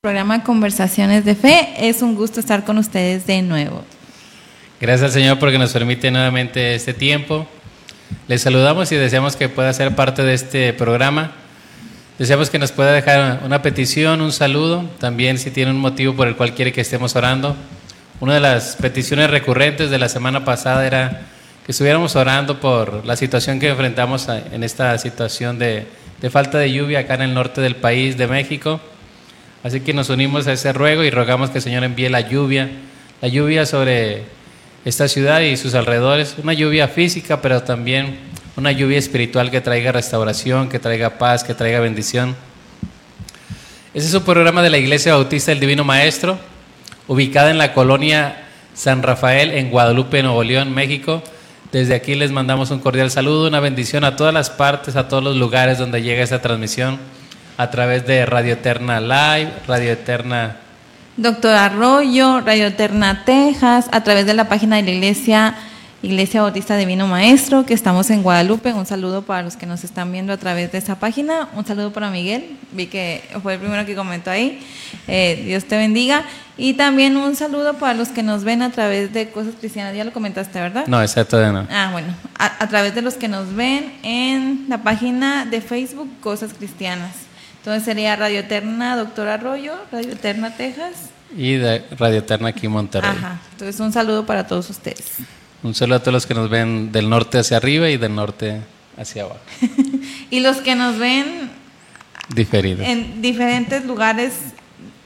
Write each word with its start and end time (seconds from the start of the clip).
Programa 0.00 0.44
Conversaciones 0.44 1.24
de 1.24 1.34
Fe. 1.34 1.70
Es 1.76 2.02
un 2.02 2.14
gusto 2.14 2.38
estar 2.38 2.64
con 2.64 2.78
ustedes 2.78 3.26
de 3.26 3.42
nuevo. 3.42 3.82
Gracias 4.80 5.06
al 5.06 5.10
Señor 5.10 5.40
porque 5.40 5.58
nos 5.58 5.72
permite 5.72 6.12
nuevamente 6.12 6.76
este 6.76 6.94
tiempo. 6.94 7.48
Les 8.28 8.40
saludamos 8.40 8.92
y 8.92 8.94
deseamos 8.94 9.34
que 9.34 9.48
pueda 9.48 9.72
ser 9.72 9.96
parte 9.96 10.22
de 10.22 10.34
este 10.34 10.72
programa. 10.72 11.32
Deseamos 12.16 12.48
que 12.48 12.60
nos 12.60 12.70
pueda 12.70 12.92
dejar 12.92 13.40
una 13.44 13.60
petición, 13.60 14.20
un 14.20 14.30
saludo, 14.30 14.88
también 15.00 15.36
si 15.36 15.50
tiene 15.50 15.72
un 15.72 15.80
motivo 15.80 16.14
por 16.14 16.28
el 16.28 16.36
cual 16.36 16.54
quiere 16.54 16.72
que 16.72 16.82
estemos 16.82 17.16
orando. 17.16 17.56
Una 18.20 18.34
de 18.34 18.40
las 18.40 18.76
peticiones 18.76 19.28
recurrentes 19.28 19.90
de 19.90 19.98
la 19.98 20.08
semana 20.08 20.44
pasada 20.44 20.86
era 20.86 21.22
que 21.66 21.72
estuviéramos 21.72 22.14
orando 22.14 22.60
por 22.60 23.04
la 23.04 23.16
situación 23.16 23.58
que 23.58 23.70
enfrentamos 23.70 24.28
en 24.28 24.62
esta 24.62 24.96
situación 24.96 25.58
de, 25.58 25.88
de 26.20 26.30
falta 26.30 26.56
de 26.56 26.72
lluvia 26.72 27.00
acá 27.00 27.14
en 27.14 27.22
el 27.22 27.34
norte 27.34 27.60
del 27.60 27.74
país 27.74 28.16
de 28.16 28.28
México. 28.28 28.80
Así 29.64 29.80
que 29.80 29.92
nos 29.92 30.08
unimos 30.08 30.46
a 30.46 30.52
ese 30.52 30.72
ruego 30.72 31.02
y 31.02 31.10
rogamos 31.10 31.50
que 31.50 31.58
el 31.58 31.62
Señor 31.62 31.82
envíe 31.82 32.08
la 32.08 32.20
lluvia, 32.20 32.70
la 33.20 33.28
lluvia 33.28 33.66
sobre 33.66 34.22
esta 34.84 35.08
ciudad 35.08 35.40
y 35.40 35.56
sus 35.56 35.74
alrededores, 35.74 36.36
una 36.40 36.52
lluvia 36.52 36.86
física, 36.86 37.42
pero 37.42 37.62
también 37.64 38.18
una 38.56 38.70
lluvia 38.70 38.98
espiritual 38.98 39.50
que 39.50 39.60
traiga 39.60 39.90
restauración, 39.90 40.68
que 40.68 40.78
traiga 40.78 41.18
paz, 41.18 41.42
que 41.42 41.54
traiga 41.54 41.80
bendición. 41.80 42.36
Ese 43.94 44.06
es 44.06 44.14
un 44.14 44.22
programa 44.22 44.62
de 44.62 44.70
la 44.70 44.78
Iglesia 44.78 45.14
Bautista 45.14 45.50
del 45.50 45.58
Divino 45.58 45.82
Maestro, 45.82 46.38
ubicada 47.08 47.50
en 47.50 47.58
la 47.58 47.74
colonia 47.74 48.46
San 48.74 49.02
Rafael, 49.02 49.50
en 49.50 49.70
Guadalupe, 49.70 50.22
Nuevo 50.22 50.44
León, 50.44 50.72
México. 50.72 51.20
Desde 51.72 51.96
aquí 51.96 52.14
les 52.14 52.30
mandamos 52.30 52.70
un 52.70 52.78
cordial 52.78 53.10
saludo, 53.10 53.48
una 53.48 53.58
bendición 53.58 54.04
a 54.04 54.14
todas 54.14 54.32
las 54.32 54.50
partes, 54.50 54.94
a 54.94 55.08
todos 55.08 55.24
los 55.24 55.36
lugares 55.36 55.78
donde 55.78 56.00
llega 56.00 56.22
esta 56.22 56.40
transmisión 56.40 56.98
a 57.58 57.70
través 57.70 58.06
de 58.06 58.24
Radio 58.24 58.54
Eterna 58.54 59.00
Live, 59.00 59.52
Radio 59.66 59.92
Eterna... 59.92 60.56
Doctor 61.16 61.54
Arroyo, 61.54 62.40
Radio 62.40 62.68
Eterna 62.68 63.24
Texas, 63.24 63.88
a 63.90 64.04
través 64.04 64.24
de 64.24 64.34
la 64.34 64.48
página 64.48 64.76
de 64.76 64.82
la 64.82 64.90
iglesia 64.92 65.56
Iglesia 66.00 66.42
Bautista 66.42 66.76
Divino 66.76 67.08
Maestro, 67.08 67.66
que 67.66 67.74
estamos 67.74 68.08
en 68.10 68.22
Guadalupe. 68.22 68.72
Un 68.72 68.86
saludo 68.86 69.22
para 69.22 69.42
los 69.42 69.56
que 69.56 69.66
nos 69.66 69.82
están 69.82 70.12
viendo 70.12 70.32
a 70.32 70.36
través 70.36 70.70
de 70.70 70.78
esa 70.78 71.00
página. 71.00 71.48
Un 71.56 71.66
saludo 71.66 71.92
para 71.92 72.08
Miguel, 72.08 72.56
vi 72.70 72.86
que 72.86 73.24
fue 73.42 73.54
el 73.54 73.58
primero 73.58 73.84
que 73.84 73.96
comentó 73.96 74.30
ahí. 74.30 74.64
Eh, 75.08 75.42
Dios 75.44 75.64
te 75.64 75.76
bendiga. 75.76 76.22
Y 76.56 76.74
también 76.74 77.16
un 77.16 77.34
saludo 77.34 77.74
para 77.74 77.94
los 77.94 78.10
que 78.10 78.22
nos 78.22 78.44
ven 78.44 78.62
a 78.62 78.70
través 78.70 79.12
de 79.12 79.30
Cosas 79.30 79.54
Cristianas. 79.58 79.96
Ya 79.96 80.04
lo 80.04 80.12
comentaste, 80.12 80.60
¿verdad? 80.60 80.86
No, 80.86 81.02
exacto, 81.02 81.44
no. 81.52 81.66
Ah, 81.68 81.88
bueno. 81.90 82.14
A, 82.38 82.62
a 82.62 82.68
través 82.68 82.94
de 82.94 83.02
los 83.02 83.14
que 83.14 83.26
nos 83.26 83.52
ven 83.52 83.92
en 84.04 84.66
la 84.68 84.84
página 84.84 85.46
de 85.46 85.60
Facebook 85.60 86.08
Cosas 86.20 86.52
Cristianas. 86.56 87.27
Entonces 87.68 87.84
sería 87.84 88.16
Radio 88.16 88.38
Eterna, 88.38 88.96
Doctor 88.96 89.28
Arroyo, 89.28 89.74
Radio 89.92 90.12
Eterna, 90.12 90.56
Texas. 90.56 91.10
Y 91.36 91.56
de 91.56 91.84
Radio 91.98 92.20
Eterna 92.20 92.48
aquí 92.48 92.64
en 92.64 92.72
Monterrey. 92.72 93.10
Ajá. 93.10 93.42
Entonces 93.52 93.78
un 93.78 93.92
saludo 93.92 94.24
para 94.24 94.46
todos 94.46 94.70
ustedes. 94.70 95.16
Un 95.62 95.74
saludo 95.74 95.96
a 95.96 95.98
todos 95.98 96.14
los 96.14 96.26
que 96.26 96.32
nos 96.32 96.48
ven 96.48 96.90
del 96.92 97.10
norte 97.10 97.36
hacia 97.36 97.58
arriba 97.58 97.90
y 97.90 97.98
del 97.98 98.14
norte 98.14 98.62
hacia 98.96 99.24
abajo. 99.24 99.40
y 100.30 100.40
los 100.40 100.56
que 100.62 100.76
nos 100.76 100.98
ven 100.98 101.50
diferidos 102.30 102.86
en 102.88 103.20
diferentes 103.20 103.84
lugares 103.84 104.32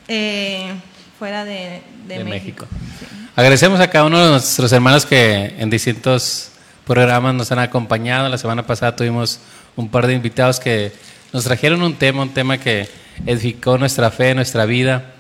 eh, 0.06 0.72
fuera 1.18 1.44
de, 1.44 1.83
de, 2.06 2.22
México. 2.22 2.68
Sí. 2.70 3.06
Agradecemos 3.34 3.80
a 3.80 3.90
cada 3.90 4.05
uno 4.05 4.24
de 4.24 4.30
nuestros 4.30 4.70
hermanos 4.70 5.05
que 5.05 5.52
en 5.58 5.68
distintos 5.68 6.52
programas 6.86 7.34
nos 7.34 7.50
han 7.50 7.58
acompañado. 7.58 8.28
La 8.28 8.38
semana 8.38 8.64
pasada 8.64 8.94
tuvimos 8.94 9.40
un 9.74 9.88
par 9.88 10.06
de 10.06 10.12
invitados 10.12 10.60
que 10.60 10.92
nos 11.33 11.44
trajeron 11.44 11.83
un 11.83 11.94
tema, 11.94 12.22
un 12.22 12.28
tema 12.28 12.58
que 12.58 12.88
edificó 13.25 13.78
nuestra 13.78 14.11
fe, 14.11 14.34
nuestra 14.34 14.66
vida, 14.66 15.14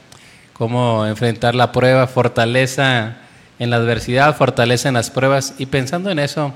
cómo 0.52 1.06
enfrentar 1.06 1.54
la 1.54 1.72
prueba, 1.72 2.06
fortaleza 2.06 3.16
en 3.58 3.70
la 3.70 3.76
adversidad, 3.76 4.36
fortaleza 4.36 4.88
en 4.88 4.94
las 4.94 5.10
pruebas. 5.10 5.54
Y 5.56 5.66
pensando 5.66 6.10
en 6.10 6.18
eso, 6.18 6.52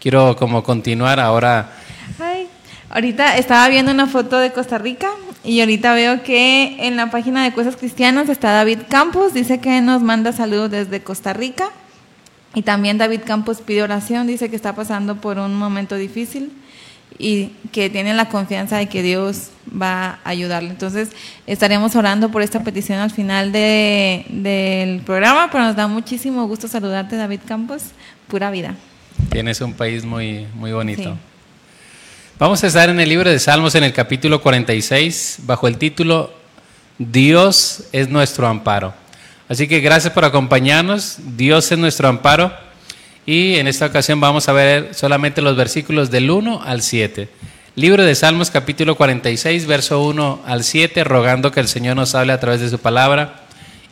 quiero 0.00 0.36
como 0.36 0.64
continuar 0.64 1.20
ahora. 1.20 1.70
Ay, 2.18 2.48
ahorita 2.90 3.36
estaba 3.36 3.68
viendo 3.68 3.92
una 3.92 4.08
foto 4.08 4.40
de 4.40 4.52
Costa 4.52 4.78
Rica 4.78 5.08
y 5.44 5.60
ahorita 5.60 5.94
veo 5.94 6.24
que 6.24 6.76
en 6.86 6.96
la 6.96 7.10
página 7.10 7.44
de 7.44 7.52
Cosas 7.52 7.76
Cristianas 7.76 8.28
está 8.28 8.50
David 8.50 8.80
Campos, 8.88 9.34
dice 9.34 9.60
que 9.60 9.80
nos 9.82 10.02
manda 10.02 10.32
saludos 10.32 10.72
desde 10.72 11.00
Costa 11.00 11.32
Rica. 11.32 11.70
Y 12.54 12.62
también 12.62 12.98
David 12.98 13.20
Campos 13.24 13.60
pide 13.60 13.82
oración, 13.82 14.26
dice 14.26 14.48
que 14.48 14.56
está 14.56 14.74
pasando 14.74 15.16
por 15.16 15.38
un 15.38 15.54
momento 15.54 15.94
difícil 15.94 16.50
y 17.18 17.52
que 17.72 17.90
tiene 17.90 18.14
la 18.14 18.28
confianza 18.28 18.76
de 18.76 18.86
que 18.88 19.02
Dios 19.02 19.50
va 19.70 20.18
a 20.24 20.30
ayudarle. 20.30 20.70
Entonces 20.70 21.10
estaremos 21.46 21.96
orando 21.96 22.30
por 22.30 22.42
esta 22.42 22.62
petición 22.62 22.98
al 22.98 23.10
final 23.10 23.52
de, 23.52 24.26
del 24.28 25.00
programa, 25.00 25.48
pero 25.50 25.64
nos 25.64 25.76
da 25.76 25.86
muchísimo 25.86 26.46
gusto 26.46 26.68
saludarte 26.68 27.16
David 27.16 27.40
Campos, 27.46 27.82
pura 28.28 28.50
vida. 28.50 28.74
Tienes 29.30 29.60
un 29.60 29.72
país 29.72 30.04
muy, 30.04 30.46
muy 30.54 30.72
bonito. 30.72 31.02
Sí. 31.02 31.18
Vamos 32.38 32.62
a 32.62 32.66
estar 32.66 32.88
en 32.90 33.00
el 33.00 33.08
libro 33.08 33.30
de 33.30 33.38
Salmos 33.38 33.74
en 33.74 33.84
el 33.84 33.94
capítulo 33.94 34.42
46 34.42 35.38
bajo 35.44 35.68
el 35.68 35.78
título 35.78 36.34
Dios 36.98 37.84
es 37.92 38.08
nuestro 38.08 38.46
amparo. 38.46 38.94
Así 39.48 39.68
que 39.68 39.80
gracias 39.80 40.12
por 40.12 40.24
acompañarnos, 40.24 41.18
Dios 41.36 41.70
es 41.70 41.78
nuestro 41.78 42.08
amparo. 42.08 42.52
Y 43.26 43.56
en 43.56 43.66
esta 43.66 43.86
ocasión 43.86 44.20
vamos 44.20 44.48
a 44.48 44.52
ver 44.52 44.94
solamente 44.94 45.42
los 45.42 45.56
versículos 45.56 46.12
del 46.12 46.30
1 46.30 46.62
al 46.64 46.80
7. 46.80 47.28
Libro 47.74 48.04
de 48.04 48.14
Salmos 48.14 48.52
capítulo 48.52 48.96
46, 48.96 49.66
verso 49.66 50.00
1 50.04 50.42
al 50.46 50.62
7, 50.62 51.02
rogando 51.02 51.50
que 51.50 51.58
el 51.58 51.66
Señor 51.66 51.96
nos 51.96 52.14
hable 52.14 52.32
a 52.32 52.38
través 52.38 52.60
de 52.60 52.70
su 52.70 52.78
palabra 52.78 53.42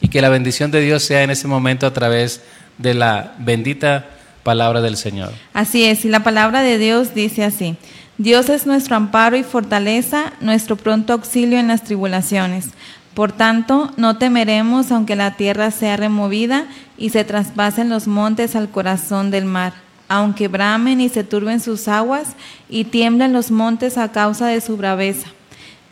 y 0.01 0.07
que 0.07 0.23
la 0.23 0.29
bendición 0.29 0.71
de 0.71 0.81
Dios 0.83 1.03
sea 1.03 1.25
en 1.25 1.31
ese 1.31 1.49
momento 1.49 1.85
a 1.85 1.93
través 1.93 2.43
de 2.79 2.95
la 2.95 3.35
bendita 3.39 4.07
palabra 4.45 4.81
del 4.81 4.97
Señor. 4.97 5.33
Así 5.53 5.83
es, 5.83 6.05
y 6.05 6.09
la 6.09 6.23
palabra 6.23 6.63
de 6.63 6.79
Dios 6.79 7.13
dice 7.13 7.43
así. 7.43 7.77
Dios 8.19 8.49
es 8.49 8.67
nuestro 8.67 8.95
amparo 8.95 9.37
y 9.37 9.43
fortaleza, 9.43 10.33
nuestro 10.41 10.77
pronto 10.77 11.13
auxilio 11.13 11.59
en 11.59 11.67
las 11.67 11.83
tribulaciones. 11.83 12.67
Por 13.15 13.31
tanto, 13.31 13.93
no 13.97 14.19
temeremos 14.19 14.91
aunque 14.91 15.15
la 15.15 15.37
tierra 15.37 15.71
sea 15.71 15.97
removida 15.97 16.67
y 16.99 17.11
se 17.11 17.25
traspasen 17.25 17.89
los 17.89 18.09
montes 18.09 18.57
al 18.57 18.69
corazón 18.69 19.31
del 19.31 19.45
mar, 19.45 19.73
aunque 20.09 20.49
bramen 20.49 21.01
y 21.01 21.09
se 21.09 21.23
turben 21.23 21.61
sus 21.61 21.87
aguas 21.87 22.35
y 22.69 22.85
tiemblen 22.85 23.33
los 23.33 23.53
montes 23.53 23.99
a 23.99 24.11
causa 24.11 24.49
de 24.49 24.61
su 24.61 24.77
braveza. 24.77 25.29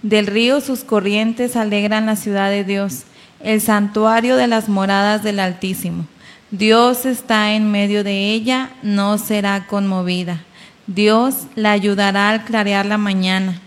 Del 0.02 0.26
río 0.26 0.60
sus 0.60 0.82
corrientes 0.82 1.54
alegran 1.54 2.06
la 2.06 2.16
ciudad 2.16 2.50
de 2.50 2.64
Dios, 2.64 3.04
el 3.38 3.60
santuario 3.60 4.36
de 4.36 4.48
las 4.48 4.68
moradas 4.68 5.22
del 5.22 5.38
Altísimo. 5.38 6.06
Dios 6.50 7.06
está 7.06 7.52
en 7.54 7.70
medio 7.70 8.02
de 8.02 8.32
ella, 8.32 8.70
no 8.82 9.16
será 9.16 9.66
conmovida. 9.68 10.42
Dios 10.88 11.46
la 11.54 11.70
ayudará 11.70 12.30
al 12.30 12.44
clarear 12.44 12.84
la 12.84 12.98
mañana. 12.98 13.60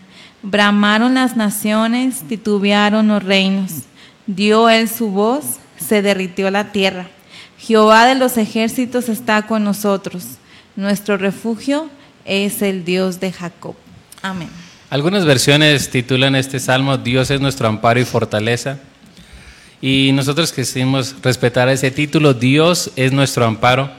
Bramaron 0.47 1.15
las 1.15 1.35
naciones, 1.35 2.21
titubearon 2.29 3.07
los 3.07 3.23
reinos. 3.23 3.71
Dio 4.27 4.69
él 4.69 4.87
su 4.87 5.09
voz, 5.09 5.57
se 5.75 6.03
derritió 6.03 6.51
la 6.51 6.71
tierra. 6.71 7.07
Jehová 7.57 8.05
de 8.05 8.13
los 8.13 8.37
ejércitos 8.37 9.09
está 9.09 9.47
con 9.47 9.63
nosotros. 9.63 10.37
Nuestro 10.75 11.17
refugio 11.17 11.89
es 12.25 12.61
el 12.61 12.85
Dios 12.85 13.19
de 13.19 13.31
Jacob. 13.31 13.73
Amén. 14.21 14.47
Algunas 14.91 15.25
versiones 15.25 15.89
titulan 15.89 16.35
este 16.35 16.59
salmo 16.59 16.99
Dios 16.99 17.31
es 17.31 17.41
nuestro 17.41 17.67
amparo 17.67 17.99
y 17.99 18.05
fortaleza. 18.05 18.77
Y 19.81 20.11
nosotros 20.13 20.53
quisimos 20.53 21.15
respetar 21.23 21.69
ese 21.69 21.89
título, 21.89 22.35
Dios 22.35 22.91
es 22.95 23.11
nuestro 23.11 23.45
amparo. 23.45 23.89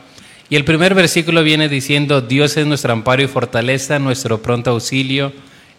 Y 0.49 0.55
el 0.55 0.65
primer 0.65 0.95
versículo 0.95 1.43
viene 1.43 1.69
diciendo, 1.69 2.21
Dios 2.21 2.57
es 2.57 2.69
nuestro 2.69 2.93
amparo 2.93 3.21
y 3.21 3.27
fortaleza, 3.27 3.99
nuestro 3.99 4.41
pronto 4.41 4.71
auxilio 4.71 5.33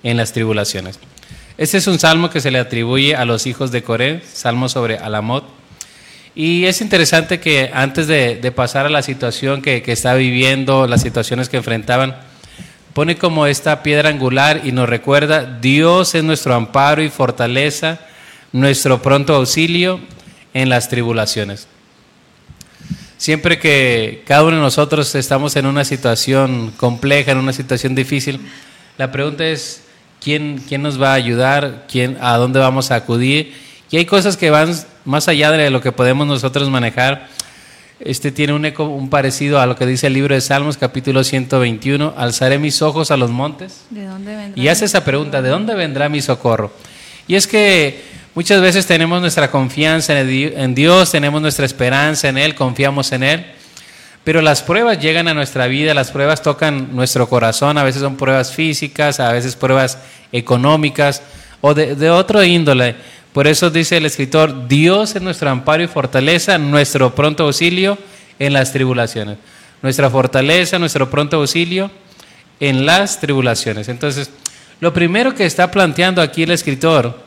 en 0.03 0.17
las 0.17 0.33
tribulaciones. 0.33 0.99
Este 1.57 1.77
es 1.77 1.87
un 1.87 1.99
salmo 1.99 2.29
que 2.29 2.41
se 2.41 2.51
le 2.51 2.59
atribuye 2.59 3.15
a 3.15 3.25
los 3.25 3.47
hijos 3.47 3.71
de 3.71 3.83
Coré, 3.83 4.21
salmo 4.31 4.69
sobre 4.69 4.97
Alamot. 4.97 5.43
Y 6.35 6.65
es 6.65 6.81
interesante 6.81 7.39
que 7.39 7.71
antes 7.73 8.05
de, 8.05 8.35
de 8.35 8.51
pasar 8.51 8.85
a 8.85 8.89
la 8.89 9.01
situación 9.01 9.63
que, 9.63 9.81
que, 9.81 9.91
está 9.91 10.13
viviendo, 10.13 10.85
las 10.85 11.01
situaciones 11.01 11.49
que 11.49 11.57
enfrentaban, 11.57 12.15
pone 12.93 13.17
como 13.17 13.47
esta 13.47 13.81
piedra 13.81 14.09
angular 14.09 14.61
y 14.63 14.71
nos 14.71 14.87
recuerda, 14.87 15.57
Dios 15.59 16.13
es 16.13 16.23
nuestro 16.23 16.53
amparo 16.53 17.01
y 17.01 17.09
fortaleza, 17.09 17.99
nuestro 18.51 19.01
pronto 19.01 19.35
auxilio 19.35 19.99
en 20.53 20.69
las 20.69 20.89
tribulaciones. 20.89 21.67
Siempre 23.17 23.57
que 23.57 24.23
cada 24.27 24.43
uno 24.43 24.57
de 24.57 24.61
nosotros 24.61 25.15
estamos 25.15 25.55
en 25.55 25.65
una 25.65 25.83
situación 25.83 26.71
compleja, 26.77 27.31
en 27.31 27.39
una 27.39 27.53
situación 27.53 27.95
difícil, 27.95 28.39
la 28.97 29.11
pregunta 29.11 29.45
es, 29.45 29.83
¿quién, 30.21 30.63
quién 30.67 30.81
nos 30.81 31.01
va 31.01 31.11
a 31.11 31.13
ayudar? 31.13 31.85
¿Quién, 31.89 32.17
¿A 32.21 32.37
dónde 32.37 32.59
vamos 32.59 32.91
a 32.91 32.95
acudir? 32.95 33.53
Y 33.89 33.97
hay 33.97 34.05
cosas 34.05 34.37
que 34.37 34.49
van 34.49 34.73
más 35.05 35.27
allá 35.27 35.51
de 35.51 35.69
lo 35.69 35.81
que 35.81 35.91
podemos 35.91 36.27
nosotros 36.27 36.69
manejar. 36.69 37.27
Este 37.99 38.31
tiene 38.31 38.53
un 38.53 38.65
eco, 38.65 38.83
un 38.83 39.09
parecido 39.09 39.59
a 39.59 39.65
lo 39.65 39.75
que 39.75 39.85
dice 39.85 40.07
el 40.07 40.13
libro 40.13 40.35
de 40.35 40.41
Salmos, 40.41 40.77
capítulo 40.77 41.23
121. 41.23 42.13
Alzaré 42.15 42.59
mis 42.59 42.81
ojos 42.81 43.11
a 43.11 43.17
los 43.17 43.31
montes. 43.31 43.85
¿De 43.89 44.05
dónde 44.05 44.35
vendrá 44.35 44.61
y 44.61 44.67
hace 44.67 44.85
esa 44.85 45.03
pregunta, 45.03 45.41
¿de 45.41 45.49
dónde 45.49 45.73
vendrá 45.73 46.09
mi 46.09 46.21
socorro? 46.21 46.71
Y 47.27 47.35
es 47.35 47.47
que 47.47 48.17
Muchas 48.37 48.61
veces 48.61 48.85
tenemos 48.85 49.19
nuestra 49.19 49.49
confianza 49.49 50.13
en 50.21 50.75
Dios, 50.75 51.09
tenemos 51.09 51.41
nuestra 51.41 51.65
esperanza 51.65 52.29
en 52.29 52.37
Él, 52.37 52.53
confiamos 52.53 53.11
en 53.11 53.23
Él, 53.23 53.47
pero 54.27 54.41
las 54.41 54.61
pruebas 54.61 54.99
llegan 54.99 55.29
a 55.29 55.33
nuestra 55.33 55.67
vida, 55.67 55.93
las 55.93 56.11
pruebas 56.11 56.41
tocan 56.41 56.93
nuestro 56.93 57.29
corazón, 57.29 57.77
a 57.77 57.83
veces 57.85 58.01
son 58.01 58.17
pruebas 58.17 58.51
físicas, 58.51 59.21
a 59.21 59.31
veces 59.31 59.55
pruebas 59.55 59.99
económicas 60.33 61.21
o 61.61 61.73
de, 61.73 61.95
de 61.95 62.09
otro 62.09 62.43
índole. 62.43 62.93
Por 63.31 63.47
eso 63.47 63.69
dice 63.69 63.95
el 63.95 64.05
escritor, 64.05 64.67
Dios 64.67 65.15
es 65.15 65.21
nuestro 65.21 65.49
amparo 65.49 65.81
y 65.81 65.87
fortaleza, 65.87 66.57
nuestro 66.57 67.15
pronto 67.15 67.45
auxilio 67.45 67.97
en 68.37 68.51
las 68.51 68.73
tribulaciones. 68.73 69.37
Nuestra 69.81 70.09
fortaleza, 70.09 70.77
nuestro 70.77 71.09
pronto 71.09 71.37
auxilio 71.37 71.89
en 72.59 72.85
las 72.85 73.21
tribulaciones. 73.21 73.87
Entonces, 73.87 74.29
lo 74.81 74.93
primero 74.93 75.35
que 75.35 75.45
está 75.45 75.71
planteando 75.71 76.21
aquí 76.21 76.43
el 76.43 76.51
escritor, 76.51 77.17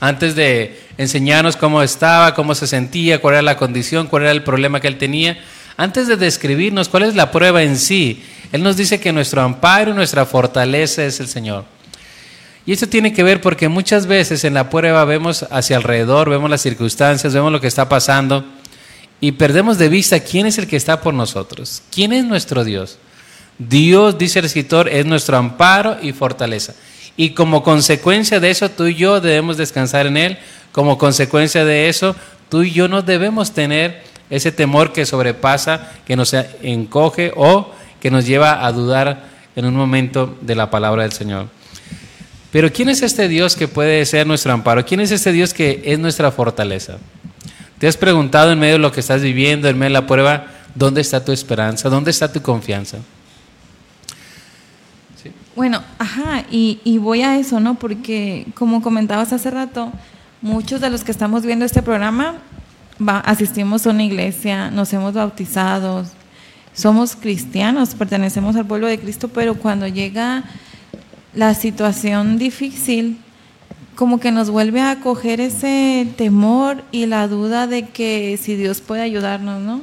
antes 0.00 0.34
de 0.36 0.80
enseñarnos 0.96 1.58
cómo 1.58 1.82
estaba, 1.82 2.34
cómo 2.34 2.54
se 2.54 2.66
sentía, 2.66 3.20
cuál 3.20 3.34
era 3.34 3.42
la 3.42 3.58
condición, 3.58 4.06
cuál 4.06 4.22
era 4.22 4.32
el 4.32 4.42
problema 4.42 4.80
que 4.80 4.88
él 4.88 4.96
tenía, 4.96 5.36
antes 5.76 6.06
de 6.06 6.16
describirnos 6.16 6.88
cuál 6.88 7.04
es 7.04 7.14
la 7.14 7.30
prueba 7.30 7.62
en 7.62 7.76
sí, 7.76 8.22
él 8.52 8.62
nos 8.62 8.76
dice 8.76 9.00
que 9.00 9.12
nuestro 9.12 9.42
amparo 9.42 9.92
y 9.92 9.94
nuestra 9.94 10.26
fortaleza 10.26 11.04
es 11.04 11.20
el 11.20 11.28
Señor. 11.28 11.64
Y 12.64 12.72
esto 12.72 12.86
tiene 12.88 13.12
que 13.12 13.22
ver 13.22 13.40
porque 13.40 13.68
muchas 13.68 14.06
veces 14.06 14.44
en 14.44 14.54
la 14.54 14.70
prueba 14.70 15.04
vemos 15.04 15.44
hacia 15.50 15.76
alrededor, 15.76 16.30
vemos 16.30 16.48
las 16.50 16.62
circunstancias, 16.62 17.34
vemos 17.34 17.50
lo 17.50 17.60
que 17.60 17.66
está 17.66 17.88
pasando 17.88 18.44
y 19.20 19.32
perdemos 19.32 19.78
de 19.78 19.88
vista 19.88 20.20
quién 20.20 20.46
es 20.46 20.58
el 20.58 20.68
que 20.68 20.76
está 20.76 21.00
por 21.00 21.14
nosotros, 21.14 21.82
quién 21.90 22.12
es 22.12 22.24
nuestro 22.24 22.64
Dios. 22.64 22.98
Dios, 23.58 24.18
dice 24.18 24.38
el 24.38 24.44
escritor, 24.44 24.88
es 24.88 25.06
nuestro 25.06 25.36
amparo 25.36 25.96
y 26.02 26.12
fortaleza. 26.12 26.74
Y 27.16 27.30
como 27.30 27.62
consecuencia 27.62 28.40
de 28.40 28.50
eso, 28.50 28.70
tú 28.70 28.86
y 28.86 28.94
yo 28.94 29.20
debemos 29.20 29.56
descansar 29.56 30.06
en 30.06 30.16
Él. 30.16 30.38
Como 30.72 30.98
consecuencia 30.98 31.64
de 31.64 31.88
eso, 31.88 32.16
tú 32.48 32.62
y 32.62 32.70
yo 32.70 32.88
no 32.88 33.02
debemos 33.02 33.52
tener 33.52 34.02
ese 34.32 34.50
temor 34.50 34.94
que 34.94 35.04
sobrepasa, 35.04 35.92
que 36.06 36.16
nos 36.16 36.32
encoge 36.62 37.32
o 37.36 37.70
que 38.00 38.10
nos 38.10 38.26
lleva 38.26 38.64
a 38.64 38.72
dudar 38.72 39.28
en 39.54 39.66
un 39.66 39.76
momento 39.76 40.38
de 40.40 40.54
la 40.54 40.70
palabra 40.70 41.02
del 41.02 41.12
Señor. 41.12 41.48
Pero 42.50 42.72
¿quién 42.72 42.88
es 42.88 43.02
este 43.02 43.28
Dios 43.28 43.54
que 43.54 43.68
puede 43.68 44.06
ser 44.06 44.26
nuestro 44.26 44.50
amparo? 44.54 44.86
¿Quién 44.86 45.00
es 45.00 45.10
este 45.10 45.32
Dios 45.32 45.52
que 45.52 45.82
es 45.84 45.98
nuestra 45.98 46.30
fortaleza? 46.30 46.96
¿Te 47.78 47.86
has 47.86 47.98
preguntado 47.98 48.52
en 48.52 48.58
medio 48.58 48.74
de 48.74 48.78
lo 48.78 48.90
que 48.90 49.00
estás 49.00 49.20
viviendo, 49.20 49.68
en 49.68 49.78
medio 49.78 49.90
de 49.90 50.00
la 50.00 50.06
prueba, 50.06 50.46
dónde 50.74 51.02
está 51.02 51.22
tu 51.22 51.32
esperanza? 51.32 51.90
¿Dónde 51.90 52.10
está 52.10 52.32
tu 52.32 52.40
confianza? 52.40 52.96
Bueno, 55.54 55.82
ajá, 55.98 56.46
y, 56.50 56.80
y, 56.84 56.96
voy 56.96 57.20
a 57.20 57.38
eso, 57.38 57.60
¿no? 57.60 57.74
Porque 57.74 58.46
como 58.54 58.80
comentabas 58.80 59.34
hace 59.34 59.50
rato, 59.50 59.92
muchos 60.40 60.80
de 60.80 60.88
los 60.88 61.04
que 61.04 61.12
estamos 61.12 61.44
viendo 61.44 61.66
este 61.66 61.82
programa 61.82 62.36
asistimos 63.24 63.86
a 63.86 63.90
una 63.90 64.04
iglesia, 64.04 64.70
nos 64.70 64.92
hemos 64.92 65.14
bautizado, 65.14 66.04
somos 66.74 67.16
cristianos, 67.16 67.94
pertenecemos 67.94 68.56
al 68.56 68.66
pueblo 68.66 68.86
de 68.86 68.98
Cristo, 68.98 69.28
pero 69.28 69.54
cuando 69.54 69.86
llega 69.86 70.44
la 71.34 71.54
situación 71.54 72.38
difícil, 72.38 73.18
como 73.94 74.20
que 74.20 74.30
nos 74.30 74.50
vuelve 74.50 74.80
a 74.80 75.00
coger 75.00 75.40
ese 75.40 76.06
temor 76.16 76.82
y 76.92 77.06
la 77.06 77.28
duda 77.28 77.66
de 77.66 77.88
que 77.88 78.38
si 78.40 78.56
Dios 78.56 78.80
puede 78.80 79.02
ayudarnos, 79.02 79.60
¿no? 79.60 79.80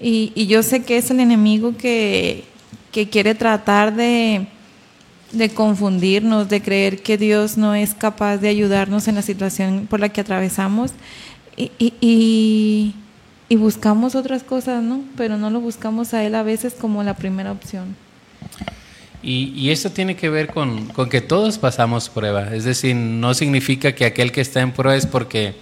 Y, 0.00 0.32
y 0.34 0.46
yo 0.46 0.62
sé 0.62 0.82
que 0.82 0.96
es 0.96 1.10
el 1.10 1.20
enemigo 1.20 1.76
que, 1.76 2.44
que 2.90 3.08
quiere 3.08 3.34
tratar 3.34 3.94
de 3.94 4.48
de 5.34 5.50
confundirnos, 5.50 6.48
de 6.48 6.62
creer 6.62 7.02
que 7.02 7.18
Dios 7.18 7.56
no 7.56 7.74
es 7.74 7.94
capaz 7.94 8.38
de 8.38 8.48
ayudarnos 8.48 9.08
en 9.08 9.16
la 9.16 9.22
situación 9.22 9.86
por 9.88 10.00
la 10.00 10.08
que 10.08 10.20
atravesamos 10.20 10.92
y, 11.56 11.70
y, 11.78 12.94
y, 13.48 13.56
buscamos 13.56 14.14
otras 14.14 14.42
cosas, 14.42 14.82
¿no? 14.82 15.02
Pero 15.16 15.36
no 15.36 15.50
lo 15.50 15.60
buscamos 15.60 16.14
a 16.14 16.24
Él 16.24 16.34
a 16.34 16.42
veces 16.42 16.74
como 16.74 17.02
la 17.02 17.14
primera 17.14 17.52
opción. 17.52 17.96
Y, 19.22 19.70
esto 19.70 19.90
tiene 19.90 20.16
que 20.16 20.28
ver 20.28 20.48
con, 20.48 20.86
con, 20.88 21.08
que 21.08 21.20
todos 21.20 21.58
pasamos 21.58 22.08
prueba, 22.08 22.54
es 22.54 22.64
decir, 22.64 22.94
no 22.94 23.32
significa 23.32 23.94
que 23.94 24.04
aquel 24.04 24.32
que 24.32 24.42
está 24.42 24.60
en 24.60 24.72
prueba 24.72 24.96
es 24.96 25.06
porque 25.06 25.54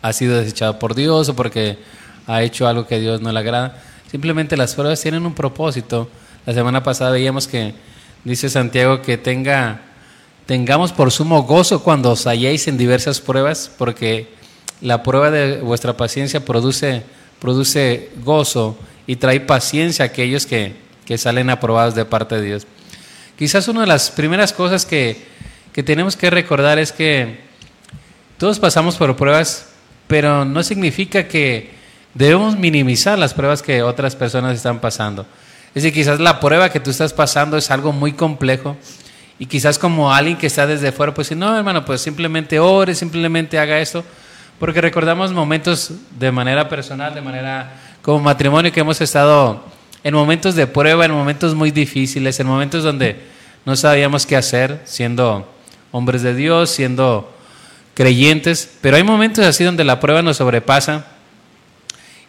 ha 0.00 0.12
sido 0.12 0.38
desechado 0.38 0.78
por 0.78 0.94
Dios 0.94 1.28
o 1.28 1.36
porque 1.36 1.78
ha 2.26 2.42
hecho 2.42 2.66
algo 2.66 2.86
que 2.86 2.94
a 2.94 2.98
Dios 2.98 3.20
no 3.20 3.32
le 3.32 3.38
agrada, 3.38 3.82
simplemente 4.10 4.56
las 4.56 4.74
pruebas 4.74 5.00
tienen 5.02 5.26
un 5.26 5.34
propósito. 5.34 6.08
La 6.46 6.54
semana 6.54 6.82
pasada 6.82 7.10
veíamos 7.10 7.46
que 7.46 7.74
Dice 8.26 8.50
Santiago 8.50 9.02
que 9.02 9.18
tenga, 9.18 9.82
tengamos 10.46 10.90
por 10.90 11.12
sumo 11.12 11.44
gozo 11.44 11.84
cuando 11.84 12.10
os 12.10 12.26
halléis 12.26 12.66
en 12.66 12.76
diversas 12.76 13.20
pruebas, 13.20 13.70
porque 13.78 14.34
la 14.80 15.02
prueba 15.02 15.30
de 15.30 15.60
vuestra 15.60 15.96
paciencia 15.96 16.44
produce, 16.44 17.02
produce 17.40 18.10
gozo 18.22 18.76
y 19.06 19.16
trae 19.16 19.40
paciencia 19.40 20.04
a 20.04 20.08
aquellos 20.08 20.46
que, 20.46 20.74
que 21.04 21.18
salen 21.18 21.50
aprobados 21.50 21.94
de 21.94 22.04
parte 22.04 22.36
de 22.36 22.42
Dios. 22.42 22.66
Quizás 23.38 23.68
una 23.68 23.82
de 23.82 23.86
las 23.86 24.10
primeras 24.10 24.52
cosas 24.52 24.86
que, 24.86 25.26
que 25.72 25.82
tenemos 25.82 26.16
que 26.16 26.30
recordar 26.30 26.78
es 26.78 26.92
que 26.92 27.40
todos 28.38 28.58
pasamos 28.58 28.96
por 28.96 29.16
pruebas, 29.16 29.68
pero 30.06 30.44
no 30.44 30.62
significa 30.62 31.28
que 31.28 31.70
debemos 32.14 32.56
minimizar 32.56 33.18
las 33.18 33.34
pruebas 33.34 33.62
que 33.62 33.82
otras 33.82 34.16
personas 34.16 34.56
están 34.56 34.80
pasando. 34.80 35.26
Es 35.74 35.82
decir, 35.82 35.92
quizás 35.92 36.20
la 36.20 36.40
prueba 36.40 36.70
que 36.70 36.80
tú 36.80 36.90
estás 36.90 37.12
pasando 37.12 37.56
es 37.58 37.70
algo 37.70 37.92
muy 37.92 38.12
complejo 38.12 38.76
y 39.38 39.46
quizás 39.46 39.78
como 39.78 40.12
alguien 40.12 40.38
que 40.38 40.46
está 40.46 40.66
desde 40.66 40.92
fuera, 40.92 41.12
pues 41.12 41.30
no, 41.36 41.54
hermano, 41.56 41.84
pues 41.84 42.00
simplemente 42.00 42.58
ore, 42.58 42.94
simplemente 42.94 43.58
haga 43.58 43.78
esto, 43.78 44.02
porque 44.58 44.80
recordamos 44.80 45.32
momentos 45.32 45.92
de 46.18 46.32
manera 46.32 46.68
personal, 46.68 47.14
de 47.14 47.20
manera 47.20 47.74
como 48.02 48.20
matrimonio 48.20 48.72
que 48.72 48.80
hemos 48.80 49.00
estado 49.00 49.64
en 50.02 50.14
momentos 50.14 50.54
de 50.54 50.66
prueba, 50.66 51.04
en 51.04 51.12
momentos 51.12 51.54
muy 51.54 51.70
difíciles, 51.70 52.38
en 52.38 52.46
momentos 52.46 52.84
donde 52.84 53.20
no 53.64 53.74
sabíamos 53.76 54.24
qué 54.24 54.36
hacer, 54.36 54.80
siendo 54.84 55.52
hombres 55.90 56.22
de 56.22 56.34
Dios, 56.34 56.70
siendo 56.70 57.32
creyentes, 57.94 58.70
pero 58.80 58.96
hay 58.96 59.02
momentos 59.02 59.44
así 59.44 59.64
donde 59.64 59.82
la 59.82 59.98
prueba 59.98 60.22
nos 60.22 60.36
sobrepasa. 60.36 61.06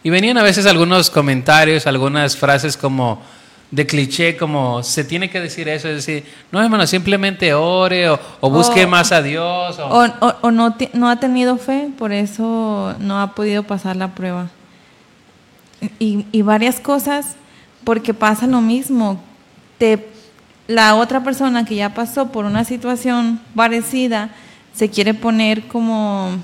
Y 0.02 0.10
venían 0.10 0.38
a 0.38 0.42
veces 0.42 0.66
algunos 0.66 1.10
comentarios, 1.10 1.86
algunas 1.86 2.36
frases 2.36 2.76
como, 2.76 3.22
de 3.70 3.86
cliché 3.86 4.36
como 4.36 4.82
se 4.82 5.04
tiene 5.04 5.28
que 5.28 5.40
decir 5.40 5.68
eso, 5.68 5.88
es 5.88 6.06
decir, 6.06 6.24
no 6.50 6.62
hermano, 6.62 6.86
simplemente 6.86 7.52
ore 7.52 8.08
o, 8.08 8.18
busque 8.42 8.86
más 8.86 9.12
a 9.12 9.20
Dios. 9.20 9.78
O, 9.78 10.06
o, 10.42 10.50
no, 10.50 10.74
no 10.94 11.10
ha 11.10 11.20
tenido 11.20 11.58
fe, 11.58 11.90
por 11.98 12.12
eso 12.12 12.94
no 12.98 13.20
ha 13.20 13.34
podido 13.34 13.62
pasar 13.64 13.96
la 13.96 14.08
prueba. 14.14 14.48
Y, 15.98 16.24
y 16.32 16.42
varias 16.42 16.80
cosas, 16.80 17.36
porque 17.84 18.14
pasa 18.14 18.46
lo 18.46 18.60
mismo. 18.60 19.22
Te, 19.76 20.08
la 20.66 20.94
otra 20.94 21.22
persona 21.22 21.64
que 21.64 21.76
ya 21.76 21.94
pasó 21.94 22.32
por 22.32 22.46
una 22.46 22.64
situación 22.64 23.40
parecida 23.54 24.30
se 24.72 24.88
quiere 24.88 25.12
poner 25.12 25.66
como 25.66 26.38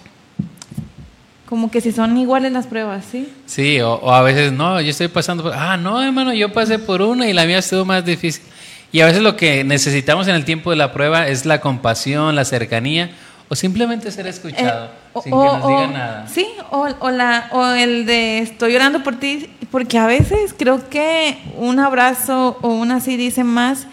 como 1.55 1.71
que 1.71 1.81
si 1.81 1.93
son 1.93 2.17
iguales 2.17 2.51
las 2.51 2.67
pruebas, 2.67 3.05
¿sí? 3.09 3.33
Sí, 3.47 3.81
o, 3.81 4.13
a 4.13 4.23
veces 4.23 4.51
no, 4.51 4.81
yo 4.81 4.91
estoy 4.91 5.07
pasando 5.07 5.45
por, 5.45 5.53
ah, 5.55 5.77
no, 5.77 6.03
hermano, 6.03 6.35
yo 6.35 6.53
pasé 6.53 6.81
por 6.81 7.01
una 7.01 7.29
y 7.29 7.33
la 7.33 7.47
mía 7.47 7.59
estuvo 7.59 7.85
más 7.85 8.05
difícil. 8.05 8.43
Y 8.91 9.03
a 9.03 9.07
veces 9.07 9.23
lo 9.23 9.37
que 9.37 9.63
necesitamos 9.63 10.27
en 10.27 10.35
el 10.35 10.45
tiempo 10.45 10.71
de 10.71 10.77
la 10.77 10.93
prueba 10.93 11.29
es 11.29 11.47
la 11.47 11.61
compasión, 11.61 12.35
la 12.35 12.45
cercanía, 12.45 13.13
o 13.49 13.55
simplemente 13.55 14.11
ser 14.11 14.27
escuchado, 14.27 14.87
eh, 14.87 15.21
sin 15.23 15.31
que 15.31 15.31
nos 15.31 15.65
diga 15.69 15.87
nada. 15.87 16.27
Sí, 16.27 16.45
o, 16.73 16.89
o, 16.99 17.11
la, 17.13 17.49
o 17.53 17.65
el 17.67 18.05
de 18.05 18.41
estoy 18.41 18.73
llorando 18.73 19.05
por 19.05 19.21
ti, 19.21 19.49
porque 19.71 19.97
a 19.97 20.09
veces 20.09 20.57
creo 20.59 20.91
que 20.91 21.39
un 21.57 21.79
abrazo 21.79 22.59
o 22.63 22.69
una 22.71 22.97
así 22.97 23.17
dice 23.17 23.45
más 23.45 23.87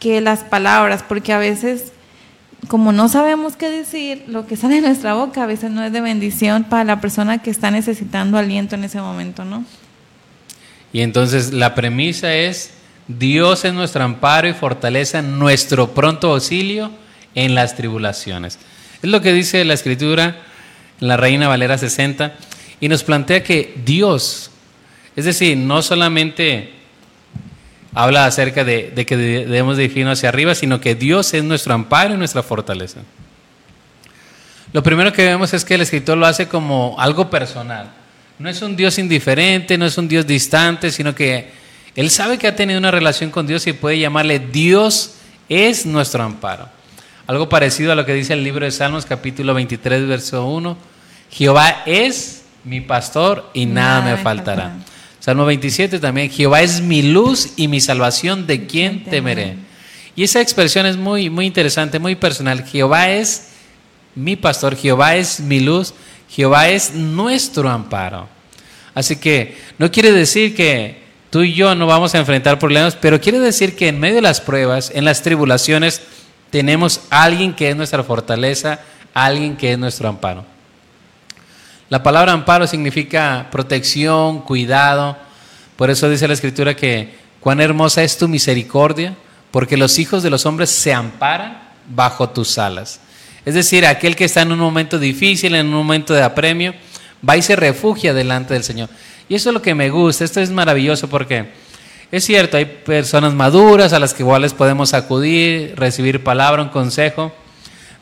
que 0.00 0.20
las 0.20 0.42
palabras, 0.42 1.04
porque 1.08 1.32
a 1.32 1.38
veces 1.38 1.92
como 2.66 2.92
no 2.92 3.08
sabemos 3.08 3.56
qué 3.56 3.70
decir, 3.70 4.24
lo 4.26 4.46
que 4.46 4.56
sale 4.56 4.76
de 4.76 4.80
nuestra 4.80 5.14
boca 5.14 5.44
a 5.44 5.46
veces 5.46 5.70
no 5.70 5.82
es 5.84 5.92
de 5.92 6.00
bendición 6.00 6.64
para 6.64 6.84
la 6.84 7.00
persona 7.00 7.38
que 7.38 7.50
está 7.50 7.70
necesitando 7.70 8.36
aliento 8.36 8.74
en 8.74 8.84
ese 8.84 9.00
momento, 9.00 9.44
¿no? 9.44 9.64
Y 10.92 11.02
entonces 11.02 11.52
la 11.52 11.74
premisa 11.74 12.34
es, 12.34 12.72
Dios 13.06 13.64
es 13.64 13.72
nuestro 13.72 14.02
amparo 14.02 14.48
y 14.48 14.54
fortaleza, 14.54 15.22
nuestro 15.22 15.94
pronto 15.94 16.32
auxilio 16.32 16.90
en 17.34 17.54
las 17.54 17.76
tribulaciones. 17.76 18.58
Es 19.02 19.08
lo 19.08 19.20
que 19.20 19.32
dice 19.32 19.64
la 19.64 19.74
escritura 19.74 20.36
la 21.00 21.16
Reina 21.16 21.48
Valera 21.48 21.78
60 21.78 22.34
y 22.80 22.88
nos 22.88 23.04
plantea 23.04 23.42
que 23.42 23.74
Dios, 23.84 24.50
es 25.16 25.24
decir, 25.24 25.56
no 25.56 25.82
solamente 25.82 26.72
habla 27.94 28.26
acerca 28.26 28.64
de, 28.64 28.92
que 29.06 29.16
debemos 29.16 29.76
dirigirnos 29.76 30.18
hacia 30.18 30.28
arriba, 30.28 30.54
sino 30.54 30.80
que 30.80 30.94
Dios 30.94 31.32
es 31.34 31.44
nuestro 31.44 31.74
amparo 31.74 32.14
y 32.14 32.16
nuestra 32.16 32.42
fortaleza. 32.42 33.00
Lo 34.72 34.82
primero 34.82 35.12
que 35.12 35.24
vemos 35.24 35.54
es 35.54 35.64
que 35.64 35.74
el 35.74 35.80
escritor 35.80 36.18
lo 36.18 36.26
hace 36.26 36.48
como 36.48 36.96
algo 36.98 37.30
personal. 37.30 37.90
No 38.38 38.48
es 38.48 38.60
un 38.62 38.76
Dios 38.76 38.98
indiferente, 38.98 39.78
no 39.78 39.86
es 39.86 39.96
un 39.98 40.08
Dios 40.08 40.26
distante, 40.26 40.90
sino 40.90 41.14
que 41.14 41.50
él 41.96 42.10
sabe 42.10 42.38
que 42.38 42.46
ha 42.46 42.54
tenido 42.54 42.78
una 42.78 42.90
relación 42.90 43.30
con 43.30 43.46
Dios 43.46 43.66
y 43.66 43.72
puede 43.72 43.98
llamarle 43.98 44.38
Dios 44.38 45.14
es 45.48 45.86
nuestro 45.86 46.22
amparo. 46.22 46.68
algo 47.26 47.48
parecido 47.48 47.92
a 47.92 47.94
lo 47.94 48.06
que 48.06 48.14
dice 48.14 48.34
el 48.34 48.44
libro 48.44 48.64
de 48.64 48.70
Salmos 48.70 49.04
capítulo 49.04 49.54
23 49.54 50.06
verso 50.06 50.46
1. 50.46 50.76
Jehová 51.30 51.82
es 51.86 52.44
mi 52.64 52.80
pastor 52.80 53.50
y 53.54 53.66
nada, 53.66 54.02
me 54.02 54.16
faltará. 54.16 54.76
Salmo 55.28 55.44
27 55.44 55.98
también, 55.98 56.30
Jehová 56.30 56.62
es 56.62 56.80
mi 56.80 57.02
luz 57.02 57.50
y 57.56 57.68
mi 57.68 57.82
salvación, 57.82 58.46
¿de 58.46 58.64
quién 58.64 59.04
temeré? 59.04 59.56
Y 60.16 60.22
esa 60.22 60.40
expresión 60.40 60.86
es 60.86 60.96
muy, 60.96 61.28
muy 61.28 61.44
interesante, 61.44 61.98
muy 61.98 62.14
personal. 62.14 62.64
Jehová 62.64 63.10
es 63.10 63.48
mi 64.14 64.36
pastor, 64.36 64.74
Jehová 64.74 65.16
es 65.16 65.40
mi 65.40 65.60
luz, 65.60 65.92
Jehová 66.30 66.70
es 66.70 66.94
nuestro 66.94 67.68
amparo. 67.68 68.26
Así 68.94 69.16
que 69.16 69.58
no 69.76 69.90
quiere 69.90 70.12
decir 70.12 70.56
que 70.56 71.02
tú 71.28 71.42
y 71.42 71.52
yo 71.52 71.74
no 71.74 71.86
vamos 71.86 72.14
a 72.14 72.18
enfrentar 72.20 72.58
problemas, 72.58 72.96
pero 72.96 73.20
quiere 73.20 73.38
decir 73.38 73.76
que 73.76 73.88
en 73.88 74.00
medio 74.00 74.14
de 74.14 74.22
las 74.22 74.40
pruebas, 74.40 74.90
en 74.94 75.04
las 75.04 75.20
tribulaciones, 75.20 76.00
tenemos 76.48 77.02
alguien 77.10 77.52
que 77.52 77.68
es 77.68 77.76
nuestra 77.76 78.02
fortaleza, 78.02 78.80
alguien 79.12 79.58
que 79.58 79.72
es 79.72 79.78
nuestro 79.78 80.08
amparo. 80.08 80.46
La 81.90 82.02
palabra 82.02 82.32
amparo 82.32 82.66
significa 82.66 83.48
protección, 83.50 84.40
cuidado. 84.40 85.16
Por 85.76 85.90
eso 85.90 86.10
dice 86.10 86.28
la 86.28 86.34
escritura 86.34 86.76
que 86.76 87.14
cuán 87.40 87.60
hermosa 87.60 88.02
es 88.02 88.18
tu 88.18 88.28
misericordia, 88.28 89.16
porque 89.50 89.76
los 89.76 89.98
hijos 89.98 90.22
de 90.22 90.30
los 90.30 90.44
hombres 90.44 90.68
se 90.68 90.92
amparan 90.92 91.62
bajo 91.88 92.28
tus 92.28 92.58
alas. 92.58 93.00
Es 93.46 93.54
decir, 93.54 93.86
aquel 93.86 94.16
que 94.16 94.24
está 94.24 94.42
en 94.42 94.52
un 94.52 94.58
momento 94.58 94.98
difícil, 94.98 95.54
en 95.54 95.68
un 95.68 95.72
momento 95.72 96.12
de 96.12 96.22
apremio, 96.22 96.74
va 97.26 97.36
y 97.36 97.42
se 97.42 97.56
refugia 97.56 98.12
delante 98.12 98.52
del 98.52 98.64
Señor. 98.64 98.90
Y 99.28 99.34
eso 99.34 99.48
es 99.48 99.54
lo 99.54 99.62
que 99.62 99.74
me 99.74 99.88
gusta, 99.88 100.24
esto 100.24 100.40
es 100.40 100.50
maravilloso 100.50 101.08
porque 101.08 101.48
es 102.10 102.24
cierto, 102.24 102.56
hay 102.56 102.64
personas 102.64 103.34
maduras 103.34 103.92
a 103.92 103.98
las 103.98 104.14
que 104.14 104.22
igual 104.22 104.42
les 104.42 104.54
podemos 104.54 104.94
acudir, 104.94 105.74
recibir 105.76 106.24
palabra, 106.24 106.62
un 106.62 106.68
consejo, 106.68 107.32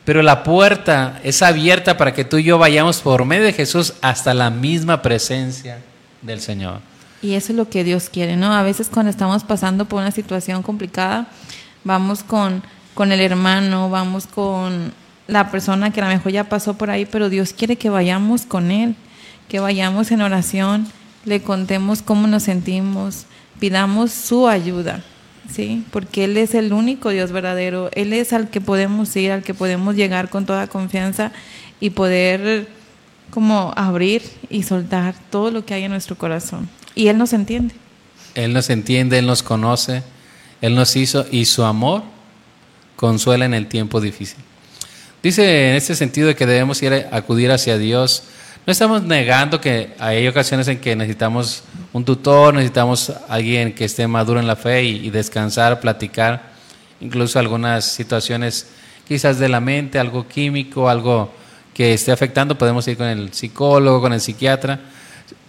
pero 0.07 0.21
la 0.21 0.41
puerta 0.41 1.19
es 1.21 1.41
abierta 1.41 1.97
para 1.97 2.13
que 2.13 2.23
tú 2.23 2.37
y 2.37 2.43
yo 2.45 2.57
vayamos 2.57 3.01
por 3.01 3.25
medio 3.25 3.43
de 3.43 3.51
Jesús 3.51 3.93
hasta 4.01 4.33
la 4.33 4.49
misma 4.49 5.01
presencia 5.01 5.79
del 6.21 6.39
Señor. 6.39 6.79
Y 7.21 7.33
eso 7.33 7.51
es 7.51 7.57
lo 7.57 7.67
que 7.69 7.83
Dios 7.83 8.07
quiere, 8.07 8.37
¿no? 8.37 8.53
A 8.53 8.63
veces 8.63 8.87
cuando 8.87 9.09
estamos 9.09 9.43
pasando 9.43 9.83
por 9.83 9.99
una 9.99 10.11
situación 10.11 10.63
complicada, 10.63 11.27
vamos 11.83 12.23
con, 12.23 12.63
con 12.93 13.11
el 13.11 13.19
hermano, 13.19 13.89
vamos 13.89 14.27
con 14.27 14.93
la 15.27 15.51
persona 15.51 15.91
que 15.91 15.99
a 15.99 16.05
lo 16.05 16.09
mejor 16.11 16.31
ya 16.31 16.45
pasó 16.45 16.75
por 16.75 16.89
ahí, 16.89 17.05
pero 17.05 17.29
Dios 17.29 17.51
quiere 17.51 17.75
que 17.75 17.89
vayamos 17.89 18.45
con 18.45 18.71
Él, 18.71 18.95
que 19.49 19.59
vayamos 19.59 20.09
en 20.11 20.21
oración, 20.21 20.87
le 21.25 21.41
contemos 21.41 22.01
cómo 22.01 22.27
nos 22.27 22.43
sentimos, 22.43 23.25
pidamos 23.59 24.13
su 24.13 24.47
ayuda, 24.47 25.03
¿sí? 25.51 25.85
Porque 25.91 26.23
Él 26.25 26.37
es 26.37 26.55
el 26.55 26.73
único 26.73 27.09
Dios 27.09 27.31
verdadero, 27.31 27.89
Él 27.93 28.13
es 28.13 28.33
al 28.33 28.49
que 28.49 28.61
podemos 28.61 29.15
ir, 29.15 29.31
al 29.31 29.43
que 29.43 29.53
podemos 29.53 29.95
llegar 29.95 30.29
con 30.29 30.45
toda 30.45 30.67
confianza 30.67 31.31
y 31.79 31.91
poder 31.91 32.67
como 33.29 33.73
abrir 33.75 34.23
y 34.49 34.63
soltar 34.63 35.15
todo 35.29 35.51
lo 35.51 35.65
que 35.65 35.73
hay 35.73 35.83
en 35.83 35.91
nuestro 35.91 36.17
corazón. 36.17 36.69
Y 36.95 37.07
Él 37.07 37.17
nos 37.17 37.33
entiende. 37.33 37.75
Él 38.35 38.53
nos 38.53 38.69
entiende, 38.69 39.19
Él 39.19 39.25
nos 39.25 39.43
conoce, 39.43 40.03
Él 40.61 40.75
nos 40.75 40.95
hizo 40.95 41.25
y 41.31 41.45
su 41.45 41.63
amor 41.63 42.03
consuela 42.95 43.45
en 43.45 43.53
el 43.53 43.67
tiempo 43.67 44.01
difícil. 44.01 44.37
Dice 45.23 45.69
en 45.69 45.75
este 45.75 45.95
sentido 45.95 46.35
que 46.35 46.45
debemos 46.45 46.81
ir 46.83 46.93
a 46.93 47.15
acudir 47.17 47.51
hacia 47.51 47.77
Dios. 47.77 48.23
No 48.65 48.71
estamos 48.71 49.03
negando 49.03 49.59
que 49.59 49.93
hay 49.99 50.27
ocasiones 50.27 50.67
en 50.67 50.79
que 50.79 50.95
necesitamos 50.95 51.63
un 51.97 52.05
tutor, 52.05 52.53
necesitamos 52.53 53.11
alguien 53.27 53.73
que 53.73 53.85
esté 53.85 54.07
maduro 54.07 54.39
en 54.39 54.45
la 54.45 54.55
fe 54.55 54.83
y, 54.83 55.09
descansar, 55.09 55.79
platicar, 55.79 56.51
incluso 57.01 57.39
algunas 57.39 57.85
situaciones 57.85 58.67
quizás 59.07 59.39
de 59.39 59.49
la 59.49 59.59
mente, 59.59 59.97
algo 59.97 60.27
químico, 60.27 60.89
algo 60.89 61.33
que 61.73 61.95
esté 61.95 62.11
afectando, 62.11 62.55
podemos 62.55 62.87
ir 62.87 62.97
con 62.97 63.07
el 63.07 63.33
psicólogo, 63.33 63.99
con 63.99 64.13
el 64.13 64.21
psiquiatra, 64.21 64.79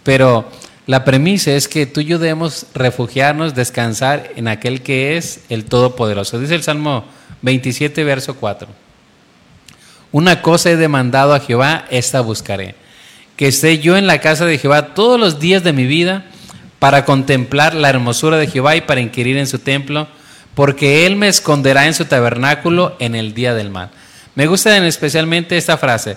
pero 0.02 0.48
la 0.86 1.04
premisa 1.04 1.52
es 1.52 1.68
que 1.68 1.84
tú 1.84 2.00
y 2.00 2.06
yo 2.06 2.18
debemos 2.18 2.64
refugiarnos, 2.72 3.54
descansar 3.54 4.30
en 4.36 4.48
aquel 4.48 4.80
que 4.80 5.18
es 5.18 5.40
el 5.50 5.66
Todopoderoso. 5.66 6.40
Dice 6.40 6.54
el 6.54 6.62
Salmo 6.62 7.04
27, 7.42 8.04
verso 8.04 8.36
4. 8.36 8.68
Una 10.12 10.40
cosa 10.40 10.70
he 10.70 10.76
demandado 10.76 11.34
a 11.34 11.40
Jehová, 11.40 11.84
esta 11.90 12.22
buscaré. 12.22 12.74
Que 13.36 13.48
esté 13.48 13.80
yo 13.80 13.98
en 13.98 14.06
la 14.06 14.22
casa 14.22 14.46
de 14.46 14.56
Jehová 14.56 14.94
todos 14.94 15.20
los 15.20 15.38
días 15.38 15.62
de 15.62 15.74
mi 15.74 15.84
vida 15.84 16.24
para 16.78 17.04
contemplar 17.04 17.74
la 17.74 17.90
hermosura 17.90 18.36
de 18.36 18.46
Jehová 18.46 18.76
y 18.76 18.82
para 18.82 19.00
inquirir 19.00 19.36
en 19.36 19.46
su 19.46 19.58
templo, 19.58 20.08
porque 20.54 21.06
Él 21.06 21.16
me 21.16 21.28
esconderá 21.28 21.86
en 21.86 21.94
su 21.94 22.04
tabernáculo 22.04 22.96
en 22.98 23.14
el 23.14 23.34
día 23.34 23.54
del 23.54 23.70
mal. 23.70 23.90
Me 24.34 24.46
gusta 24.46 24.76
especialmente 24.86 25.56
esta 25.56 25.78
frase, 25.78 26.16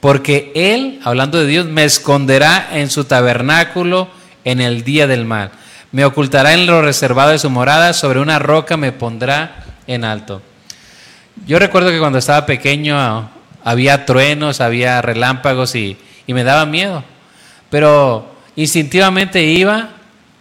porque 0.00 0.52
Él, 0.54 1.00
hablando 1.04 1.38
de 1.38 1.46
Dios, 1.46 1.66
me 1.66 1.84
esconderá 1.84 2.68
en 2.72 2.90
su 2.90 3.04
tabernáculo 3.04 4.08
en 4.44 4.60
el 4.60 4.84
día 4.84 5.06
del 5.06 5.24
mal. 5.24 5.50
Me 5.92 6.04
ocultará 6.04 6.52
en 6.52 6.66
lo 6.66 6.82
reservado 6.82 7.30
de 7.30 7.38
su 7.38 7.50
morada, 7.50 7.92
sobre 7.92 8.20
una 8.20 8.38
roca 8.38 8.76
me 8.76 8.92
pondrá 8.92 9.64
en 9.86 10.04
alto. 10.04 10.42
Yo 11.46 11.58
recuerdo 11.58 11.90
que 11.90 11.98
cuando 11.98 12.18
estaba 12.18 12.46
pequeño 12.46 13.30
había 13.64 14.06
truenos, 14.06 14.60
había 14.60 15.02
relámpagos 15.02 15.74
y, 15.74 15.98
me 16.28 16.44
daba 16.44 16.66
miedo. 16.66 17.04
Pero 17.70 18.32
instintivamente 18.54 19.42
iba 19.42 19.95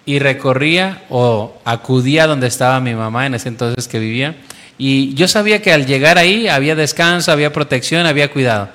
y 0.06 0.20
recorría 0.20 1.04
o 1.10 1.60
acudía 1.66 2.28
donde 2.28 2.48
estaba 2.48 2.80
mi 2.80 2.94
mamá 2.94 3.26
en 3.26 3.36
ese 3.36 3.50
entonces 3.50 3.88
que 3.88 4.00
vivía. 4.00 4.36
Y 4.78 5.14
yo 5.14 5.28
sabía 5.28 5.62
que 5.62 5.72
al 5.72 5.86
llegar 5.86 6.18
ahí 6.18 6.48
había 6.48 6.76
descanso, 6.76 7.32
había 7.32 7.52
protección, 7.52 8.06
había 8.06 8.32
cuidado. 8.32 8.70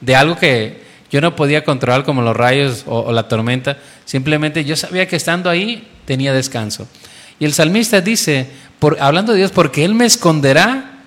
De 0.00 0.14
algo 0.14 0.36
que 0.36 0.84
yo 1.10 1.20
no 1.20 1.36
podía 1.36 1.64
controlar 1.64 2.04
como 2.04 2.22
los 2.22 2.36
rayos 2.36 2.82
o, 2.86 3.12
la 3.12 3.28
tormenta. 3.28 3.78
Simplemente 4.04 4.64
yo 4.64 4.74
sabía 4.74 5.06
que 5.06 5.16
estando 5.16 5.48
ahí 5.48 5.88
tenía 6.04 6.32
descanso. 6.32 6.88
Y 7.38 7.44
el 7.44 7.54
salmista 7.54 8.00
dice, 8.00 8.48
por, 8.78 9.00
hablando 9.00 9.32
de 9.32 9.38
Dios, 9.38 9.52
porque 9.52 9.84
Él 9.84 9.94
me 9.94 10.06
esconderá 10.06 11.02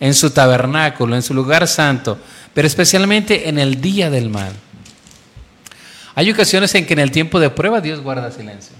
en 0.00 0.14
su 0.14 0.30
tabernáculo, 0.30 1.14
en 1.14 1.22
su 1.22 1.32
lugar 1.32 1.68
santo, 1.68 2.18
pero 2.52 2.66
especialmente 2.66 3.48
en 3.48 3.58
el 3.58 3.80
día 3.80 4.10
del 4.10 4.30
mal. 4.30 4.52
Hay 6.16 6.30
ocasiones 6.30 6.74
en 6.74 6.84
que 6.84 6.94
en 6.94 6.98
el 6.98 7.12
tiempo 7.12 7.38
de 7.38 7.48
prueba 7.48 7.80
Dios 7.80 8.00
guarda 8.00 8.30
silencio. 8.32 8.74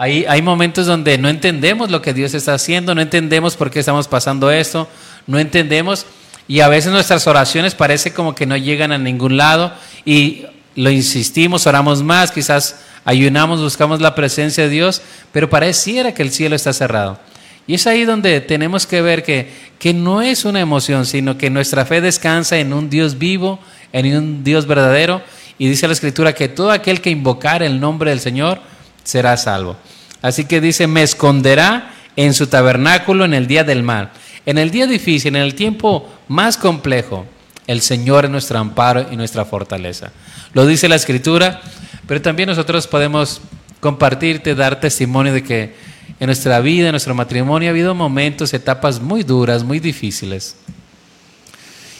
Hay, 0.00 0.42
momentos 0.42 0.86
donde 0.86 1.18
no 1.18 1.28
entendemos 1.28 1.90
lo 1.90 2.00
que 2.00 2.14
Dios 2.14 2.32
está 2.32 2.54
haciendo, 2.54 2.94
no 2.94 3.00
entendemos 3.00 3.56
por 3.56 3.68
qué 3.68 3.80
estamos 3.80 4.06
pasando 4.06 4.48
esto, 4.48 4.86
no 5.26 5.40
entendemos 5.40 6.06
y 6.46 6.60
a 6.60 6.68
veces 6.68 6.92
nuestras 6.92 7.26
oraciones 7.26 7.74
parece 7.74 8.12
como 8.12 8.32
que 8.32 8.46
no 8.46 8.56
llegan 8.56 8.92
a 8.92 8.98
ningún 8.98 9.36
lado 9.36 9.72
y 10.04 10.44
lo 10.76 10.88
insistimos, 10.92 11.66
oramos 11.66 12.04
más, 12.04 12.30
quizás 12.30 12.76
ayunamos, 13.04 13.60
buscamos 13.60 14.00
la 14.00 14.14
presencia 14.14 14.62
de 14.62 14.70
Dios, 14.70 15.02
pero 15.32 15.50
pareciera 15.50 16.14
que 16.14 16.22
el 16.22 16.30
cielo 16.30 16.54
está 16.54 16.72
cerrado. 16.72 17.18
Y 17.66 17.74
es 17.74 17.88
ahí 17.88 18.04
donde 18.04 18.40
tenemos 18.40 18.86
que 18.86 19.02
ver 19.02 19.24
que, 19.24 19.50
que 19.80 19.92
no 19.92 20.22
es 20.22 20.44
una 20.44 20.60
emoción, 20.60 21.06
sino 21.06 21.36
que 21.36 21.50
nuestra 21.50 21.84
fe 21.84 22.00
descansa 22.00 22.56
en 22.58 22.72
un 22.72 22.88
Dios 22.88 23.18
vivo, 23.18 23.58
en 23.92 24.16
un 24.16 24.44
Dios 24.44 24.68
verdadero. 24.68 25.22
Y 25.58 25.68
dice 25.68 25.88
la 25.88 25.92
Escritura 25.92 26.36
que 26.36 26.48
todo 26.48 26.70
aquel 26.70 27.00
que 27.00 27.10
invocar 27.10 27.64
el 27.64 27.80
nombre 27.80 28.10
del 28.10 28.20
Señor 28.20 28.60
será 29.04 29.36
salvo. 29.36 29.76
Así 30.22 30.44
que 30.44 30.60
dice, 30.60 30.86
me 30.86 31.02
esconderá 31.02 31.92
en 32.16 32.34
su 32.34 32.48
tabernáculo 32.48 33.24
en 33.24 33.34
el 33.34 33.46
día 33.46 33.64
del 33.64 33.82
mal. 33.82 34.10
En 34.44 34.58
el 34.58 34.70
día 34.70 34.86
difícil, 34.86 35.36
en 35.36 35.42
el 35.42 35.54
tiempo 35.54 36.08
más 36.26 36.56
complejo, 36.56 37.26
el 37.66 37.80
Señor 37.80 38.24
es 38.24 38.30
nuestro 38.30 38.58
amparo 38.58 39.06
y 39.10 39.16
nuestra 39.16 39.44
fortaleza. 39.44 40.10
Lo 40.54 40.66
dice 40.66 40.88
la 40.88 40.96
Escritura, 40.96 41.60
pero 42.06 42.22
también 42.22 42.48
nosotros 42.48 42.86
podemos 42.86 43.40
compartirte, 43.80 44.54
dar 44.54 44.80
testimonio 44.80 45.32
de 45.32 45.44
que 45.44 45.74
en 46.18 46.26
nuestra 46.26 46.60
vida, 46.60 46.86
en 46.86 46.92
nuestro 46.92 47.14
matrimonio, 47.14 47.68
ha 47.68 47.70
habido 47.70 47.94
momentos, 47.94 48.52
etapas 48.54 49.00
muy 49.00 49.22
duras, 49.22 49.62
muy 49.62 49.78
difíciles. 49.78 50.56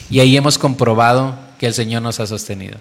Y 0.09 0.19
ahí 0.19 0.35
hemos 0.35 0.57
comprobado 0.57 1.37
que 1.59 1.67
el 1.67 1.73
Señor 1.73 2.01
nos 2.01 2.19
ha 2.19 2.27
sostenido. 2.27 2.77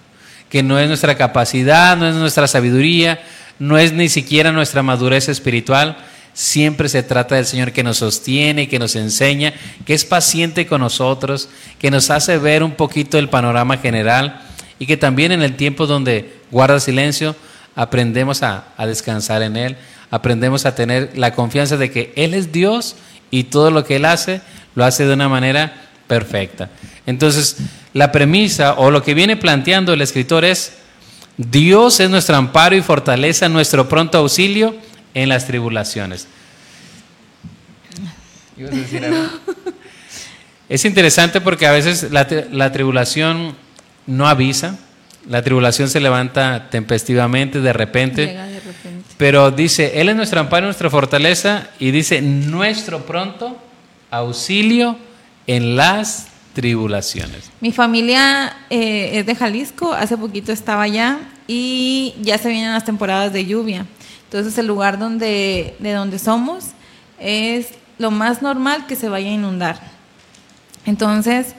Que 0.48 0.62
no 0.62 0.78
es 0.78 0.88
nuestra 0.88 1.16
capacidad, 1.16 1.96
no 1.96 2.08
es 2.08 2.14
nuestra 2.14 2.48
sabiduría, 2.48 3.20
no 3.58 3.78
es 3.78 3.92
ni 3.92 4.08
siquiera 4.08 4.52
nuestra 4.52 4.82
madurez 4.82 5.28
espiritual. 5.28 5.96
Siempre 6.32 6.88
se 6.88 7.02
trata 7.02 7.34
del 7.34 7.46
Señor 7.46 7.72
que 7.72 7.82
nos 7.82 7.98
sostiene, 7.98 8.68
que 8.68 8.78
nos 8.78 8.94
enseña, 8.94 9.52
que 9.84 9.94
es 9.94 10.04
paciente 10.04 10.66
con 10.66 10.80
nosotros, 10.80 11.48
que 11.78 11.90
nos 11.90 12.10
hace 12.10 12.38
ver 12.38 12.62
un 12.62 12.72
poquito 12.72 13.18
el 13.18 13.28
panorama 13.28 13.78
general 13.78 14.42
y 14.78 14.86
que 14.86 14.96
también 14.96 15.32
en 15.32 15.42
el 15.42 15.56
tiempo 15.56 15.86
donde 15.86 16.36
guarda 16.50 16.78
silencio 16.78 17.34
aprendemos 17.74 18.42
a, 18.42 18.68
a 18.76 18.86
descansar 18.86 19.42
en 19.42 19.56
Él, 19.56 19.76
aprendemos 20.10 20.64
a 20.66 20.74
tener 20.74 21.12
la 21.16 21.34
confianza 21.34 21.76
de 21.76 21.90
que 21.90 22.12
Él 22.16 22.34
es 22.34 22.52
Dios 22.52 22.96
y 23.30 23.44
todo 23.44 23.70
lo 23.70 23.84
que 23.84 23.96
Él 23.96 24.04
hace 24.04 24.40
lo 24.74 24.84
hace 24.84 25.06
de 25.06 25.14
una 25.14 25.28
manera 25.28 25.88
perfecta. 26.06 26.70
Entonces, 27.06 27.56
la 27.92 28.12
premisa 28.12 28.74
o 28.74 28.90
lo 28.90 29.02
que 29.02 29.14
viene 29.14 29.36
planteando 29.36 29.92
el 29.92 30.02
escritor 30.02 30.44
es, 30.44 30.74
Dios 31.38 32.00
es 32.00 32.10
nuestro 32.10 32.36
amparo 32.36 32.76
y 32.76 32.82
fortaleza, 32.82 33.48
nuestro 33.48 33.88
pronto 33.88 34.18
auxilio 34.18 34.76
en 35.14 35.28
las 35.28 35.46
tribulaciones. 35.46 36.26
Es 40.68 40.84
interesante 40.84 41.40
porque 41.40 41.66
a 41.66 41.72
veces 41.72 42.10
la, 42.10 42.26
la 42.52 42.72
tribulación 42.72 43.54
no 44.06 44.28
avisa, 44.28 44.78
la 45.28 45.42
tribulación 45.42 45.88
se 45.88 46.00
levanta 46.00 46.68
tempestivamente, 46.70 47.60
de 47.60 47.72
repente, 47.72 48.26
Llega 48.26 48.46
de 48.46 48.60
repente. 48.60 49.04
pero 49.16 49.50
dice, 49.50 50.00
Él 50.00 50.08
es 50.08 50.16
nuestro 50.16 50.40
amparo, 50.40 50.66
nuestra 50.66 50.90
fortaleza, 50.90 51.68
y 51.78 51.90
dice, 51.92 52.20
nuestro 52.20 53.06
pronto 53.06 53.56
auxilio 54.10 54.96
en 55.46 55.76
las 55.76 56.28
tribulaciones. 56.58 57.52
Mi 57.60 57.70
familia 57.70 58.52
eh, 58.68 59.20
es 59.20 59.26
de 59.26 59.36
Jalisco, 59.36 59.92
hace 59.92 60.18
poquito 60.18 60.50
estaba 60.50 60.82
allá 60.82 61.20
y 61.46 62.16
ya 62.20 62.36
se 62.36 62.48
vienen 62.48 62.72
las 62.72 62.84
temporadas 62.84 63.32
de 63.32 63.46
lluvia. 63.46 63.86
Entonces 64.24 64.58
el 64.58 64.66
lugar 64.66 64.98
donde, 64.98 65.76
de 65.78 65.92
donde 65.92 66.18
somos 66.18 66.70
es 67.20 67.68
lo 67.98 68.10
más 68.10 68.42
normal 68.42 68.86
que 68.88 68.96
se 68.96 69.08
vaya 69.08 69.28
a 69.28 69.34
inundar. 69.34 69.80
Entonces, 70.84 71.54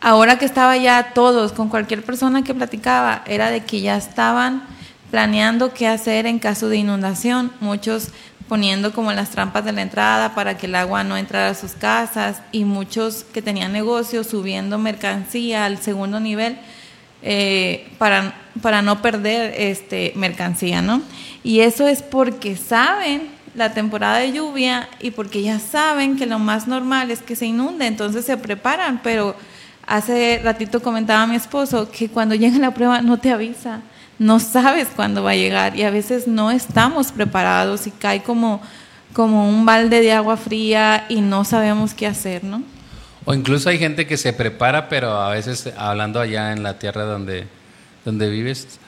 ahora 0.00 0.38
que 0.38 0.44
estaba 0.44 0.76
ya 0.76 1.12
todos, 1.14 1.52
con 1.52 1.68
cualquier 1.68 2.04
persona 2.04 2.42
que 2.42 2.52
platicaba, 2.52 3.22
era 3.26 3.48
de 3.48 3.60
que 3.64 3.80
ya 3.80 3.96
estaban 3.96 4.64
planeando 5.12 5.72
qué 5.72 5.86
hacer 5.86 6.26
en 6.26 6.40
caso 6.40 6.68
de 6.68 6.78
inundación. 6.78 7.52
Muchos 7.60 8.08
poniendo 8.48 8.92
como 8.92 9.12
las 9.12 9.30
trampas 9.30 9.64
de 9.64 9.72
la 9.72 9.82
entrada 9.82 10.34
para 10.34 10.56
que 10.56 10.66
el 10.66 10.74
agua 10.74 11.04
no 11.04 11.16
entrara 11.16 11.50
a 11.50 11.54
sus 11.54 11.72
casas 11.72 12.42
y 12.52 12.64
muchos 12.64 13.24
que 13.32 13.42
tenían 13.42 13.72
negocios 13.72 14.26
subiendo 14.26 14.78
mercancía 14.78 15.64
al 15.64 15.78
segundo 15.78 16.20
nivel 16.20 16.58
eh, 17.22 17.88
para, 17.98 18.34
para 18.60 18.82
no 18.82 19.00
perder 19.00 19.54
este, 19.56 20.12
mercancía, 20.16 20.82
¿no? 20.82 21.02
Y 21.44 21.60
eso 21.60 21.86
es 21.86 22.02
porque 22.02 22.56
saben 22.56 23.28
la 23.54 23.74
temporada 23.74 24.18
de 24.18 24.32
lluvia 24.32 24.88
y 25.00 25.10
porque 25.10 25.42
ya 25.42 25.58
saben 25.58 26.16
que 26.16 26.26
lo 26.26 26.38
más 26.38 26.66
normal 26.66 27.10
es 27.10 27.20
que 27.20 27.36
se 27.36 27.46
inunde, 27.46 27.86
entonces 27.86 28.24
se 28.24 28.36
preparan, 28.36 29.00
pero 29.02 29.36
hace 29.86 30.40
ratito 30.42 30.80
comentaba 30.80 31.26
mi 31.26 31.36
esposo 31.36 31.90
que 31.90 32.08
cuando 32.08 32.34
llega 32.34 32.58
la 32.58 32.72
prueba 32.72 33.02
no 33.02 33.18
te 33.18 33.30
avisa, 33.30 33.82
no 34.18 34.40
sabes 34.40 34.88
cuándo 34.94 35.22
va 35.22 35.32
a 35.32 35.36
llegar 35.36 35.76
y 35.76 35.82
a 35.82 35.90
veces 35.90 36.26
no 36.26 36.50
estamos 36.50 37.12
preparados 37.12 37.86
y 37.86 37.90
cae 37.90 38.22
como, 38.22 38.60
como 39.12 39.48
un 39.48 39.64
balde 39.66 40.00
de 40.00 40.12
agua 40.12 40.36
fría 40.36 41.06
y 41.08 41.20
no 41.20 41.44
sabemos 41.44 41.94
qué 41.94 42.06
hacer, 42.06 42.44
¿no? 42.44 42.62
O 43.24 43.34
incluso 43.34 43.68
hay 43.68 43.78
gente 43.78 44.06
que 44.06 44.16
se 44.16 44.32
prepara, 44.32 44.88
pero 44.88 45.12
a 45.20 45.30
veces, 45.30 45.72
hablando 45.76 46.20
allá 46.20 46.52
en 46.52 46.62
la 46.62 46.78
tierra 46.78 47.04
donde, 47.04 47.46
donde 48.04 48.28
vives, 48.28 48.78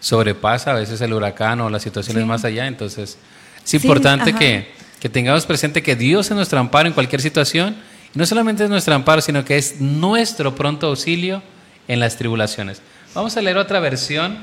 sobrepasa 0.00 0.72
a 0.72 0.74
veces 0.74 1.00
el 1.00 1.12
huracán 1.12 1.60
o 1.60 1.70
las 1.70 1.82
situaciones 1.82 2.22
Sí. 2.22 2.28
más 2.28 2.44
allá. 2.44 2.66
Entonces, 2.66 3.18
es 3.64 3.74
importante 3.74 4.32
que, 4.34 4.72
que 5.00 5.08
tengamos 5.08 5.46
presente 5.46 5.82
que 5.82 5.96
Dios 5.96 6.26
es 6.30 6.36
nuestro 6.36 6.58
amparo 6.58 6.86
en 6.86 6.94
cualquier 6.94 7.20
situación. 7.22 7.76
No 8.14 8.26
solamente 8.26 8.64
es 8.64 8.70
nuestro 8.70 8.94
amparo, 8.94 9.20
sino 9.20 9.44
que 9.44 9.56
es 9.56 9.80
nuestro 9.80 10.54
pronto 10.54 10.88
auxilio 10.88 11.42
en 11.88 12.00
las 12.00 12.16
tribulaciones. 12.16 12.82
Vamos 13.14 13.36
a 13.36 13.40
leer 13.42 13.56
otra 13.56 13.80
versión. 13.80 14.38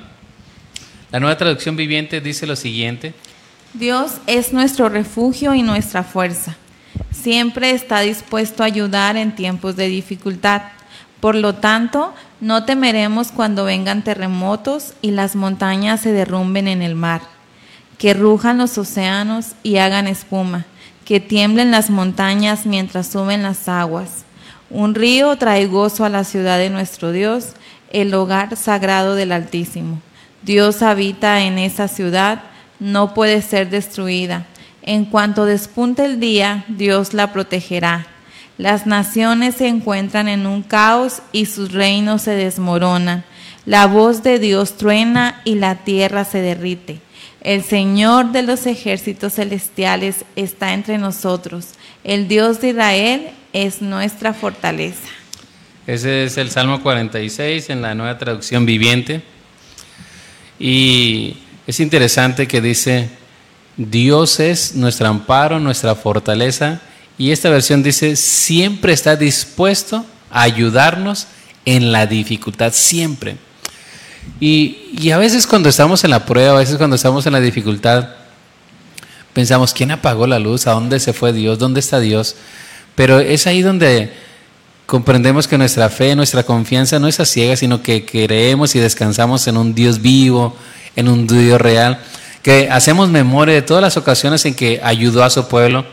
La 1.16 1.22
nueva 1.22 1.38
traducción 1.38 1.78
viviente 1.78 2.20
dice 2.20 2.46
lo 2.46 2.58
siguiente. 2.58 3.14
Dios 3.74 4.16
es 4.28 4.52
nuestro 4.52 4.90
refugio 4.90 5.54
y 5.54 5.64
nuestra 5.64 6.04
fuerza. 6.04 6.58
Siempre 7.10 7.72
está 7.72 8.02
dispuesto 8.02 8.64
a 8.64 8.66
ayudar 8.66 9.16
en 9.16 9.34
tiempos 9.34 9.78
de 9.78 9.88
dificultad. 9.88 10.64
Por 11.22 11.36
lo 11.36 11.56
tanto, 11.56 12.14
no 12.42 12.66
temeremos 12.66 13.32
cuando 13.32 13.64
vengan 13.64 14.04
terremotos 14.04 14.92
y 15.02 15.12
las 15.12 15.38
montañas 15.38 16.02
se 16.02 16.12
derrumben 16.12 16.68
en 16.68 16.82
el 16.82 16.96
mar, 16.96 17.22
que 17.98 18.14
rujan 18.14 18.58
los 18.58 18.78
océanos 18.78 19.54
y 19.64 19.78
hagan 19.78 20.08
espuma, 20.08 20.66
que 21.06 21.22
tiemblen 21.22 21.72
las 21.72 21.90
montañas 21.90 22.66
mientras 22.66 23.08
suben 23.08 23.42
las 23.42 23.70
aguas. 23.70 24.26
Un 24.70 24.94
río 24.94 25.38
trae 25.38 25.66
gozo 25.68 26.04
a 26.04 26.10
la 26.10 26.26
ciudad 26.26 26.58
de 26.58 26.70
nuestro 26.70 27.14
Dios, 27.14 27.54
el 27.94 28.14
hogar 28.14 28.58
sagrado 28.58 29.16
del 29.16 29.32
Altísimo. 29.32 30.02
Dios 30.46 30.84
habita 30.84 31.42
en 31.42 31.58
esa 31.58 31.88
ciudad, 31.88 32.44
no 32.80 33.16
puede 33.16 33.42
ser 33.42 33.72
destruida. 33.72 34.46
En 34.84 35.06
cuanto 35.06 35.46
despunte 35.46 36.06
el 36.06 36.20
día, 36.20 36.66
Dios 36.68 37.16
la 37.16 37.34
protegerá. 37.34 38.06
Las 38.60 38.86
naciones 38.86 39.56
se 39.56 39.68
encuentran 39.68 40.28
en 40.28 40.46
un 40.46 40.62
caos 40.62 41.24
y 41.32 41.48
sus 41.48 41.72
reinos 41.72 42.22
se 42.22 42.32
desmoronan. 42.32 43.24
La 43.66 43.88
voz 43.88 44.22
de 44.22 44.38
Dios 44.38 44.78
truena 44.78 45.42
y 45.46 45.56
la 45.56 45.78
tierra 45.78 46.24
se 46.26 46.42
derrite. 46.42 47.00
El 47.42 47.64
Señor 47.64 48.32
de 48.32 48.44
los 48.44 48.68
ejércitos 48.68 49.34
celestiales 49.34 50.26
está 50.36 50.76
entre 50.76 51.00
nosotros. 51.00 51.70
El 52.04 52.28
Dios 52.28 52.62
de 52.62 52.70
Israel 52.70 53.28
es 53.52 53.82
nuestra 53.82 54.34
fortaleza. 54.34 55.10
Ese 55.88 56.26
es 56.26 56.38
el 56.38 56.52
Salmo 56.52 56.84
46 56.84 57.72
en 57.72 57.82
la 57.82 57.96
nueva 57.96 58.20
traducción 58.20 58.68
viviente. 58.68 59.24
Y 60.60 61.38
es 61.68 61.80
interesante 61.80 62.48
que 62.48 62.62
dice, 62.62 63.10
Dios 63.78 64.40
es 64.40 64.76
nuestro 64.76 65.08
amparo, 65.08 65.60
nuestra 65.60 65.96
fortaleza. 65.96 66.82
Y 67.18 67.32
esta 67.32 67.50
versión 67.50 67.84
dice, 67.84 68.16
siempre 68.16 68.94
está 68.94 69.16
dispuesto 69.16 70.06
a 70.30 70.42
ayudarnos 70.44 71.28
en 71.66 71.92
la 71.92 72.06
dificultad, 72.06 72.74
siempre. 72.74 73.38
Y, 74.40 74.90
y 74.98 75.12
a 75.12 75.18
veces 75.18 75.48
cuando 75.48 75.70
estamos 75.70 76.04
en 76.04 76.12
la 76.12 76.26
prueba, 76.26 76.56
a 76.56 76.60
veces 76.60 76.78
cuando 76.78 76.96
estamos 76.96 77.26
en 77.26 77.34
la 77.34 77.40
dificultad, 77.40 78.10
pensamos, 79.34 79.74
¿quién 79.74 79.92
apagó 79.92 80.28
la 80.28 80.40
luz? 80.40 80.68
¿A 80.68 80.72
dónde 80.72 81.00
se 81.00 81.14
fue 81.14 81.34
Dios? 81.34 81.60
¿Dónde 81.60 81.80
está 81.80 82.00
Dios? 82.00 82.36
Pero 82.96 83.20
es 83.20 83.48
ahí 83.48 83.62
donde 83.62 84.14
comprendemos 84.86 85.48
que 85.48 85.58
nuestra 85.58 85.90
fe, 85.90 86.16
nuestra 86.16 86.44
confianza 86.44 87.00
no 87.00 87.08
es 87.08 87.20
a 87.20 87.26
ciegas, 87.26 87.60
sino 87.60 87.82
que 87.82 88.06
creemos 88.06 88.76
y 88.76 88.80
descansamos 88.80 89.48
en 89.48 89.58
un 89.58 89.74
Dios 89.74 90.02
vivo, 90.02 90.56
en 90.96 91.08
un 91.08 91.28
Dios 91.28 91.60
real, 91.60 92.00
que 92.42 92.70
hacemos 92.70 93.10
memoria 93.10 93.56
de 93.56 93.62
todas 93.62 93.82
las 93.82 93.98
ocasiones 93.98 94.46
en 94.46 94.54
que 94.54 94.80
ayudó 94.84 95.24
a 95.24 95.30
su 95.30 95.48
pueblo, 95.48 95.86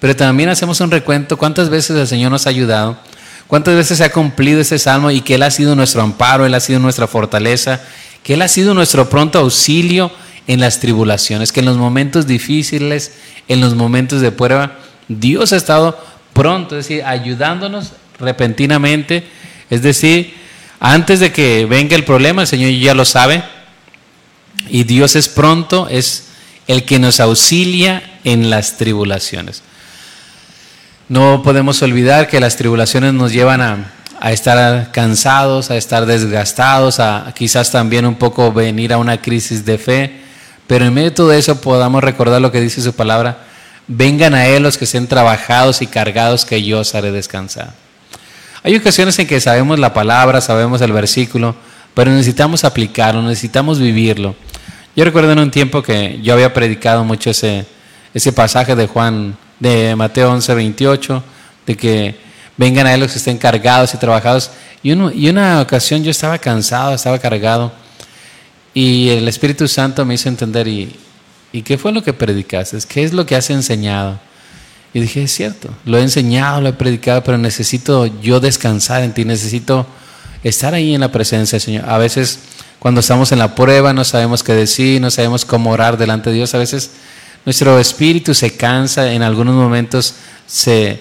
pero 0.00 0.16
también 0.16 0.48
hacemos 0.48 0.80
un 0.80 0.90
recuento 0.90 1.36
cuántas 1.36 1.70
veces 1.70 1.96
el 1.96 2.08
Señor 2.08 2.32
nos 2.32 2.46
ha 2.46 2.50
ayudado, 2.50 2.98
cuántas 3.46 3.76
veces 3.76 3.98
se 3.98 4.04
ha 4.04 4.10
cumplido 4.10 4.60
ese 4.60 4.78
salmo 4.78 5.10
y 5.10 5.20
que 5.20 5.36
Él 5.36 5.44
ha 5.44 5.50
sido 5.50 5.76
nuestro 5.76 6.02
amparo, 6.02 6.44
Él 6.44 6.54
ha 6.54 6.60
sido 6.60 6.80
nuestra 6.80 7.06
fortaleza, 7.06 7.80
que 8.24 8.34
Él 8.34 8.42
ha 8.42 8.48
sido 8.48 8.74
nuestro 8.74 9.08
pronto 9.08 9.38
auxilio 9.38 10.10
en 10.48 10.58
las 10.58 10.80
tribulaciones, 10.80 11.52
que 11.52 11.60
en 11.60 11.66
los 11.66 11.76
momentos 11.76 12.26
difíciles, 12.26 13.12
en 13.46 13.60
los 13.60 13.76
momentos 13.76 14.20
de 14.20 14.32
prueba, 14.32 14.78
Dios 15.06 15.52
ha 15.52 15.56
estado 15.56 15.96
pronto, 16.32 16.76
es 16.76 16.88
decir, 16.88 17.04
ayudándonos 17.04 17.92
repentinamente, 18.22 19.24
es 19.68 19.82
decir, 19.82 20.34
antes 20.80 21.20
de 21.20 21.32
que 21.32 21.66
venga 21.66 21.94
el 21.94 22.04
problema, 22.04 22.42
el 22.42 22.48
Señor 22.48 22.70
ya 22.72 22.94
lo 22.94 23.04
sabe, 23.04 23.42
y 24.68 24.84
Dios 24.84 25.16
es 25.16 25.28
pronto, 25.28 25.88
es 25.88 26.28
el 26.66 26.84
que 26.84 26.98
nos 26.98 27.20
auxilia 27.20 28.02
en 28.24 28.50
las 28.50 28.76
tribulaciones. 28.76 29.62
No 31.08 31.42
podemos 31.42 31.82
olvidar 31.82 32.28
que 32.28 32.40
las 32.40 32.56
tribulaciones 32.56 33.12
nos 33.12 33.32
llevan 33.32 33.60
a, 33.60 33.92
estar 34.30 34.92
cansados, 34.92 35.70
a 35.70 35.76
estar 35.76 36.06
desgastados, 36.06 37.00
a 37.00 37.32
quizás 37.36 37.72
también 37.72 38.06
un 38.06 38.14
poco 38.14 38.52
venir 38.52 38.92
a 38.92 38.98
una 38.98 39.20
crisis 39.20 39.64
de 39.64 39.78
fe, 39.78 40.20
pero 40.66 40.84
en 40.84 40.94
medio 40.94 41.10
de 41.10 41.16
todo 41.16 41.32
eso 41.32 41.60
podamos 41.60 42.02
recordar 42.04 42.40
lo 42.40 42.52
que 42.52 42.60
dice 42.60 42.80
su 42.80 42.94
palabra, 42.94 43.38
vengan 43.88 44.34
a 44.34 44.46
Él 44.46 44.62
los 44.62 44.78
que 44.78 44.84
estén 44.84 45.08
trabajados 45.08 45.82
y 45.82 45.86
cargados, 45.86 46.44
que 46.44 46.62
yo 46.62 46.80
os 46.80 46.94
haré 46.94 47.10
descansar. 47.10 47.74
Hay 48.64 48.76
ocasiones 48.76 49.18
en 49.18 49.26
que 49.26 49.40
sabemos 49.40 49.80
la 49.80 49.92
palabra, 49.92 50.40
sabemos 50.40 50.80
el 50.82 50.92
versículo, 50.92 51.56
pero 51.94 52.12
necesitamos 52.12 52.62
aplicarlo, 52.62 53.20
necesitamos 53.22 53.80
vivirlo. 53.80 54.36
Yo 54.94 55.04
recuerdo 55.04 55.32
en 55.32 55.40
un 55.40 55.50
tiempo 55.50 55.82
que 55.82 56.20
yo 56.22 56.34
había 56.34 56.54
predicado 56.54 57.02
mucho 57.02 57.30
ese, 57.30 57.66
ese 58.14 58.32
pasaje 58.32 58.76
de 58.76 58.86
Juan, 58.86 59.36
de 59.58 59.96
Mateo 59.96 60.30
11, 60.30 60.54
28, 60.54 61.24
de 61.66 61.76
que 61.76 62.14
vengan 62.56 62.86
a 62.86 62.94
él 62.94 63.00
los 63.00 63.10
que 63.10 63.18
estén 63.18 63.36
cargados 63.36 63.94
y 63.94 63.96
trabajados. 63.96 64.52
Y, 64.80 64.92
uno, 64.92 65.10
y 65.10 65.28
una 65.28 65.60
ocasión 65.60 66.04
yo 66.04 66.12
estaba 66.12 66.38
cansado, 66.38 66.94
estaba 66.94 67.18
cargado, 67.18 67.72
y 68.74 69.08
el 69.08 69.26
Espíritu 69.26 69.66
Santo 69.66 70.04
me 70.04 70.14
hizo 70.14 70.28
entender, 70.28 70.68
¿y, 70.68 70.94
¿y 71.50 71.62
qué 71.62 71.78
fue 71.78 71.90
lo 71.90 72.04
que 72.04 72.12
predicaste? 72.12 72.78
¿Qué 72.88 73.02
es 73.02 73.12
lo 73.12 73.26
que 73.26 73.34
has 73.34 73.50
enseñado? 73.50 74.20
Y 74.94 75.00
dije, 75.00 75.22
es 75.22 75.32
cierto, 75.32 75.68
lo 75.84 75.98
he 75.98 76.02
enseñado, 76.02 76.60
lo 76.60 76.68
he 76.68 76.72
predicado, 76.74 77.24
pero 77.24 77.38
necesito 77.38 78.06
yo 78.20 78.40
descansar 78.40 79.02
en 79.02 79.14
ti, 79.14 79.24
necesito 79.24 79.86
estar 80.44 80.74
ahí 80.74 80.94
en 80.94 81.00
la 81.00 81.10
presencia 81.10 81.56
del 81.56 81.62
Señor. 81.62 81.88
A 81.88 81.98
veces 81.98 82.40
cuando 82.78 83.00
estamos 83.00 83.32
en 83.32 83.38
la 83.38 83.54
prueba 83.54 83.92
no 83.92 84.04
sabemos 84.04 84.42
qué 84.42 84.54
decir, 84.54 85.00
no 85.00 85.10
sabemos 85.10 85.44
cómo 85.44 85.70
orar 85.70 85.96
delante 85.96 86.30
de 86.30 86.36
Dios, 86.36 86.52
a 86.54 86.58
veces 86.58 86.90
nuestro 87.44 87.78
espíritu 87.78 88.34
se 88.34 88.56
cansa, 88.56 89.12
en 89.12 89.22
algunos 89.22 89.54
momentos 89.54 90.14
se, 90.46 91.00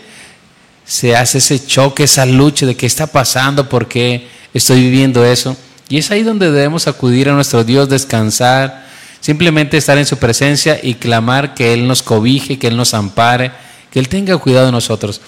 se 0.85 1.15
hace 1.15 1.39
ese 1.39 1.65
choque, 1.65 2.03
esa 2.03 2.25
lucha 2.25 2.65
de 2.65 2.75
qué 2.75 2.85
está 2.85 3.07
pasando, 3.07 3.67
por 3.67 3.87
qué 3.87 4.27
estoy 4.53 4.81
viviendo 4.81 5.25
eso. 5.25 5.57
Y 5.89 5.97
es 5.97 6.09
ahí 6.09 6.23
donde 6.23 6.51
debemos 6.51 6.87
acudir 6.87 7.29
a 7.29 7.33
nuestro 7.33 7.63
Dios, 7.63 7.89
descansar, 7.89 8.85
simplemente 9.19 9.77
estar 9.77 9.97
en 9.97 10.05
su 10.05 10.17
presencia 10.17 10.79
y 10.81 10.95
clamar 10.95 11.53
que 11.53 11.73
Él 11.73 11.87
nos 11.87 12.01
cobije, 12.01 12.57
que 12.57 12.67
Él 12.67 12.77
nos 12.77 12.93
ampare, 12.93 13.51
que 13.91 13.99
Él 13.99 14.09
tenga 14.09 14.37
cuidado 14.37 14.65
de 14.67 14.71
nosotros. 14.71 15.21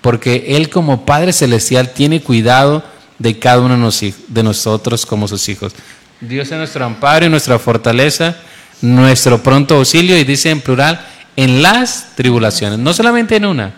porque 0.00 0.56
Él 0.56 0.70
como 0.70 1.04
Padre 1.04 1.32
Celestial 1.32 1.92
tiene 1.92 2.20
cuidado 2.20 2.84
de 3.18 3.38
cada 3.38 3.60
uno 3.60 3.90
de 4.28 4.42
nosotros 4.42 5.04
como 5.04 5.26
sus 5.26 5.48
hijos. 5.48 5.72
Dios 6.20 6.50
es 6.50 6.56
nuestro 6.56 6.84
amparo 6.84 7.26
y 7.26 7.28
nuestra 7.28 7.58
fortaleza, 7.58 8.36
nuestro 8.80 9.42
pronto 9.42 9.76
auxilio, 9.76 10.16
y 10.16 10.24
dice 10.24 10.50
en 10.50 10.60
plural, 10.60 11.04
en 11.36 11.62
las 11.62 12.14
tribulaciones, 12.14 12.78
no 12.78 12.92
solamente 12.92 13.36
en 13.36 13.46
una, 13.46 13.74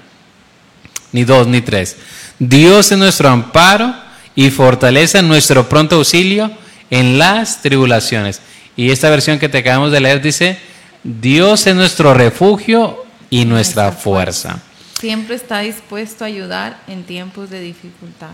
ni 1.13 1.25
dos, 1.25 1.47
ni 1.47 1.61
tres. 1.61 1.97
Dios 2.39 2.93
es 2.93 2.99
nuestro 2.99 3.29
amparo 3.29 3.95
y 4.35 4.51
fortaleza, 4.51 5.23
nuestro 5.23 5.69
pronto 5.69 5.97
auxilio 5.97 6.51
en 6.91 7.19
las 7.19 7.63
tribulaciones. 7.63 8.41
Y 8.77 8.91
esta 8.91 9.11
versión 9.11 9.39
que 9.39 9.49
te 9.49 9.59
acabamos 9.59 9.93
de 9.93 10.01
leer 10.01 10.23
dice, 10.23 10.59
Dios 11.03 11.67
es 11.67 11.75
nuestro 11.75 12.15
refugio 12.15 13.05
y 13.31 13.45
nuestra, 13.45 13.93
fuerza. 13.93 14.61
Siempre 14.99 15.37
está 15.37 15.61
dispuesto 15.61 16.25
a 16.25 16.27
ayudar 16.27 16.83
en 16.87 17.05
tiempos 17.05 17.49
de 17.49 17.61
dificultad. 17.61 18.31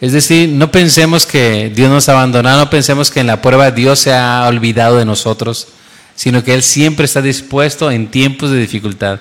Es 0.00 0.12
decir, 0.12 0.48
no 0.48 0.72
pensemos 0.72 1.26
que 1.26 1.70
Dios 1.74 1.90
nos 1.90 2.08
ha 2.08 2.12
abandonado, 2.12 2.64
no 2.64 2.70
pensemos 2.70 3.10
que 3.10 3.20
en 3.20 3.26
la 3.26 3.42
prueba 3.42 3.70
Dios 3.70 3.98
se 3.98 4.12
ha 4.12 4.46
olvidado 4.48 4.96
de 4.96 5.04
nosotros, 5.04 5.68
sino 6.16 6.42
que 6.42 6.54
Él 6.54 6.62
siempre 6.62 7.04
está 7.04 7.20
dispuesto 7.20 7.90
en 7.90 8.10
tiempos 8.10 8.50
de 8.50 8.58
dificultad. 8.58 9.20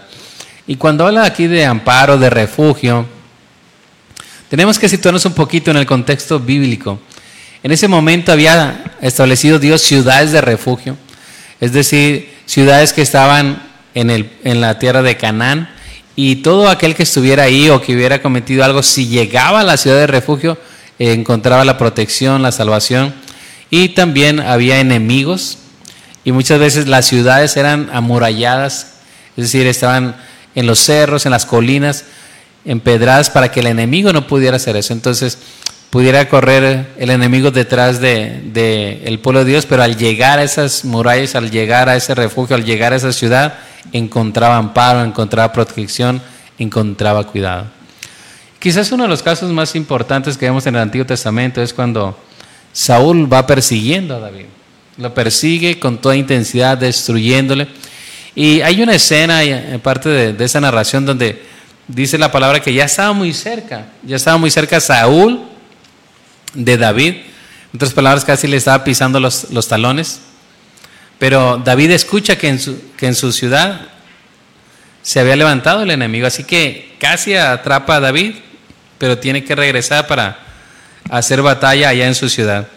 Y 0.65 0.77
cuando 0.77 1.05
habla 1.05 1.25
aquí 1.25 1.47
de 1.47 1.65
amparo, 1.65 2.17
de 2.17 2.29
refugio, 2.29 3.05
tenemos 4.49 4.79
que 4.79 4.89
situarnos 4.89 5.25
un 5.25 5.33
poquito 5.33 5.71
en 5.71 5.77
el 5.77 5.85
contexto 5.85 6.39
bíblico. 6.39 6.99
En 7.63 7.71
ese 7.71 7.87
momento 7.87 8.31
había 8.31 8.95
establecido 9.01 9.59
Dios 9.59 9.81
ciudades 9.81 10.31
de 10.31 10.41
refugio, 10.41 10.97
es 11.59 11.73
decir, 11.73 12.33
ciudades 12.45 12.91
que 12.91 13.01
estaban 13.01 13.70
en, 13.93 14.09
el, 14.09 14.31
en 14.43 14.61
la 14.61 14.79
tierra 14.79 15.01
de 15.01 15.17
Canaán, 15.17 15.69
y 16.15 16.37
todo 16.37 16.69
aquel 16.69 16.95
que 16.95 17.03
estuviera 17.03 17.43
ahí 17.43 17.69
o 17.69 17.81
que 17.81 17.95
hubiera 17.95 18.21
cometido 18.21 18.63
algo, 18.63 18.83
si 18.83 19.07
llegaba 19.07 19.61
a 19.61 19.63
la 19.63 19.77
ciudad 19.77 19.97
de 19.97 20.07
refugio, 20.07 20.57
encontraba 20.99 21.65
la 21.65 21.77
protección, 21.77 22.41
la 22.41 22.51
salvación. 22.51 23.13
Y 23.69 23.89
también 23.89 24.39
había 24.39 24.79
enemigos, 24.79 25.57
y 26.23 26.31
muchas 26.31 26.59
veces 26.59 26.87
las 26.87 27.07
ciudades 27.07 27.55
eran 27.57 27.89
amuralladas, 27.93 28.95
es 29.37 29.45
decir, 29.45 29.65
estaban 29.65 30.15
en 30.53 30.67
los 30.67 30.79
cerros, 30.79 31.25
en 31.25 31.31
las 31.31 31.45
colinas, 31.45 32.03
empedradas 32.65 33.29
para 33.29 33.51
que 33.51 33.61
el 33.61 33.67
enemigo 33.67 34.13
no 34.13 34.27
pudiera 34.27 34.57
hacer 34.57 34.75
eso. 34.75 34.93
Entonces, 34.93 35.37
pudiera 35.91 36.29
correr 36.29 36.87
el 36.97 37.09
enemigo 37.09 37.51
detrás 37.51 37.99
del 37.99 38.53
de, 38.53 39.01
el 39.03 39.19
pueblo 39.19 39.43
de 39.43 39.51
Dios, 39.51 39.65
pero 39.65 39.83
al 39.83 39.97
llegar 39.97 40.39
a 40.39 40.43
esas 40.43 40.85
murallas, 40.85 41.35
al 41.35 41.51
llegar 41.51 41.89
a 41.89 41.97
ese 41.97 42.15
refugio, 42.15 42.55
al 42.55 42.63
llegar 42.63 42.93
a 42.93 42.95
esa 42.95 43.11
ciudad, 43.11 43.55
encontraba 43.91 44.55
amparo, 44.55 45.03
encontraba 45.03 45.51
protección, 45.51 46.21
encontraba 46.57 47.25
cuidado. 47.25 47.65
Quizás 48.57 48.91
uno 48.93 49.03
de 49.03 49.09
los 49.09 49.21
casos 49.21 49.51
más 49.51 49.75
importantes 49.75 50.37
que 50.37 50.45
vemos 50.45 50.65
en 50.65 50.75
el 50.75 50.81
Antiguo 50.81 51.05
Testamento 51.05 51.61
es 51.61 51.73
cuando 51.73 52.17
Saúl 52.71 53.31
va 53.31 53.45
persiguiendo 53.45 54.15
a 54.15 54.19
David. 54.19 54.45
Lo 54.97 55.13
persigue 55.13 55.77
con 55.77 55.97
toda 55.97 56.15
intensidad, 56.15 56.77
destruyéndole. 56.77 57.67
Y 58.33 58.61
hay 58.61 58.81
una 58.81 58.95
escena 58.95 59.43
en 59.43 59.79
parte 59.81 60.07
de, 60.07 60.31
de 60.31 60.45
esa 60.45 60.61
narración 60.61 61.05
donde 61.05 61.43
dice 61.85 62.17
la 62.17 62.31
palabra 62.31 62.61
que 62.61 62.73
ya 62.73 62.85
estaba 62.85 63.11
muy 63.11 63.33
cerca, 63.33 63.87
ya 64.03 64.15
estaba 64.15 64.37
muy 64.37 64.51
cerca 64.51 64.79
Saúl 64.79 65.50
de 66.53 66.77
David. 66.77 67.13
En 67.15 67.75
otras 67.75 67.93
palabras, 67.93 68.25
casi 68.25 68.47
le 68.47 68.57
estaba 68.57 68.83
pisando 68.83 69.19
los, 69.19 69.51
los 69.51 69.67
talones. 69.67 70.19
Pero 71.19 71.61
David 71.63 71.91
escucha 71.91 72.35
que 72.37 72.49
en, 72.49 72.59
su, 72.59 72.81
que 72.97 73.07
en 73.07 73.15
su 73.15 73.31
ciudad 73.31 73.81
se 75.03 75.19
había 75.19 75.35
levantado 75.35 75.83
el 75.83 75.91
enemigo, 75.91 76.27
así 76.27 76.43
que 76.43 76.95
casi 76.99 77.35
atrapa 77.35 77.95
a 77.95 77.99
David, 77.99 78.35
pero 78.97 79.17
tiene 79.17 79.43
que 79.43 79.55
regresar 79.55 80.07
para 80.07 80.39
hacer 81.09 81.41
batalla 81.41 81.89
allá 81.89 82.07
en 82.07 82.15
su 82.15 82.29
ciudad. 82.29 82.67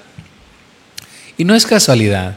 Y 1.37 1.45
no 1.45 1.55
es 1.55 1.67
casualidad, 1.67 2.37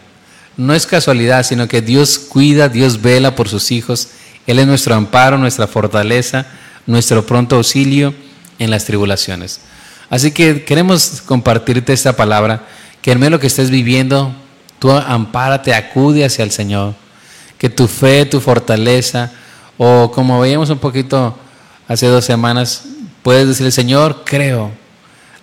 no 0.58 0.74
es 0.74 0.88
casualidad, 0.88 1.44
sino 1.44 1.68
que 1.68 1.82
Dios 1.82 2.20
cuida, 2.20 2.70
Dios 2.70 3.02
vela 3.02 3.36
por 3.36 3.48
sus 3.48 3.72
hijos. 3.72 4.10
Él 4.46 4.60
es 4.60 4.68
nuestro 4.68 4.96
amparo, 4.96 5.38
nuestra 5.38 5.68
fortaleza, 5.68 6.48
nuestro 6.86 7.26
pronto 7.26 7.58
auxilio 7.58 8.14
en 8.60 8.72
las 8.72 8.86
tribulaciones. 8.86 9.60
Así 10.10 10.32
que 10.32 10.64
queremos 10.64 11.22
compartirte 11.26 11.94
esta 11.94 12.16
palabra, 12.16 12.64
que 13.02 13.12
en 13.12 13.20
medio 13.20 13.32
de 13.32 13.36
lo 13.38 13.40
que 13.40 13.48
estés 13.48 13.70
viviendo, 13.70 14.34
tú 14.80 14.92
ampárate, 14.92 15.74
acude 15.74 16.24
hacia 16.26 16.44
el 16.44 16.52
Señor. 16.52 16.96
Que 17.58 17.70
tu 17.70 17.88
fe, 17.88 18.26
tu 18.26 18.40
fortaleza, 18.40 19.32
o 19.78 20.12
como 20.12 20.40
veíamos 20.40 20.70
un 20.70 20.80
poquito 20.80 21.38
hace 21.88 22.08
dos 22.08 22.26
semanas, 22.26 22.84
puedes 23.22 23.48
decirle, 23.48 23.72
Señor, 23.72 24.24
creo, 24.26 24.72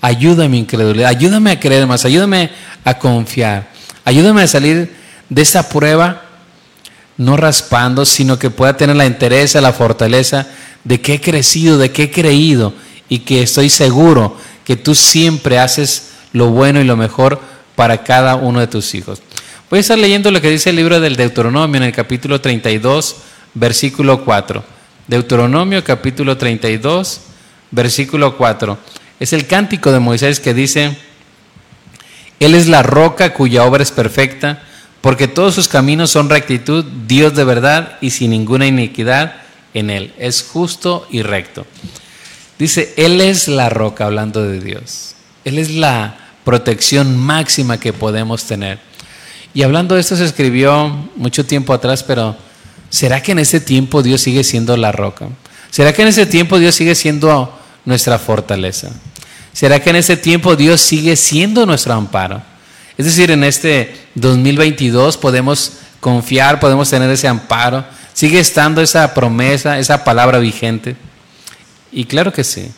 ayúdame 0.01 0.57
incredulidad, 0.59 1.09
ayúdame 1.09 1.51
a 1.51 1.61
creer 1.61 1.87
más, 1.87 2.05
ayúdame 2.05 2.51
a 2.85 2.99
confiar, 2.99 3.69
ayúdame 4.05 4.43
a 4.43 4.47
salir 4.47 4.95
de 5.29 5.43
esta 5.43 5.69
prueba 5.69 6.23
no 7.17 7.37
raspando, 7.37 8.05
sino 8.05 8.39
que 8.39 8.51
pueda 8.51 8.77
tener 8.77 8.97
la 8.97 9.07
interés, 9.07 9.55
la 9.55 9.73
fortaleza 9.73 10.47
de 10.83 11.01
que 11.01 11.15
he 11.15 11.21
crecido, 11.21 11.79
de 11.79 11.93
que 11.93 12.05
he 12.05 12.11
creído 12.11 12.75
y 13.09 13.21
que 13.21 13.43
estoy 13.43 13.71
seguro 13.71 14.37
que 14.65 14.77
tú 14.77 14.95
siempre 14.95 15.59
haces 15.59 16.13
lo 16.33 16.49
bueno 16.49 16.81
y 16.81 16.85
lo 16.85 16.97
mejor 16.97 17.41
para 17.77 18.03
cada 18.03 18.37
uno 18.37 18.61
de 18.61 18.67
tus 18.67 18.95
hijos. 18.95 19.23
Voy 19.71 19.79
a 19.79 19.81
estar 19.81 19.99
leyendo 19.99 20.31
lo 20.31 20.41
que 20.41 20.51
dice 20.51 20.71
el 20.71 20.77
libro 20.77 21.01
del 21.01 21.17
Deuteronomio 21.17 21.77
en 21.79 21.85
el 21.85 21.93
capítulo 21.93 22.41
32, 22.41 23.17
versículo 23.55 24.25
4. 24.25 24.65
Deuteronomio 25.07 25.83
capítulo 25.85 26.37
32, 26.37 27.21
versículo 27.71 28.37
4. 28.37 28.79
Es 29.21 29.33
el 29.33 29.47
cántico 29.47 29.93
de 29.93 30.01
Moisés 30.01 30.41
que 30.41 30.55
dice, 30.55 30.97
Él 32.41 32.55
es 32.55 32.69
la 32.69 32.83
roca 32.83 33.33
cuya 33.33 33.65
obra 33.65 33.83
es 33.83 33.91
perfecta, 33.91 34.63
porque 35.01 35.29
todos 35.29 35.55
sus 35.55 35.69
caminos 35.69 36.11
son 36.11 36.31
rectitud, 36.31 36.85
Dios 37.07 37.35
de 37.35 37.45
verdad 37.45 37.99
y 38.01 38.11
sin 38.11 38.31
ninguna 38.31 38.67
iniquidad 38.67 39.37
en 39.75 39.91
Él. 39.91 40.15
Es 40.19 40.43
justo 40.43 41.07
y 41.11 41.23
recto. 41.23 41.67
Dice, 42.59 42.95
Él 42.97 43.21
es 43.21 43.49
la 43.49 43.69
roca, 43.69 44.07
hablando 44.07 44.43
de 44.43 44.61
Dios. 44.61 45.15
Él 45.45 45.59
es 45.59 45.71
la 45.71 46.17
protección 46.45 47.17
máxima 47.17 47.79
que 47.79 47.93
podemos 47.93 48.45
tener. 48.45 48.79
Y 49.55 49.63
hablando 49.63 49.95
de 49.95 50.01
esto 50.01 50.17
se 50.17 50.25
escribió 50.25 50.89
mucho 51.17 51.47
tiempo 51.47 51.73
atrás, 51.73 52.03
pero 52.03 52.37
¿será 52.91 53.23
que 53.23 53.33
en 53.33 53.39
ese 53.39 53.61
tiempo 53.61 54.03
Dios 54.03 54.21
sigue 54.21 54.43
siendo 54.43 54.77
la 54.77 54.93
roca? 54.93 55.29
¿Será 55.71 55.93
que 55.93 56.03
en 56.03 56.09
ese 56.09 56.27
tiempo 56.27 56.59
Dios 56.59 56.75
sigue 56.75 56.95
siendo 56.95 57.57
nuestra 57.85 58.19
fortaleza? 58.19 58.91
¿Será 59.53 59.81
que 59.81 59.91
en 59.91 59.97
ese 59.97 60.17
tiempo 60.17 60.57
Dios 60.57 60.81
sigue 60.81 61.15
siendo 61.17 61.67
nuestro 61.67 61.95
amparo? 61.95 62.43
Es 62.99 63.07
decir, 63.07 63.31
en 63.31 63.45
este 63.45 63.95
2022 64.17 65.17
podemos 65.17 65.73
confiar, 66.01 66.59
podemos 66.59 66.91
tener 66.91 67.09
ese 67.11 67.29
amparo, 67.29 67.85
sigue 68.13 68.41
estando 68.41 68.81
esa 68.81 69.15
promesa, 69.15 69.79
esa 69.79 70.05
palabra 70.05 70.39
vigente. 70.39 70.97
Y 71.95 72.05
claro 72.05 72.33
que 72.33 72.45
sí. 72.45 72.69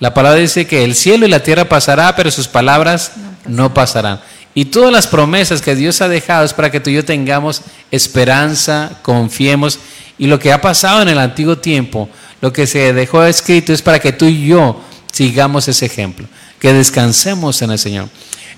La 0.00 0.12
palabra 0.12 0.40
dice 0.40 0.66
que 0.66 0.84
el 0.84 0.96
cielo 0.96 1.26
y 1.26 1.30
la 1.30 1.44
tierra 1.44 1.68
pasará, 1.68 2.16
pero 2.16 2.30
sus 2.30 2.48
palabras 2.48 3.12
no 3.46 3.72
pasarán. 3.72 4.20
Y 4.54 4.66
todas 4.66 4.92
las 4.92 5.06
promesas 5.06 5.62
que 5.62 5.76
Dios 5.76 6.02
ha 6.02 6.08
dejado 6.08 6.44
es 6.44 6.52
para 6.52 6.70
que 6.70 6.80
tú 6.80 6.90
y 6.90 6.94
yo 6.94 7.04
tengamos 7.04 7.62
esperanza, 7.90 8.98
confiemos. 9.02 9.78
Y 10.18 10.26
lo 10.26 10.38
que 10.38 10.52
ha 10.52 10.60
pasado 10.60 11.02
en 11.02 11.08
el 11.08 11.18
antiguo 11.18 11.56
tiempo, 11.56 12.08
lo 12.40 12.52
que 12.52 12.66
se 12.66 12.92
dejó 12.92 13.24
escrito 13.24 13.72
es 13.72 13.80
para 13.80 14.00
que 14.00 14.12
tú 14.12 14.26
y 14.26 14.46
yo 14.46 14.82
sigamos 15.12 15.68
ese 15.68 15.86
ejemplo, 15.86 16.26
que 16.58 16.72
descansemos 16.72 17.62
en 17.62 17.70
el 17.70 17.78
Señor. 17.78 18.08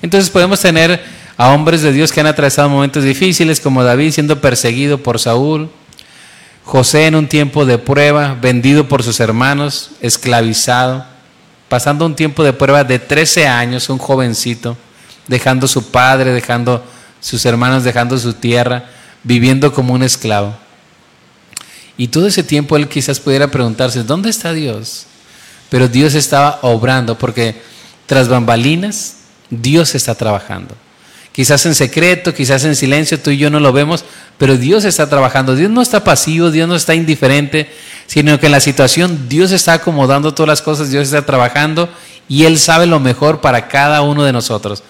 Entonces 0.02 0.30
podemos 0.30 0.60
tener 0.60 1.00
a 1.36 1.50
hombres 1.50 1.82
de 1.82 1.92
Dios 1.92 2.10
que 2.10 2.20
han 2.20 2.26
atravesado 2.26 2.68
momentos 2.68 3.04
difíciles, 3.04 3.60
como 3.60 3.84
David 3.84 4.12
siendo 4.12 4.40
perseguido 4.40 5.02
por 5.02 5.18
Saúl, 5.18 5.68
José 6.64 7.06
en 7.06 7.14
un 7.14 7.28
tiempo 7.28 7.66
de 7.66 7.76
prueba, 7.76 8.36
vendido 8.40 8.88
por 8.88 9.02
sus 9.02 9.20
hermanos, 9.20 9.90
esclavizado, 10.00 11.04
pasando 11.68 12.06
un 12.06 12.16
tiempo 12.16 12.42
de 12.42 12.54
prueba 12.54 12.84
de 12.84 12.98
13 12.98 13.46
años, 13.46 13.90
un 13.90 13.98
jovencito, 13.98 14.76
dejando 15.28 15.68
su 15.68 15.90
padre, 15.90 16.32
dejando 16.32 16.82
sus 17.20 17.44
hermanos, 17.44 17.84
dejando 17.84 18.16
su 18.18 18.32
tierra, 18.32 18.86
viviendo 19.22 19.72
como 19.72 19.92
un 19.92 20.02
esclavo. 20.02 20.54
Y 21.96 22.08
todo 22.08 22.26
ese 22.26 22.42
tiempo 22.42 22.76
él 22.76 22.88
quizás 22.88 23.20
pudiera 23.20 23.50
preguntarse, 23.50 24.02
¿dónde 24.02 24.30
está 24.30 24.52
Dios? 24.52 25.06
Pero 25.68 25.88
Dios 25.88 26.14
estaba 26.14 26.58
obrando 26.62 27.18
porque 27.18 27.60
tras 28.06 28.28
bambalinas 28.28 29.16
Dios 29.50 29.94
está 29.94 30.14
trabajando. 30.14 30.74
Quizás 31.34 31.66
en 31.66 31.74
secreto, 31.74 32.32
quizás 32.32 32.62
en 32.62 32.76
silencio, 32.76 33.18
tú 33.18 33.30
y 33.30 33.38
yo 33.38 33.50
no 33.50 33.58
lo 33.58 33.72
vemos, 33.72 34.04
pero 34.38 34.56
Dios 34.56 34.84
está 34.84 35.10
trabajando. 35.10 35.56
Dios 35.56 35.68
no 35.68 35.82
está 35.82 36.04
pasivo, 36.04 36.52
Dios 36.52 36.68
no 36.68 36.76
está 36.76 36.94
indiferente, 36.94 37.68
sino 38.06 38.38
que 38.38 38.46
en 38.46 38.52
la 38.52 38.60
situación 38.60 39.28
Dios 39.28 39.50
está 39.50 39.72
acomodando 39.72 40.32
todas 40.32 40.46
las 40.46 40.62
cosas, 40.62 40.92
Dios 40.92 41.02
está 41.02 41.26
trabajando 41.26 41.88
y 42.28 42.44
Él 42.44 42.56
sabe 42.56 42.86
lo 42.86 43.00
mejor 43.00 43.40
para 43.40 43.66
cada 43.66 44.02
uno 44.02 44.22
de 44.22 44.32
nosotros. 44.32 44.84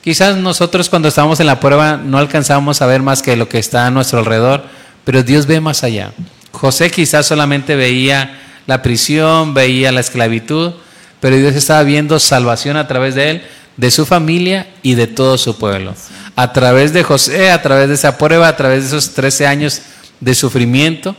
Quizás 0.00 0.36
nosotros 0.36 0.88
cuando 0.88 1.08
estamos 1.08 1.40
en 1.40 1.46
la 1.46 1.58
prueba 1.58 1.96
no 1.96 2.18
alcanzamos 2.18 2.80
a 2.80 2.86
ver 2.86 3.02
más 3.02 3.20
que 3.20 3.34
lo 3.34 3.48
que 3.48 3.58
está 3.58 3.88
a 3.88 3.90
nuestro 3.90 4.20
alrededor, 4.20 4.62
pero 5.04 5.24
Dios 5.24 5.46
ve 5.46 5.60
más 5.60 5.82
allá. 5.82 6.12
José 6.52 6.88
quizás 6.92 7.26
solamente 7.26 7.74
veía 7.74 8.40
la 8.68 8.80
prisión, 8.80 9.54
veía 9.54 9.90
la 9.90 9.98
esclavitud, 9.98 10.74
pero 11.18 11.34
Dios 11.36 11.56
estaba 11.56 11.82
viendo 11.82 12.20
salvación 12.20 12.76
a 12.76 12.86
través 12.86 13.16
de 13.16 13.30
él, 13.30 13.42
de 13.76 13.90
su 13.90 14.06
familia 14.06 14.68
y 14.82 14.94
de 14.94 15.06
todo 15.06 15.38
su 15.38 15.58
pueblo. 15.58 15.94
A 16.36 16.52
través 16.52 16.92
de 16.92 17.02
José, 17.02 17.50
a 17.50 17.62
través 17.62 17.88
de 17.88 17.94
esa 17.94 18.18
prueba, 18.18 18.48
a 18.48 18.56
través 18.56 18.82
de 18.82 18.88
esos 18.88 19.14
13 19.14 19.46
años 19.46 19.82
de 20.20 20.34
sufrimiento, 20.34 21.16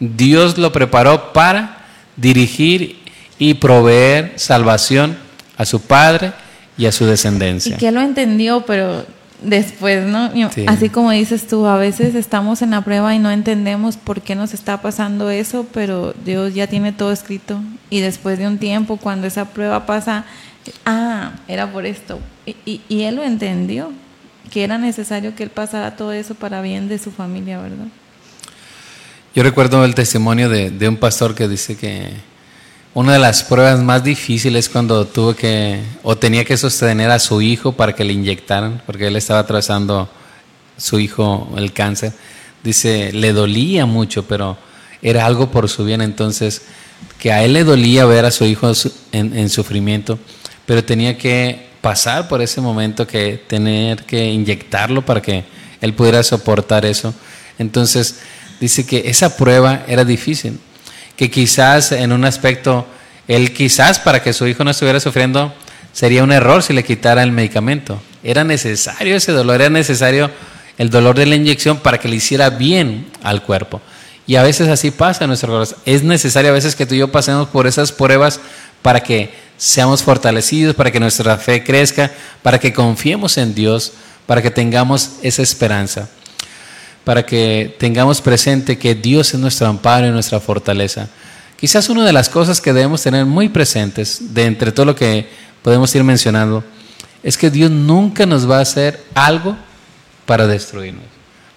Dios 0.00 0.58
lo 0.58 0.72
preparó 0.72 1.32
para 1.32 1.86
dirigir 2.16 2.98
y 3.38 3.54
proveer 3.54 4.32
salvación 4.36 5.16
a 5.56 5.64
su 5.64 5.80
padre 5.80 6.32
y 6.76 6.86
a 6.86 6.92
su 6.92 7.06
descendencia. 7.06 7.76
Y 7.76 7.78
que 7.78 7.92
lo 7.92 8.00
entendió, 8.00 8.64
pero 8.66 9.06
después, 9.42 10.06
¿no? 10.06 10.30
Así 10.66 10.88
como 10.88 11.10
dices 11.10 11.46
tú, 11.46 11.66
a 11.66 11.76
veces 11.76 12.14
estamos 12.14 12.62
en 12.62 12.70
la 12.70 12.82
prueba 12.82 13.14
y 13.14 13.18
no 13.18 13.30
entendemos 13.30 13.96
por 13.96 14.22
qué 14.22 14.34
nos 14.34 14.54
está 14.54 14.80
pasando 14.82 15.30
eso, 15.30 15.66
pero 15.72 16.14
Dios 16.24 16.54
ya 16.54 16.66
tiene 16.66 16.92
todo 16.92 17.12
escrito. 17.12 17.60
Y 17.90 18.00
después 18.00 18.38
de 18.38 18.46
un 18.46 18.58
tiempo, 18.58 18.96
cuando 18.96 19.26
esa 19.26 19.46
prueba 19.46 19.86
pasa, 19.86 20.24
ah, 20.84 21.32
era 21.48 21.70
por 21.72 21.86
esto. 21.86 22.20
Y, 22.46 22.80
y 22.88 23.02
Él 23.02 23.16
lo 23.16 23.24
entendió, 23.24 23.92
que 24.50 24.64
era 24.64 24.78
necesario 24.78 25.34
que 25.34 25.42
Él 25.42 25.50
pasara 25.50 25.96
todo 25.96 26.12
eso 26.12 26.34
para 26.34 26.62
bien 26.62 26.88
de 26.88 26.98
su 26.98 27.10
familia, 27.10 27.60
¿verdad? 27.60 27.86
Yo 29.34 29.42
recuerdo 29.42 29.84
el 29.84 29.96
testimonio 29.96 30.48
de, 30.48 30.88
un 30.88 30.96
pastor 30.96 31.34
que 31.34 31.48
dice 31.48 31.76
que 31.76 32.08
una 32.94 33.14
de 33.14 33.18
las 33.18 33.42
pruebas 33.42 33.82
más 33.82 34.04
difíciles 34.04 34.68
cuando 34.68 35.08
tuvo 35.08 35.34
que 35.34 35.80
o 36.04 36.16
tenía 36.16 36.44
que 36.44 36.56
sostener 36.56 37.10
a 37.10 37.18
su 37.18 37.42
hijo 37.42 37.72
para 37.72 37.96
que 37.96 38.04
le 38.04 38.12
inyectaran, 38.12 38.80
porque 38.86 39.08
él 39.08 39.16
estaba 39.16 39.40
atravesando 39.40 40.08
su 40.76 41.00
hijo 41.00 41.52
el 41.56 41.72
cáncer. 41.72 42.12
Dice, 42.62 43.12
le 43.12 43.32
dolía 43.32 43.86
mucho, 43.86 44.22
pero 44.24 44.56
era 45.02 45.26
algo 45.26 45.50
por 45.50 45.68
su 45.68 45.84
bien. 45.84 46.00
Entonces, 46.00 46.62
que 47.18 47.32
a 47.32 47.42
él 47.42 47.54
le 47.54 47.64
dolía 47.64 48.04
ver 48.04 48.26
a 48.26 48.30
su 48.30 48.44
hijo 48.44 48.70
en 49.10 49.50
sufrimiento, 49.50 50.20
pero 50.66 50.84
tenía 50.84 51.18
que 51.18 51.68
pasar 51.80 52.28
por 52.28 52.40
ese 52.40 52.60
momento, 52.60 53.06
que 53.06 53.42
tener 53.46 54.04
que 54.04 54.24
inyectarlo 54.24 55.04
para 55.04 55.20
que 55.20 55.44
él 55.80 55.94
pudiera 55.94 56.22
soportar 56.22 56.84
eso. 56.86 57.14
Entonces, 57.58 58.20
dice 58.60 58.86
que 58.86 59.02
esa 59.06 59.36
prueba 59.36 59.84
era 59.86 60.04
difícil 60.04 60.58
que 61.16 61.30
quizás 61.30 61.92
en 61.92 62.12
un 62.12 62.24
aspecto, 62.24 62.86
él 63.28 63.52
quizás 63.52 63.98
para 63.98 64.22
que 64.22 64.32
su 64.32 64.46
hijo 64.46 64.64
no 64.64 64.70
estuviera 64.70 65.00
sufriendo, 65.00 65.54
sería 65.92 66.24
un 66.24 66.32
error 66.32 66.62
si 66.62 66.72
le 66.72 66.84
quitara 66.84 67.22
el 67.22 67.32
medicamento. 67.32 68.00
Era 68.22 68.44
necesario 68.44 69.16
ese 69.16 69.32
dolor, 69.32 69.60
era 69.60 69.70
necesario 69.70 70.30
el 70.76 70.90
dolor 70.90 71.16
de 71.16 71.26
la 71.26 71.36
inyección 71.36 71.78
para 71.78 71.98
que 71.98 72.08
le 72.08 72.16
hiciera 72.16 72.50
bien 72.50 73.06
al 73.22 73.42
cuerpo. 73.42 73.80
Y 74.26 74.36
a 74.36 74.42
veces 74.42 74.68
así 74.68 74.90
pasa 74.90 75.24
en 75.24 75.28
nuestro 75.28 75.52
corazón. 75.52 75.78
Es 75.84 76.02
necesario 76.02 76.50
a 76.50 76.54
veces 76.54 76.74
que 76.74 76.86
tú 76.86 76.94
y 76.94 76.98
yo 76.98 77.12
pasemos 77.12 77.48
por 77.48 77.66
esas 77.66 77.92
pruebas 77.92 78.40
para 78.82 79.00
que 79.00 79.30
seamos 79.56 80.02
fortalecidos, 80.02 80.74
para 80.74 80.90
que 80.90 81.00
nuestra 81.00 81.36
fe 81.38 81.64
crezca, 81.64 82.10
para 82.42 82.58
que 82.58 82.72
confiemos 82.72 83.38
en 83.38 83.54
Dios, 83.54 83.92
para 84.26 84.42
que 84.42 84.50
tengamos 84.50 85.12
esa 85.22 85.42
esperanza 85.42 86.08
para 87.04 87.24
que 87.24 87.76
tengamos 87.78 88.20
presente 88.20 88.78
que 88.78 88.94
Dios 88.94 89.34
es 89.34 89.40
nuestro 89.40 89.66
amparo 89.66 90.08
y 90.08 90.10
nuestra 90.10 90.40
fortaleza. 90.40 91.08
Quizás 91.60 91.88
una 91.88 92.04
de 92.04 92.12
las 92.12 92.28
cosas 92.28 92.60
que 92.60 92.72
debemos 92.72 93.02
tener 93.02 93.26
muy 93.26 93.50
presentes, 93.50 94.34
de 94.34 94.46
entre 94.46 94.72
todo 94.72 94.86
lo 94.86 94.96
que 94.96 95.28
podemos 95.62 95.94
ir 95.94 96.02
mencionando, 96.02 96.64
es 97.22 97.38
que 97.38 97.50
Dios 97.50 97.70
nunca 97.70 98.26
nos 98.26 98.50
va 98.50 98.58
a 98.58 98.62
hacer 98.62 99.02
algo 99.14 99.56
para 100.26 100.46
destruirnos. 100.46 101.04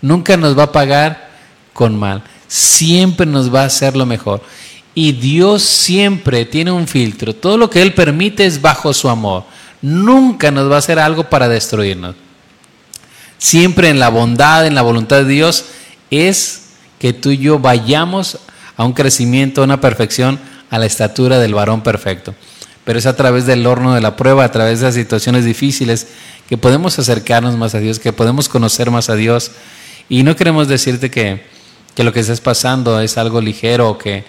Nunca 0.01 0.38
nos 0.38 0.57
va 0.57 0.63
a 0.63 0.71
pagar 0.71 1.29
con 1.73 1.97
mal. 1.97 2.23
Siempre 2.47 3.25
nos 3.25 3.53
va 3.53 3.63
a 3.63 3.65
hacer 3.65 3.95
lo 3.95 4.05
mejor. 4.05 4.41
Y 4.97 5.12
Dios 5.12 5.62
siempre 5.62 6.45
tiene 6.45 6.71
un 6.71 6.88
filtro. 6.88 7.36
Todo 7.36 7.57
lo 7.57 7.69
que 7.69 7.81
Él 7.81 7.93
permite 7.93 8.45
es 8.45 8.62
bajo 8.62 8.93
su 8.93 9.10
amor. 9.10 9.43
Nunca 9.81 10.49
nos 10.49 10.71
va 10.71 10.75
a 10.75 10.79
hacer 10.79 10.97
algo 10.97 11.29
para 11.29 11.47
destruirnos 11.47 12.15
siempre 13.38 13.89
en 13.89 13.99
la 13.99 14.10
bondad, 14.10 14.65
en 14.65 14.75
la 14.75 14.81
voluntad 14.81 15.17
de 15.17 15.25
Dios, 15.25 15.65
es 16.12 16.69
que 16.99 17.13
tú 17.13 17.31
y 17.31 17.38
yo 17.38 17.60
vayamos 17.60 18.39
a 18.75 18.86
un 18.86 18.93
crecimiento, 18.93 19.62
a 19.62 19.65
una 19.65 19.81
perfección, 19.81 20.39
a 20.69 20.79
la 20.79 20.86
estatura 20.86 21.39
del 21.39 21.53
varón 21.53 21.81
perfecto. 21.81 22.33
Pero 22.83 22.99
es 22.99 23.05
a 23.05 23.15
través 23.15 23.45
del 23.45 23.65
horno 23.65 23.93
de 23.93 24.01
la 24.01 24.15
prueba, 24.15 24.43
a 24.45 24.51
través 24.51 24.79
de 24.79 24.88
las 24.88 24.95
situaciones 24.95 25.45
difíciles, 25.45 26.07
que 26.47 26.57
podemos 26.57 26.97
acercarnos 26.97 27.57
más 27.57 27.75
a 27.75 27.79
Dios, 27.79 27.99
que 27.99 28.13
podemos 28.13 28.47
conocer 28.47 28.91
más 28.91 29.10
a 29.10 29.15
Dios. 29.15 29.51
Y 30.10 30.23
no 30.23 30.36
queremos 30.36 30.67
decirte 30.67 31.12
que, 31.12 31.45
que 31.95 32.03
lo 32.03 32.13
que 32.13 32.21
estás 32.21 32.39
pasando 32.39 32.99
es 33.01 33.17
algo 33.17 33.41
ligero 33.41 33.89
o 33.89 33.97
que, 33.97 34.23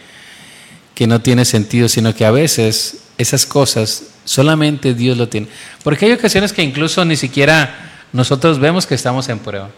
que 0.99 1.07
no 1.07 1.21
tiene 1.21 1.45
sentido, 1.45 1.89
sino 1.89 2.13
que 2.13 2.25
a 2.25 2.33
veces 2.33 3.03
esas 3.19 3.47
cosas 3.47 4.03
solamente 4.25 4.95
Dios 4.95 5.17
lo 5.17 5.29
tiene. 5.29 5.47
Porque 5.85 6.07
hay 6.07 6.11
ocasiones 6.11 6.53
que 6.53 6.61
incluso 6.61 7.05
ni 7.05 7.15
siquiera 7.15 8.03
nosotros 8.13 8.59
vemos 8.59 8.85
que 8.85 8.97
estamos 8.97 9.29
en 9.29 9.39
prueba. 9.39 9.71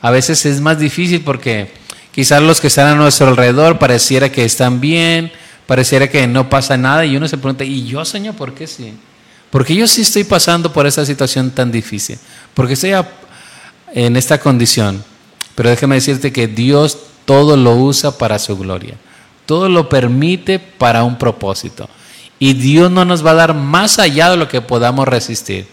A 0.00 0.12
veces 0.12 0.46
es 0.46 0.60
más 0.60 0.78
difícil 0.78 1.22
porque 1.22 1.72
quizás 2.12 2.40
los 2.40 2.60
que 2.60 2.68
están 2.68 2.86
a 2.86 2.94
nuestro 2.94 3.26
alrededor 3.26 3.80
pareciera 3.80 4.30
que 4.30 4.44
están 4.44 4.80
bien, 4.80 5.32
pareciera 5.66 6.08
que 6.08 6.24
no 6.28 6.48
pasa 6.48 6.76
nada 6.76 7.04
y 7.04 7.16
uno 7.16 7.26
se 7.26 7.36
pregunta, 7.36 7.64
¿y 7.64 7.84
yo, 7.84 8.04
Señor, 8.04 8.36
por 8.36 8.54
qué 8.54 8.68
sí? 8.68 8.94
Porque 9.50 9.74
yo 9.74 9.88
sí 9.88 10.02
estoy 10.02 10.22
pasando 10.22 10.72
por 10.72 10.86
esa 10.86 11.04
situación 11.04 11.50
tan 11.50 11.72
difícil, 11.72 12.16
porque 12.54 12.74
estoy 12.74 12.92
en 13.92 14.16
esta 14.16 14.38
condición. 14.38 15.02
Pero 15.56 15.68
déjame 15.68 15.96
decirte 15.96 16.32
que 16.32 16.46
Dios 16.46 16.96
todo 17.24 17.56
lo 17.56 17.74
usa 17.74 18.16
para 18.16 18.38
su 18.38 18.56
gloria, 18.56 18.94
todo 19.46 19.68
lo 19.68 19.88
permite 19.88 20.58
para 20.58 21.04
un 21.04 21.16
propósito. 21.16 21.88
Y 22.38 22.54
Dios 22.54 22.90
no 22.90 23.04
nos 23.04 23.24
va 23.24 23.30
a 23.30 23.34
dar 23.34 23.54
más 23.54 23.98
allá 23.98 24.30
de 24.30 24.36
lo 24.36 24.48
que 24.48 24.60
podamos 24.60 25.06
resistir. 25.06 25.66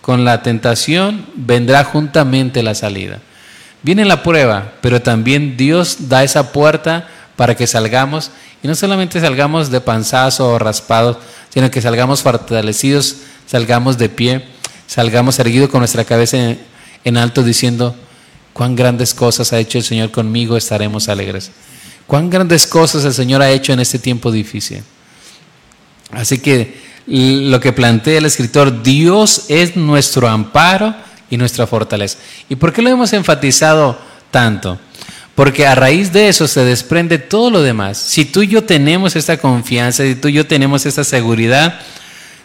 Con 0.00 0.24
la 0.24 0.42
tentación 0.42 1.26
vendrá 1.34 1.84
juntamente 1.84 2.62
la 2.62 2.74
salida. 2.74 3.20
Viene 3.82 4.04
la 4.04 4.22
prueba, 4.22 4.72
pero 4.80 5.00
también 5.00 5.56
Dios 5.56 6.08
da 6.08 6.22
esa 6.22 6.52
puerta 6.52 7.08
para 7.36 7.54
que 7.54 7.66
salgamos, 7.66 8.30
y 8.62 8.68
no 8.68 8.74
solamente 8.74 9.20
salgamos 9.20 9.70
de 9.70 9.80
panzazo 9.80 10.50
o 10.50 10.58
raspados, 10.58 11.16
sino 11.48 11.70
que 11.70 11.80
salgamos 11.80 12.20
fortalecidos, 12.20 13.16
salgamos 13.46 13.96
de 13.96 14.10
pie, 14.10 14.44
salgamos 14.86 15.38
erguidos 15.38 15.70
con 15.70 15.80
nuestra 15.80 16.04
cabeza 16.04 16.36
en, 17.04 17.16
alto 17.16 17.42
diciendo, 17.42 17.96
cuán 18.52 18.76
grandes 18.76 19.14
cosas 19.14 19.54
ha 19.54 19.58
hecho 19.58 19.78
el 19.78 19.84
Señor 19.84 20.10
conmigo, 20.10 20.58
estaremos 20.58 21.08
alegres. 21.08 21.50
Cuán 22.10 22.28
grandes 22.28 22.66
cosas 22.66 23.04
el 23.04 23.14
Señor 23.14 23.40
ha 23.40 23.52
hecho 23.52 23.72
en 23.72 23.78
este 23.78 23.96
tiempo 23.96 24.32
difícil. 24.32 24.82
Así 26.10 26.38
que 26.38 26.76
lo 27.06 27.60
que 27.60 27.72
plantea 27.72 28.18
el 28.18 28.26
escritor, 28.26 28.82
Dios 28.82 29.44
es 29.46 29.76
nuestro 29.76 30.26
amparo 30.26 30.92
y 31.30 31.36
nuestra 31.36 31.68
fortaleza. 31.68 32.18
¿Y 32.48 32.56
por 32.56 32.72
qué 32.72 32.82
lo 32.82 32.90
hemos 32.90 33.12
enfatizado 33.12 33.96
tanto? 34.32 34.76
Porque 35.36 35.68
a 35.68 35.76
raíz 35.76 36.12
de 36.12 36.28
eso 36.28 36.48
se 36.48 36.64
desprende 36.64 37.18
todo 37.18 37.48
lo 37.48 37.62
demás. 37.62 37.98
Si 37.98 38.24
tú 38.24 38.42
y 38.42 38.48
yo 38.48 38.64
tenemos 38.64 39.14
esta 39.14 39.36
confianza, 39.36 40.02
si 40.02 40.16
tú 40.16 40.26
y 40.26 40.32
yo 40.32 40.48
tenemos 40.48 40.86
esta 40.86 41.04
seguridad, 41.04 41.78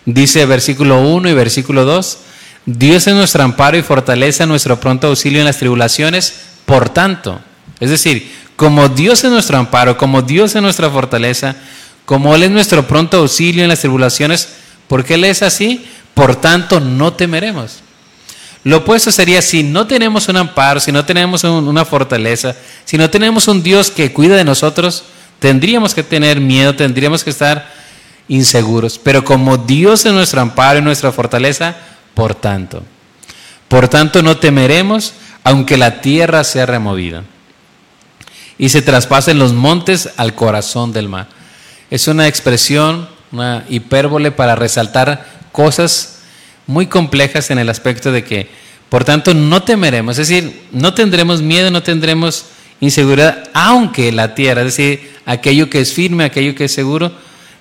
dice 0.06 0.46
versículo 0.46 1.02
1 1.02 1.28
y 1.28 1.34
versículo 1.34 1.86
2, 1.86 2.20
Dios 2.68 3.08
es 3.08 3.16
nuestro 3.16 3.42
amparo 3.42 3.76
y 3.78 3.82
fortaleza, 3.82 4.46
nuestro 4.46 4.80
pronto 4.80 5.08
auxilio 5.08 5.40
en 5.40 5.46
las 5.46 5.58
tribulaciones, 5.58 6.36
por 6.68 6.90
tanto. 6.90 7.42
Es 7.80 7.90
decir, 7.90 8.45
como 8.56 8.88
Dios 8.88 9.24
es 9.24 9.32
nuestro 9.32 9.58
amparo, 9.58 9.98
como 9.98 10.22
Dios 10.22 10.56
es 10.56 10.62
nuestra 10.62 10.90
fortaleza, 10.90 11.56
como 12.06 12.36
Él 12.36 12.44
es 12.44 12.52
nuestro 12.52 12.88
pronto 12.88 13.18
auxilio 13.18 13.64
en 13.64 13.70
las 13.70 13.80
tribulaciones, 13.80 14.48
porque 14.88 15.16
Él 15.16 15.26
es 15.26 15.42
así, 15.42 15.86
por 16.14 16.36
tanto 16.36 16.80
no 16.80 17.14
temeremos. 17.14 17.80
Lo 18.64 18.78
opuesto 18.78 19.12
sería 19.12 19.42
si 19.42 19.62
no 19.62 19.86
tenemos 19.86 20.28
un 20.28 20.38
amparo, 20.38 20.80
si 20.80 20.92
no 20.92 21.06
tenemos 21.06 21.44
una 21.44 21.86
fortaleza, 21.86 22.56
si 22.84 22.98
no 22.98 23.10
tenemos 23.10 23.48
un 23.48 23.62
Dios 23.62 23.92
que 23.92 24.12
cuida 24.12 24.36
de 24.36 24.44
nosotros, 24.44 25.04
tendríamos 25.40 25.94
que 25.94 26.02
tener 26.02 26.40
miedo, 26.40 26.76
tendríamos 26.76 27.24
que 27.24 27.30
estar 27.30 27.72
inseguros. 28.28 28.98
Pero 28.98 29.24
como 29.24 29.58
Dios 29.58 30.06
es 30.06 30.14
nuestro 30.14 30.42
amparo 30.42 30.80
y 30.80 30.82
nuestra 30.82 31.12
fortaleza, 31.12 31.76
por 32.16 32.34
tanto, 32.34 32.84
por 33.68 33.88
tanto 33.88 34.24
no 34.24 34.38
temeremos 34.38 35.14
aunque 35.44 35.78
la 35.78 36.02
tierra 36.02 36.44
sea 36.44 36.66
removida 36.66 37.24
y 38.58 38.70
se 38.70 38.82
traspasen 38.82 39.40
los 39.40 39.54
montes 39.54 40.10
al 40.18 40.36
corazón 40.36 40.94
del 40.94 41.10
mar. 41.10 41.28
Es 41.90 42.08
una 42.08 42.28
expresión, 42.28 43.08
una 43.32 43.66
hipérbole 43.70 44.32
para 44.32 44.56
resaltar 44.56 45.26
cosas 45.52 46.20
muy 46.68 46.88
complejas 46.88 47.52
en 47.52 47.60
el 47.60 47.70
aspecto 47.70 48.12
de 48.12 48.24
que, 48.24 48.50
por 48.90 49.04
tanto, 49.04 49.34
no 49.34 49.64
temeremos, 49.64 50.18
es 50.18 50.28
decir, 50.28 50.68
no 50.72 50.94
tendremos 50.94 51.42
miedo, 51.42 51.70
no 51.70 51.84
tendremos 51.84 52.46
inseguridad, 52.80 53.50
aunque 53.54 54.12
la 54.12 54.36
tierra, 54.36 54.62
es 54.62 54.78
decir, 54.78 55.16
aquello 55.26 55.70
que 55.70 55.82
es 55.82 55.94
firme, 55.94 56.24
aquello 56.24 56.56
que 56.56 56.66
es 56.66 56.74
seguro, 56.74 57.12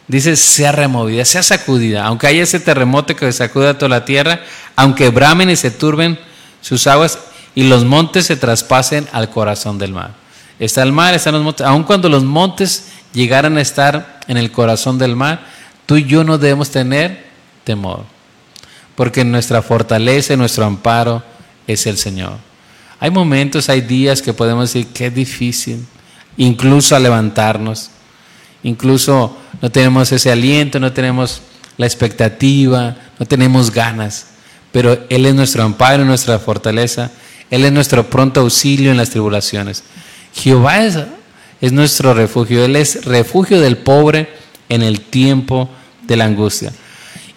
dice, 0.09 0.37
sea 0.37 0.73
removida, 0.73 1.25
sea 1.25 1.43
sacudida, 1.43 2.05
aunque 2.05 2.27
haya 2.27 2.43
ese 2.43 2.61
terremoto 2.61 3.17
que 3.17 3.31
sacuda 3.33 3.79
toda 3.79 3.89
la 3.89 4.05
tierra, 4.05 4.41
aunque 4.77 5.11
bramen 5.11 5.51
y 5.51 5.57
se 5.57 5.71
turben 5.71 6.19
sus 6.61 6.87
aguas 6.87 7.19
y 7.55 7.65
los 7.65 7.85
montes 7.85 8.27
se 8.27 8.37
traspasen 8.37 9.07
al 9.13 9.31
corazón 9.31 9.79
del 9.79 9.93
mar. 9.93 10.24
Está 10.59 10.83
el 10.83 10.93
mar, 10.93 11.15
están 11.15 11.35
los 11.35 11.43
montes, 11.43 11.67
aun 11.67 11.83
cuando 11.83 12.09
los 12.09 12.23
montes 12.23 12.87
llegaran 13.13 13.57
a 13.57 13.61
estar 13.61 14.21
en 14.29 14.37
el 14.37 14.53
corazón 14.53 14.99
del 14.99 15.17
mar, 15.17 15.47
tú 15.87 15.97
y 15.97 16.05
yo 16.05 16.25
no 16.25 16.39
debemos 16.39 16.71
tener 16.71 17.25
temor, 17.65 18.05
porque 18.95 19.25
nuestra 19.25 19.63
fortaleza 19.63 20.35
y 20.35 20.37
nuestro 20.37 20.65
amparo 20.65 21.23
es 21.67 21.87
el 21.87 21.99
Señor. 21.99 22.39
Hay 23.01 23.11
momentos, 23.11 23.69
hay 23.69 23.81
días 23.81 24.23
que 24.23 24.33
podemos 24.33 24.73
decir 24.73 24.93
que 24.93 25.07
es 25.07 25.15
difícil, 25.15 25.85
incluso 26.37 26.95
a 26.95 27.01
levantarnos, 27.01 27.91
incluso 28.63 29.37
no 29.61 29.71
tenemos 29.71 30.11
ese 30.13 30.31
aliento, 30.31 30.79
no 30.81 30.93
tenemos 30.93 31.43
la 31.77 31.87
expectativa, 31.87 32.97
no 33.19 33.27
tenemos 33.27 33.71
ganas, 33.71 34.29
pero 34.73 34.99
Él 35.09 35.27
es 35.27 35.35
nuestro 35.35 35.65
amparo, 35.65 36.05
nuestra 36.05 36.39
fortaleza, 36.39 37.11
Él 37.51 37.65
es 37.65 37.73
nuestro 37.73 38.09
pronto 38.09 38.41
auxilio 38.41 38.91
en 38.91 38.97
las 38.97 39.11
tribulaciones. 39.11 39.85
Jehová 40.35 40.85
es, 40.85 40.99
es 41.61 41.73
nuestro 41.73 42.13
refugio, 42.13 42.65
Él 42.65 42.77
es 42.77 43.05
refugio 43.05 43.61
del 43.61 43.79
pobre 43.79 44.29
en 44.69 44.83
el 44.83 45.01
tiempo 45.01 45.71
de 46.03 46.17
la 46.17 46.25
angustia. 46.25 46.73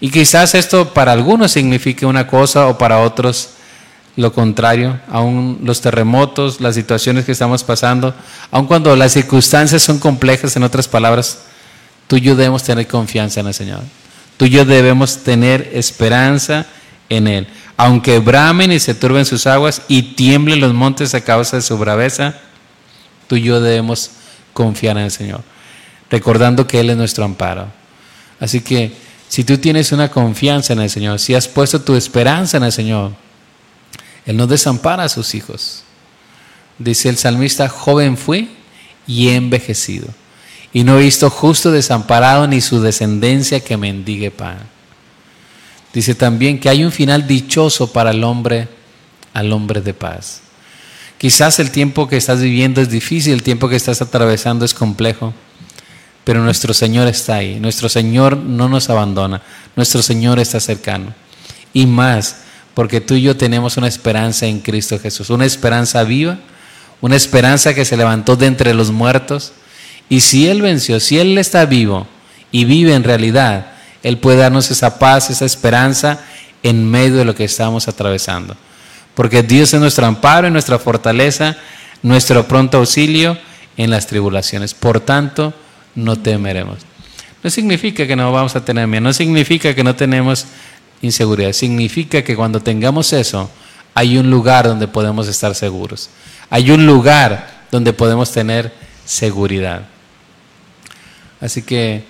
Y 0.00 0.10
quizás 0.10 0.54
esto 0.54 0.92
para 0.92 1.12
algunos 1.12 1.52
signifique 1.52 2.06
una 2.06 2.26
cosa 2.26 2.66
o 2.68 2.78
para 2.78 3.00
otros 3.00 3.50
lo 4.18 4.32
contrario, 4.32 4.98
aún 5.08 5.60
los 5.62 5.80
terremotos, 5.80 6.60
las 6.60 6.74
situaciones 6.74 7.24
que 7.24 7.30
estamos 7.30 7.62
pasando, 7.62 8.12
aun 8.50 8.66
cuando 8.66 8.96
las 8.96 9.12
circunstancias 9.12 9.80
son 9.80 10.00
complejas, 10.00 10.56
en 10.56 10.64
otras 10.64 10.88
palabras, 10.88 11.42
tú 12.08 12.16
y 12.16 12.22
yo 12.22 12.34
debemos 12.34 12.64
tener 12.64 12.88
confianza 12.88 13.38
en 13.38 13.46
el 13.46 13.54
Señor. 13.54 13.80
Tú 14.36 14.46
y 14.46 14.50
yo 14.50 14.64
debemos 14.64 15.18
tener 15.18 15.70
esperanza 15.72 16.66
en 17.08 17.28
Él. 17.28 17.46
Aunque 17.76 18.18
bramen 18.18 18.72
y 18.72 18.80
se 18.80 18.92
turben 18.94 19.24
sus 19.24 19.46
aguas 19.46 19.82
y 19.86 20.02
tiemblen 20.14 20.60
los 20.60 20.74
montes 20.74 21.14
a 21.14 21.20
causa 21.20 21.56
de 21.58 21.62
su 21.62 21.78
braveza, 21.78 22.34
tú 23.28 23.36
y 23.36 23.42
yo 23.42 23.60
debemos 23.60 24.10
confiar 24.52 24.96
en 24.96 25.04
el 25.04 25.10
Señor, 25.12 25.42
recordando 26.10 26.66
que 26.66 26.80
Él 26.80 26.90
es 26.90 26.96
nuestro 26.96 27.24
amparo. 27.24 27.68
Así 28.40 28.60
que 28.60 28.92
si 29.28 29.44
tú 29.44 29.58
tienes 29.58 29.92
una 29.92 30.10
confianza 30.10 30.72
en 30.72 30.80
el 30.80 30.90
Señor, 30.90 31.20
si 31.20 31.34
has 31.34 31.46
puesto 31.46 31.80
tu 31.80 31.94
esperanza 31.94 32.56
en 32.56 32.64
el 32.64 32.72
Señor, 32.72 33.12
Él 34.26 34.36
no 34.36 34.46
desampara 34.46 35.04
a 35.04 35.08
sus 35.08 35.34
hijos. 35.34 35.84
Dice 36.78 37.08
el 37.08 37.16
salmista, 37.16 37.68
joven 37.68 38.16
fui 38.16 38.50
y 39.06 39.28
he 39.28 39.36
envejecido, 39.36 40.08
y 40.72 40.84
no 40.84 40.98
he 40.98 41.02
visto 41.02 41.30
justo 41.30 41.70
desamparado 41.70 42.46
ni 42.46 42.60
su 42.60 42.80
descendencia 42.80 43.60
que 43.60 43.76
mendigue 43.76 44.30
pan. 44.30 44.58
Dice 45.92 46.14
también 46.14 46.60
que 46.60 46.68
hay 46.68 46.84
un 46.84 46.92
final 46.92 47.26
dichoso 47.26 47.92
para 47.92 48.10
el 48.10 48.22
hombre, 48.22 48.68
al 49.32 49.52
hombre 49.52 49.80
de 49.80 49.94
paz. 49.94 50.42
Quizás 51.18 51.58
el 51.58 51.72
tiempo 51.72 52.06
que 52.06 52.16
estás 52.16 52.40
viviendo 52.40 52.80
es 52.80 52.90
difícil, 52.90 53.32
el 53.32 53.42
tiempo 53.42 53.68
que 53.68 53.74
estás 53.74 54.00
atravesando 54.00 54.64
es 54.64 54.72
complejo, 54.72 55.34
pero 56.22 56.44
nuestro 56.44 56.72
Señor 56.72 57.08
está 57.08 57.34
ahí, 57.34 57.58
nuestro 57.58 57.88
Señor 57.88 58.36
no 58.36 58.68
nos 58.68 58.88
abandona, 58.88 59.42
nuestro 59.74 60.00
Señor 60.00 60.38
está 60.38 60.60
cercano. 60.60 61.12
Y 61.72 61.86
más, 61.86 62.36
porque 62.72 63.00
tú 63.00 63.14
y 63.14 63.22
yo 63.22 63.36
tenemos 63.36 63.76
una 63.76 63.88
esperanza 63.88 64.46
en 64.46 64.60
Cristo 64.60 65.00
Jesús, 65.00 65.30
una 65.30 65.44
esperanza 65.44 66.04
viva, 66.04 66.38
una 67.00 67.16
esperanza 67.16 67.74
que 67.74 67.84
se 67.84 67.96
levantó 67.96 68.36
de 68.36 68.46
entre 68.46 68.72
los 68.72 68.92
muertos. 68.92 69.52
Y 70.08 70.20
si 70.20 70.46
Él 70.46 70.62
venció, 70.62 71.00
si 71.00 71.18
Él 71.18 71.36
está 71.36 71.66
vivo 71.66 72.06
y 72.52 72.64
vive 72.64 72.94
en 72.94 73.02
realidad, 73.02 73.72
Él 74.04 74.18
puede 74.18 74.38
darnos 74.38 74.70
esa 74.70 75.00
paz, 75.00 75.30
esa 75.30 75.44
esperanza 75.44 76.20
en 76.62 76.88
medio 76.88 77.16
de 77.16 77.24
lo 77.24 77.34
que 77.34 77.44
estamos 77.44 77.88
atravesando 77.88 78.56
porque 79.18 79.42
Dios 79.42 79.74
es 79.74 79.80
nuestro 79.80 80.06
amparo 80.06 80.46
y 80.46 80.50
nuestra 80.52 80.78
fortaleza, 80.78 81.56
nuestro 82.04 82.46
pronto 82.46 82.78
auxilio 82.78 83.36
en 83.76 83.90
las 83.90 84.06
tribulaciones. 84.06 84.74
Por 84.74 85.00
tanto, 85.00 85.52
no 85.96 86.14
temeremos. 86.14 86.78
No 87.42 87.50
significa 87.50 88.06
que 88.06 88.14
no 88.14 88.30
vamos 88.30 88.54
a 88.54 88.64
tener 88.64 88.86
miedo, 88.86 89.00
no 89.00 89.12
significa 89.12 89.74
que 89.74 89.82
no 89.82 89.96
tenemos 89.96 90.46
inseguridad, 91.02 91.52
significa 91.52 92.22
que 92.22 92.36
cuando 92.36 92.60
tengamos 92.60 93.12
eso, 93.12 93.50
hay 93.92 94.18
un 94.18 94.30
lugar 94.30 94.68
donde 94.68 94.86
podemos 94.86 95.26
estar 95.26 95.52
seguros. 95.56 96.10
Hay 96.48 96.70
un 96.70 96.86
lugar 96.86 97.64
donde 97.72 97.92
podemos 97.92 98.30
tener 98.30 98.72
seguridad. 99.04 99.82
Así 101.40 101.62
que 101.62 102.04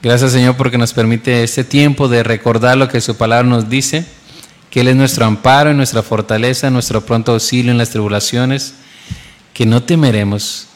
gracias 0.00 0.30
Señor 0.30 0.56
porque 0.56 0.78
nos 0.78 0.92
permite 0.92 1.42
este 1.42 1.64
tiempo 1.64 2.06
de 2.06 2.22
recordar 2.22 2.76
lo 2.76 2.88
que 2.88 3.00
su 3.00 3.16
palabra 3.16 3.42
nos 3.42 3.68
dice 3.68 4.06
que 4.74 4.80
Él 4.80 4.88
es 4.88 4.96
nuestro 4.96 5.24
amparo 5.24 5.70
y 5.70 5.74
nuestra 5.74 6.02
fortaleza, 6.02 6.68
nuestro 6.68 7.06
pronto 7.06 7.30
auxilio 7.30 7.70
en 7.70 7.78
las 7.78 7.90
tribulaciones, 7.90 8.74
que 9.52 9.66
no 9.66 9.84
temeremos. 9.84 10.66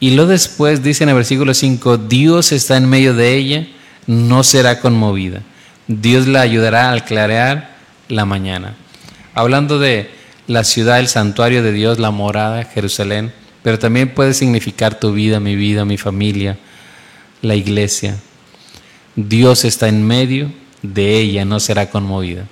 Y 0.00 0.10
lo 0.10 0.26
después 0.26 0.82
dice 0.82 1.04
en 1.04 1.08
el 1.08 1.14
versículo 1.14 1.54
5, 1.54 1.96
Dios 1.96 2.52
está 2.52 2.76
en 2.76 2.90
medio 2.90 3.14
de 3.14 3.34
ella, 3.34 3.66
no 4.06 4.44
será 4.44 4.80
conmovida. 4.80 5.40
Dios 5.88 6.26
la 6.26 6.42
ayudará 6.42 6.90
al 6.92 7.06
clarear 7.06 7.74
la 8.10 8.26
mañana. 8.26 8.74
Hablando 9.32 9.78
de 9.78 10.10
la 10.46 10.62
ciudad, 10.62 11.00
el 11.00 11.08
santuario 11.08 11.62
de 11.62 11.72
Dios, 11.72 11.98
la 11.98 12.10
morada, 12.10 12.64
Jerusalén, 12.64 13.32
pero 13.62 13.78
también 13.78 14.12
puede 14.12 14.34
significar 14.34 15.00
tu 15.00 15.10
vida, 15.10 15.40
mi 15.40 15.56
vida, 15.56 15.86
mi 15.86 15.96
familia, 15.96 16.58
la 17.40 17.54
iglesia. 17.54 18.18
Dios 19.16 19.64
está 19.64 19.88
en 19.88 20.06
medio 20.06 20.52
de 20.82 21.18
ella, 21.18 21.46
no 21.46 21.60
será 21.60 21.88
conmovida. 21.88 22.46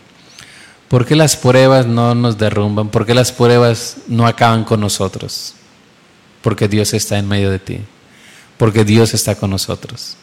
¿Por 0.90 1.06
qué 1.06 1.14
las 1.14 1.36
pruebas 1.36 1.86
no 1.86 2.16
nos 2.16 2.36
derrumban? 2.36 2.88
¿Por 2.88 3.06
qué 3.06 3.14
las 3.14 3.30
pruebas 3.30 3.98
no 4.08 4.26
acaban 4.26 4.64
con 4.64 4.80
nosotros? 4.80 5.54
Porque 6.42 6.66
Dios 6.66 6.92
está 6.94 7.16
en 7.16 7.28
medio 7.28 7.48
de 7.48 7.60
ti. 7.60 7.78
Porque 8.58 8.84
Dios 8.84 9.14
está 9.14 9.36
con 9.36 9.50
nosotros. 9.50 10.16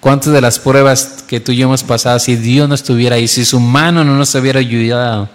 ¿Cuántas 0.00 0.32
de 0.32 0.40
las 0.40 0.58
pruebas 0.58 1.22
que 1.28 1.38
tú 1.38 1.52
y 1.52 1.58
yo 1.58 1.66
hemos 1.66 1.84
pasado, 1.84 2.18
si 2.18 2.34
Dios 2.34 2.68
no 2.68 2.74
estuviera 2.74 3.14
ahí, 3.14 3.28
si 3.28 3.44
su 3.44 3.60
mano 3.60 4.02
no 4.02 4.16
nos 4.16 4.34
hubiera 4.34 4.58
ayudado, 4.58 5.28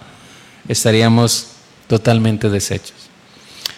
estaríamos 0.68 1.46
totalmente 1.86 2.50
deshechos? 2.50 2.92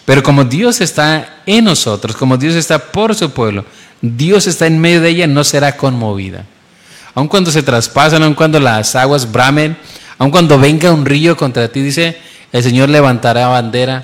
Pero 0.03 0.21
como 0.21 0.43
Dios 0.43 0.81
está 0.81 1.37
en 1.45 1.63
nosotros, 1.63 2.17
como 2.17 2.35
Dios 2.35 2.53
está 2.55 2.91
por 2.91 3.15
su 3.15 3.31
pueblo, 3.31 3.63
Dios 4.01 4.45
está 4.45 4.67
en 4.67 4.77
medio 4.77 4.99
de 4.99 5.07
ella, 5.07 5.25
no 5.25 5.45
será 5.45 5.77
conmovida. 5.77 6.45
Aun 7.15 7.29
cuando 7.29 7.49
se 7.49 7.63
traspasan, 7.63 8.23
aun 8.23 8.33
cuando 8.33 8.59
las 8.59 8.93
aguas 8.97 9.31
bramen, 9.31 9.77
Aun 10.21 10.29
cuando 10.29 10.59
venga 10.59 10.91
un 10.91 11.03
río 11.03 11.35
contra 11.35 11.69
ti, 11.69 11.81
dice, 11.81 12.15
el 12.51 12.61
Señor 12.61 12.89
levantará 12.89 13.47
bandera, 13.47 14.03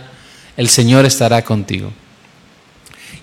el 0.58 0.68
Señor 0.68 1.06
estará 1.06 1.44
contigo. 1.44 1.94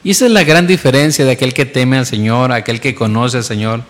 Y 0.05 0.13
esa 0.13 0.27
es 0.27 0.31
la 0.31 0.45
gran 0.45 0.69
diferencia 0.69 1.25
de 1.25 1.33
aquel 1.33 1.53
que 1.55 1.67
teme 1.67 1.99
al 1.99 2.07
Señor, 2.07 2.53
aquel 2.53 2.81
que 2.81 2.95
conoce 2.95 3.39
al 3.39 3.43
Señor 3.43 3.83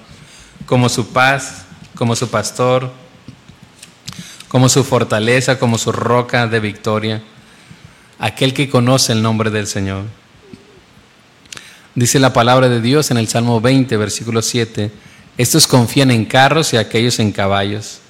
como 0.64 0.88
su 0.88 1.12
paz, 1.12 1.66
como 1.94 2.16
su 2.16 2.30
pastor, 2.30 2.92
como 4.48 4.70
su 4.70 4.82
fortaleza, 4.84 5.58
como 5.58 5.76
su 5.76 5.92
roca 5.92 6.46
de 6.46 6.60
victoria, 6.60 7.22
aquel 8.18 8.54
que 8.54 8.70
conoce 8.70 9.12
el 9.12 9.20
nombre 9.20 9.50
del 9.50 9.66
Señor. 9.66 10.04
Dice 11.94 12.18
la 12.18 12.32
palabra 12.32 12.70
de 12.70 12.80
Dios 12.80 13.10
en 13.10 13.18
el 13.18 13.28
Salmo 13.28 13.60
20, 13.60 13.98
versículo 13.98 14.40
7, 14.40 14.90
estos 15.36 15.66
confían 15.66 16.10
en 16.10 16.24
carros 16.24 16.72
y 16.72 16.78
aquellos 16.78 17.18
en 17.18 17.32
caballos 17.32 18.00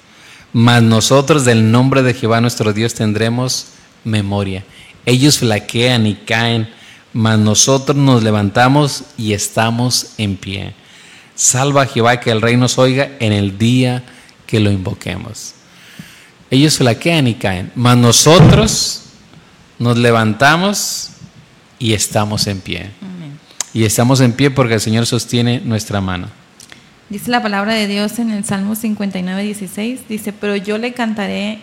mas 0.55 0.81
nosotros 0.81 1.43
del 1.43 1.69
nombre 1.69 2.01
de 2.01 2.13
Jehová 2.13 2.39
nuestro 2.39 2.71
Dios 2.71 2.93
tendremos 2.93 3.65
memoria. 4.05 4.63
Ellos 5.05 5.39
flaquean 5.39 6.07
y 6.07 6.15
caen, 6.15 6.69
mas 7.11 7.37
nosotros 7.37 7.97
nos 7.97 8.23
levantamos 8.23 9.03
y 9.17 9.33
estamos 9.33 10.13
en 10.17 10.37
pie. 10.37 10.73
Salva 11.35 11.81
a 11.81 11.87
Jehová 11.87 12.21
que 12.21 12.31
el 12.31 12.41
rey 12.41 12.55
nos 12.55 12.77
oiga 12.77 13.11
en 13.19 13.33
el 13.33 13.57
día 13.57 14.03
que 14.47 14.61
lo 14.61 14.71
invoquemos. 14.71 15.55
Ellos 16.49 16.77
flaquean 16.77 17.27
y 17.27 17.33
caen, 17.33 17.73
mas 17.75 17.97
nosotros 17.97 19.01
nos 19.77 19.97
levantamos 19.97 21.09
y 21.79 21.91
estamos 21.91 22.47
en 22.47 22.61
pie. 22.61 22.91
Y 23.73 23.83
estamos 23.83 24.21
en 24.21 24.31
pie 24.31 24.51
porque 24.51 24.75
el 24.75 24.81
Señor 24.81 25.05
sostiene 25.05 25.59
nuestra 25.59 25.99
mano. 25.99 26.29
Dice 27.09 27.29
la 27.29 27.43
palabra 27.43 27.75
de 27.75 27.85
Dios 27.85 28.17
en 28.17 28.31
el 28.31 28.45
Salmo 28.45 28.75
59, 28.75 29.43
16, 29.43 30.07
dice, 30.09 30.33
pero 30.33 30.55
yo 30.55 30.79
le 30.79 30.93
cantaré, 30.93 31.59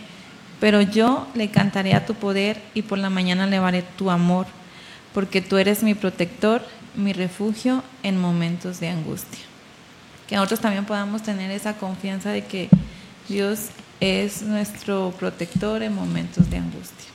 pero 0.61 0.82
yo 0.82 1.26
le 1.34 1.51
cantaré 1.51 1.95
a 1.95 2.07
tu 2.07 2.14
poder 2.14 2.62
y 2.74 2.82
por 2.82 2.99
la 2.99 3.11
mañana 3.11 3.49
levaré 3.49 3.82
tu 3.82 4.11
amor, 4.11 4.47
porque 5.12 5.40
tú 5.40 5.57
eres 5.57 5.82
mi 5.82 5.95
protector, 5.95 6.62
mi 6.95 7.12
refugio 7.12 7.82
en 8.05 8.20
momentos 8.20 8.78
de 8.78 8.90
angustia. 8.90 9.40
Que 10.28 10.36
nosotros 10.36 10.61
también 10.61 10.84
podamos 10.84 11.24
tener 11.24 11.51
esa 11.51 11.74
confianza 11.74 12.30
de 12.30 12.45
que 12.45 12.68
Dios 13.28 13.70
es 13.99 14.43
nuestro 14.43 15.12
protector 15.18 15.82
en 15.82 15.93
momentos 15.93 16.49
de 16.51 16.59
angustia. 16.59 17.09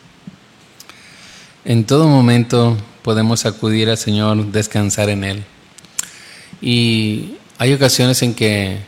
En 1.63 1.85
todo 1.85 2.09
momento 2.09 2.75
podemos 3.03 3.45
acudir 3.45 3.89
al 3.89 3.97
Señor, 3.97 4.51
descansar 4.51 5.09
en 5.09 5.23
Él. 5.23 5.43
Y 6.61 7.37
hay 7.57 7.73
ocasiones 7.73 8.21
en 8.21 8.33
que 8.33 8.79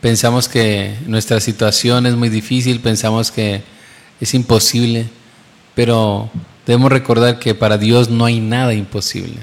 pensamos 0.00 0.48
que 0.48 0.96
nuestra 1.06 1.40
situación 1.40 2.06
es 2.06 2.14
muy 2.14 2.28
difícil, 2.28 2.80
pensamos 2.80 3.30
que 3.30 3.62
es 4.20 4.34
imposible, 4.34 5.08
pero 5.74 6.30
debemos 6.66 6.90
recordar 6.90 7.38
que 7.38 7.54
para 7.54 7.76
Dios 7.78 8.08
no 8.08 8.24
hay 8.24 8.40
nada 8.40 8.72
imposible. 8.72 9.36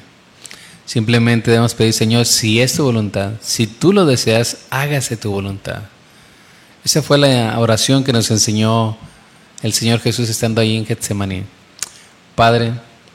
Simplemente 0.86 1.52
debemos 1.52 1.74
pedir, 1.76 1.94
Señor, 1.94 2.26
si 2.26 2.60
es 2.62 2.74
tu 2.74 2.84
voluntad, 2.84 3.34
si 3.42 3.68
tú 3.68 3.94
lo 3.94 4.06
deseas, 4.06 4.58
hágase 4.70 5.18
tu 5.18 5.32
voluntad. 5.32 5.84
Esa 6.84 7.02
fue 7.02 7.18
la 7.18 7.58
oración 7.60 8.04
que 8.04 8.12
nos 8.12 8.30
enseñó 8.32 8.98
el 9.62 9.72
Señor 9.72 10.02
Jesús 10.02 10.28
estando 10.30 10.60
ahí 10.60 10.76
en 10.76 10.86
Getsemaní. 10.86 11.44
Padre, 12.36 12.74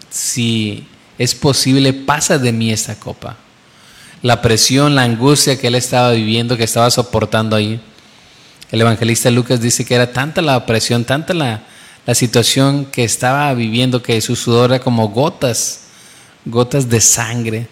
si 0.09 0.87
es 1.19 1.35
posible, 1.35 1.93
pasa 1.93 2.39
de 2.39 2.53
mí 2.53 2.73
esta 2.73 2.99
copa. 2.99 3.37
La 4.23 4.43
presión, 4.43 4.95
la 4.95 5.03
angustia 5.03 5.59
que 5.59 5.69
él 5.69 5.75
estaba 5.75 6.11
viviendo, 6.11 6.57
que 6.57 6.65
estaba 6.65 6.91
soportando 6.91 7.55
ahí. 7.55 7.81
El 8.71 8.81
evangelista 8.81 9.31
Lucas 9.31 9.61
dice 9.61 9.85
que 9.85 9.95
era 9.95 10.13
tanta 10.13 10.43
la 10.43 10.67
presión, 10.67 11.05
tanta 11.05 11.35
la, 11.35 11.63
situación 12.15 12.87
que 12.87 13.05
estaba 13.05 13.53
viviendo, 13.53 14.03
que 14.03 14.21
su 14.21 14.35
sudor 14.35 14.71
era 14.71 14.81
como 14.83 15.09
gotas, 15.09 15.81
gotas 16.45 16.89
de 16.89 17.01
sangre. 17.01 17.69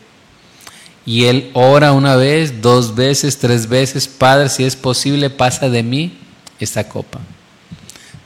Y 1.06 1.24
él 1.24 1.50
ora 1.54 1.92
una 1.92 2.16
vez, 2.16 2.60
dos 2.60 2.94
veces, 2.94 3.38
tres 3.38 3.66
veces, 3.66 4.06
Padre, 4.08 4.48
si 4.48 4.64
es 4.64 4.76
posible, 4.76 5.30
pasa 5.30 5.68
de 5.68 5.82
mí 5.82 6.18
esta 6.60 6.88
copa. 6.88 7.20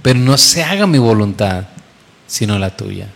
Pero 0.03 0.19
no 0.19 0.37
se 0.37 0.65
haga 0.65 0.87
mi 0.87 0.99
voluntad, 0.99 1.65
sino 2.27 2.59
la 2.59 2.77
tuya. 2.77 3.09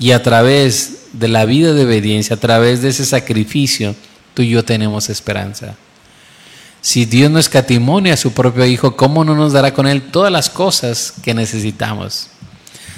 Y 0.00 0.10
a 0.10 0.22
través 0.22 1.02
de 1.12 1.28
la 1.28 1.44
vida 1.44 1.72
de 1.72 1.84
obediencia, 1.84 2.34
a 2.34 2.40
través 2.40 2.82
de 2.82 2.88
ese 2.88 3.04
sacrificio, 3.04 3.94
tú 4.34 4.42
y 4.42 4.48
yo 4.48 4.64
tenemos 4.64 5.08
esperanza. 5.10 5.76
Si 6.80 7.04
Dios 7.04 7.30
no 7.30 7.38
escatimonia 7.38 8.14
a 8.14 8.16
su 8.16 8.32
propio 8.32 8.64
Hijo, 8.64 8.96
¿cómo 8.96 9.24
no 9.24 9.34
nos 9.34 9.52
dará 9.52 9.74
con 9.74 9.86
Él 9.86 10.10
todas 10.10 10.32
las 10.32 10.48
cosas 10.48 11.12
que 11.22 11.34
necesitamos? 11.34 12.28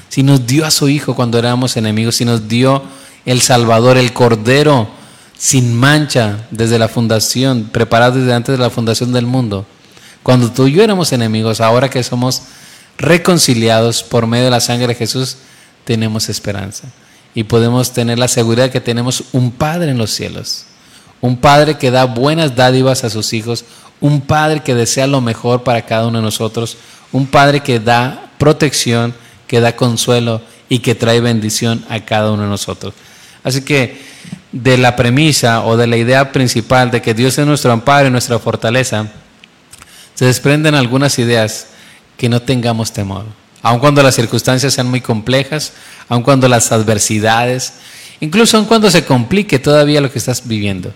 Si 0.08 0.22
nos 0.22 0.46
dio 0.46 0.64
a 0.64 0.70
su 0.70 0.88
Hijo 0.88 1.16
cuando 1.16 1.38
éramos 1.38 1.76
enemigos, 1.76 2.16
si 2.16 2.24
nos 2.24 2.48
dio 2.48 2.82
el 3.24 3.40
Salvador, 3.40 3.96
el 3.96 4.12
Cordero, 4.12 4.88
sin 5.36 5.74
mancha 5.74 6.46
desde 6.52 6.78
la 6.78 6.86
fundación, 6.86 7.64
preparado 7.72 8.20
desde 8.20 8.32
antes 8.32 8.56
de 8.56 8.62
la 8.62 8.70
fundación 8.70 9.12
del 9.12 9.26
mundo. 9.26 9.66
Cuando 10.22 10.52
tú 10.52 10.68
y 10.68 10.72
yo 10.72 10.84
éramos 10.84 11.12
enemigos, 11.12 11.60
ahora 11.60 11.90
que 11.90 12.04
somos 12.04 12.42
reconciliados 12.96 14.04
por 14.04 14.28
medio 14.28 14.44
de 14.44 14.50
la 14.52 14.60
sangre 14.60 14.88
de 14.88 14.94
Jesús, 14.94 15.38
tenemos 15.84 16.28
esperanza. 16.28 16.88
Y 17.34 17.44
podemos 17.44 17.92
tener 17.92 18.18
la 18.18 18.28
seguridad 18.28 18.70
que 18.70 18.80
tenemos 18.80 19.24
un 19.32 19.52
Padre 19.52 19.90
en 19.90 19.98
los 19.98 20.10
cielos 20.10 20.66
un 21.22 21.36
padre 21.36 21.78
que 21.78 21.90
da 21.90 22.04
buenas 22.04 22.54
dádivas 22.54 23.04
a 23.04 23.10
sus 23.10 23.32
hijos, 23.32 23.64
un 24.00 24.20
padre 24.20 24.60
que 24.60 24.74
desea 24.74 25.06
lo 25.06 25.22
mejor 25.22 25.62
para 25.62 25.86
cada 25.86 26.08
uno 26.08 26.18
de 26.18 26.24
nosotros, 26.24 26.76
un 27.12 27.26
padre 27.26 27.60
que 27.60 27.78
da 27.80 28.30
protección, 28.38 29.14
que 29.46 29.60
da 29.60 29.76
consuelo 29.76 30.42
y 30.68 30.80
que 30.80 30.96
trae 30.96 31.20
bendición 31.20 31.84
a 31.88 32.00
cada 32.00 32.32
uno 32.32 32.42
de 32.42 32.48
nosotros. 32.48 32.92
Así 33.44 33.62
que 33.62 34.02
de 34.50 34.76
la 34.76 34.96
premisa 34.96 35.64
o 35.64 35.76
de 35.76 35.86
la 35.86 35.96
idea 35.96 36.32
principal 36.32 36.90
de 36.90 37.00
que 37.00 37.14
Dios 37.14 37.38
es 37.38 37.46
nuestro 37.46 37.70
amparo 37.70 38.08
y 38.08 38.10
nuestra 38.10 38.40
fortaleza, 38.40 39.06
se 40.14 40.24
desprenden 40.24 40.74
algunas 40.74 41.20
ideas 41.20 41.68
que 42.16 42.28
no 42.28 42.42
tengamos 42.42 42.92
temor. 42.92 43.26
Aun 43.62 43.78
cuando 43.78 44.02
las 44.02 44.16
circunstancias 44.16 44.74
sean 44.74 44.88
muy 44.88 45.00
complejas, 45.00 45.72
aun 46.08 46.22
cuando 46.22 46.48
las 46.48 46.72
adversidades, 46.72 47.74
incluso 48.20 48.56
aun 48.56 48.66
cuando 48.66 48.90
se 48.90 49.04
complique 49.04 49.58
todavía 49.58 50.00
lo 50.00 50.10
que 50.10 50.18
estás 50.18 50.46
viviendo. 50.46 50.92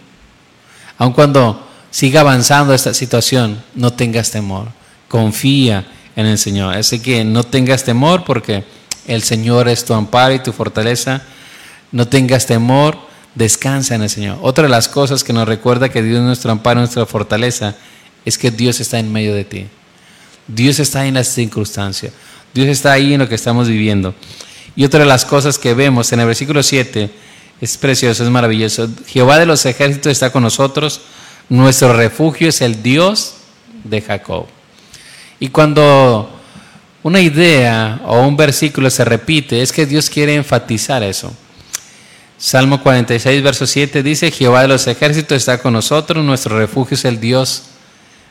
Aun 0.98 1.12
cuando 1.12 1.66
siga 1.90 2.20
avanzando 2.20 2.74
esta 2.74 2.92
situación, 2.92 3.62
no 3.74 3.92
tengas 3.92 4.30
temor. 4.30 4.68
Confía 5.08 5.86
en 6.16 6.26
el 6.26 6.38
Señor. 6.38 6.74
Así 6.74 6.98
que 6.98 7.24
no 7.24 7.44
tengas 7.44 7.84
temor 7.84 8.24
porque 8.24 8.64
el 9.06 9.22
Señor 9.22 9.68
es 9.68 9.84
tu 9.84 9.94
amparo 9.94 10.34
y 10.34 10.40
tu 10.40 10.52
fortaleza. 10.52 11.22
No 11.92 12.08
tengas 12.08 12.46
temor, 12.46 12.98
descansa 13.34 13.94
en 13.94 14.02
el 14.02 14.10
Señor. 14.10 14.38
Otra 14.42 14.64
de 14.64 14.70
las 14.70 14.88
cosas 14.88 15.22
que 15.22 15.32
nos 15.32 15.46
recuerda 15.46 15.88
que 15.88 16.02
Dios 16.02 16.18
es 16.18 16.24
nuestro 16.24 16.50
amparo 16.50 16.80
nuestra 16.80 17.06
fortaleza 17.06 17.76
es 18.24 18.36
que 18.38 18.50
Dios 18.50 18.80
está 18.80 18.98
en 18.98 19.12
medio 19.12 19.34
de 19.34 19.44
ti. 19.44 19.66
Dios 20.49 20.78
está 20.78 21.07
en 21.07 21.14
las 21.14 21.28
circunstancias. 21.28 22.12
Dios 22.55 22.68
está 22.68 22.92
ahí 22.92 23.14
en 23.14 23.20
lo 23.20 23.28
que 23.28 23.34
estamos 23.34 23.68
viviendo. 23.68 24.14
Y 24.74 24.84
otra 24.84 25.01
de 25.01 25.07
las 25.07 25.24
cosas 25.24 25.59
que 25.59 25.74
vemos 25.74 26.12
en 26.12 26.20
el 26.20 26.26
versículo 26.26 26.62
7 26.62 27.11
es 27.61 27.76
precioso, 27.76 28.22
es 28.22 28.30
maravilloso. 28.30 28.88
Jehová 29.07 29.38
de 29.38 29.47
los 29.47 29.64
ejércitos 29.66 30.12
está 30.12 30.30
con 30.30 30.42
nosotros. 30.42 31.01
Nuestro 31.49 31.92
refugio 31.94 32.49
es 32.49 32.61
el 32.61 32.82
Dios 32.82 33.34
de 33.84 34.01
Jacob. 34.01 34.47
Y 35.40 35.49
cuando 35.49 36.30
una 37.03 37.20
idea 37.20 38.01
o 38.05 38.20
un 38.20 38.36
versículo 38.36 38.90
se 38.90 39.05
repite, 39.05 39.62
es 39.62 39.72
que 39.72 39.86
Dios 39.86 40.11
quiere 40.11 40.34
enfatizar 40.34 41.03
eso. 41.03 41.32
Salmo 42.38 42.82
46, 42.82 43.42
verso 43.42 43.66
7 43.66 44.03
dice, 44.03 44.30
Jehová 44.30 44.62
de 44.62 44.68
los 44.68 44.86
ejércitos 44.86 45.36
está 45.36 45.59
con 45.59 45.72
nosotros, 45.72 46.22
nuestro 46.24 46.59
refugio 46.59 46.94
es 46.94 47.05
el 47.07 47.18
Dios 47.18 47.62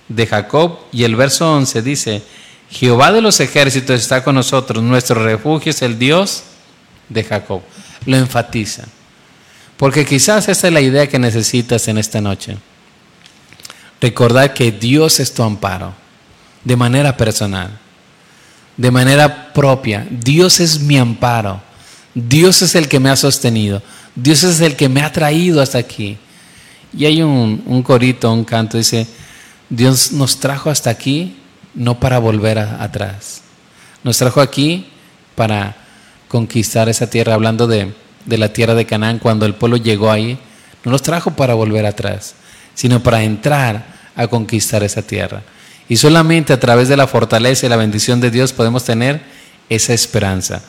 de 0.08 0.28
Jacob. 0.28 0.80
Y 0.92 1.04
el 1.04 1.16
verso 1.16 1.52
11 1.52 1.82
dice, 1.82 2.24
Jehová 2.70 3.12
de 3.12 3.22
los 3.22 3.40
ejércitos 3.40 4.00
está 4.00 4.24
con 4.24 4.36
nosotros, 4.36 4.84
nuestro 4.84 5.24
refugio 5.24 5.70
es 5.70 5.82
el 5.82 5.98
Dios 6.00 6.44
de 7.10 7.24
Jacob. 7.24 7.62
Lo 8.06 8.18
enfatiza. 8.18 8.84
Porque 9.78 10.06
quizás 10.06 10.48
esa 10.48 10.68
es 10.68 10.74
la 10.74 10.82
idea 10.82 11.08
que 11.08 11.20
necesitas 11.20 11.88
en 11.88 11.98
esta 11.98 12.22
noche. 12.22 12.58
Recordar 14.00 14.54
que 14.54 14.72
Dios 14.72 15.20
es 15.20 15.34
tu 15.34 15.44
amparo, 15.44 15.94
de 16.64 16.76
manera 16.76 17.16
personal, 17.18 17.78
de 18.78 18.92
manera 18.92 19.54
propia. 19.54 20.06
Dios 20.10 20.60
es 20.60 20.80
mi 20.80 20.98
amparo. 20.98 21.62
Dios 22.14 22.62
es 22.62 22.76
el 22.76 22.88
que 22.88 23.00
me 23.00 23.10
ha 23.10 23.16
sostenido. 23.16 23.82
Dios 24.16 24.44
es 24.44 24.62
el 24.62 24.76
que 24.76 24.88
me 24.88 25.02
ha 25.02 25.12
traído 25.12 25.62
hasta 25.62 25.78
aquí. 25.78 26.18
Y 26.98 27.06
hay 27.06 27.22
un, 27.22 27.84
corito, 27.84 28.32
un 28.32 28.46
canto, 28.46 28.78
dice, 28.78 29.06
Dios 29.70 30.12
nos 30.12 30.40
trajo 30.40 30.70
hasta 30.70 30.90
aquí 30.90 31.38
no 31.74 32.00
para 32.00 32.20
volver 32.20 32.60
atrás. 32.60 33.42
Nos 34.04 34.18
trajo 34.18 34.42
aquí 34.42 34.88
para 35.36 35.76
conquistar 36.28 36.90
esa 36.90 37.10
tierra, 37.10 37.34
hablando 37.34 37.68
de, 37.68 37.94
de 38.26 38.38
la 38.38 38.54
tierra 38.54 38.76
de 38.76 38.86
Canaán 38.86 39.20
cuando 39.20 39.46
el 39.46 39.56
pueblo 39.56 39.78
llegó 39.78 40.12
ahí, 40.12 40.38
no 40.84 40.92
los 40.92 41.02
trajo 41.02 41.32
para 41.32 41.54
volver 41.54 41.86
atrás, 41.86 42.36
sino 42.74 43.02
para 43.02 43.24
entrar 43.24 43.86
a 44.16 44.28
conquistar 44.28 44.84
esa 44.84 45.02
tierra. 45.02 45.42
Y 45.88 45.98
solamente 45.98 46.54
a 46.54 46.60
través 46.60 46.88
de 46.88 46.98
la 46.98 47.08
fortaleza 47.08 47.66
y 47.66 47.70
la 47.70 47.76
bendición 47.76 48.22
de 48.22 48.32
Dios 48.32 48.54
podemos 48.54 48.84
tener 48.86 49.22
esa 49.70 49.94
esperanza. 49.94 50.62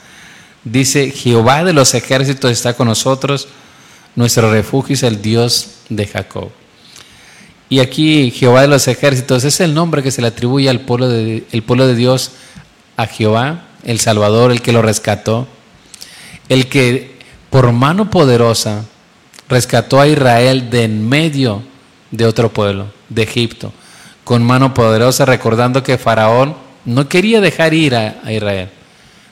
Dice, 0.65 1.11
Jehová 1.11 1.65
de 1.65 1.73
los 1.73 1.95
ejércitos 1.95 2.51
está 2.51 2.75
con 2.75 2.89
nosotros, 2.89 3.49
nuestro 4.15 4.51
refugio 4.51 4.95
es 4.95 5.03
el 5.03 5.23
Dios 5.23 5.77
de 5.89 6.07
Jacob. 6.07 6.51
Y 7.69 7.81
aquí 7.81 8.31
Jehová 8.31 8.63
de 8.63 8.69
los 8.69 8.87
ejércitos 8.87 9.45
es 9.45 9.61
el 9.61 9.75
nombre 9.75 10.03
que 10.03 10.13
se 10.13 10.23
le 10.23 10.29
atribuye 10.29 10.71
al 10.71 10.81
pueblo 10.81 11.09
de, 11.09 11.45
el 11.51 11.63
pueblo 11.63 11.87
de 11.87 11.97
Dios, 11.97 12.33
a 12.97 13.07
Jehová, 13.07 13.65
el 13.85 14.01
Salvador, 14.01 14.53
el 14.53 14.63
que 14.63 14.73
lo 14.73 14.83
rescató, 14.83 15.47
el 16.49 16.69
que 16.69 17.17
por 17.51 17.73
mano 17.73 18.11
poderosa 18.11 18.85
rescató 19.49 20.01
a 20.01 20.09
Israel 20.09 20.71
de 20.71 20.85
en 20.85 21.09
medio 21.09 21.63
de 22.11 22.25
otro 22.25 22.53
pueblo, 22.53 22.87
de 23.09 23.23
Egipto, 23.23 23.73
con 24.25 24.43
mano 24.43 24.73
poderosa, 24.73 25.25
recordando 25.25 25.83
que 25.83 25.99
Faraón 25.99 26.57
no 26.85 27.09
quería 27.09 27.41
dejar 27.41 27.75
ir 27.75 27.95
a, 27.95 28.33
Israel. 28.33 28.71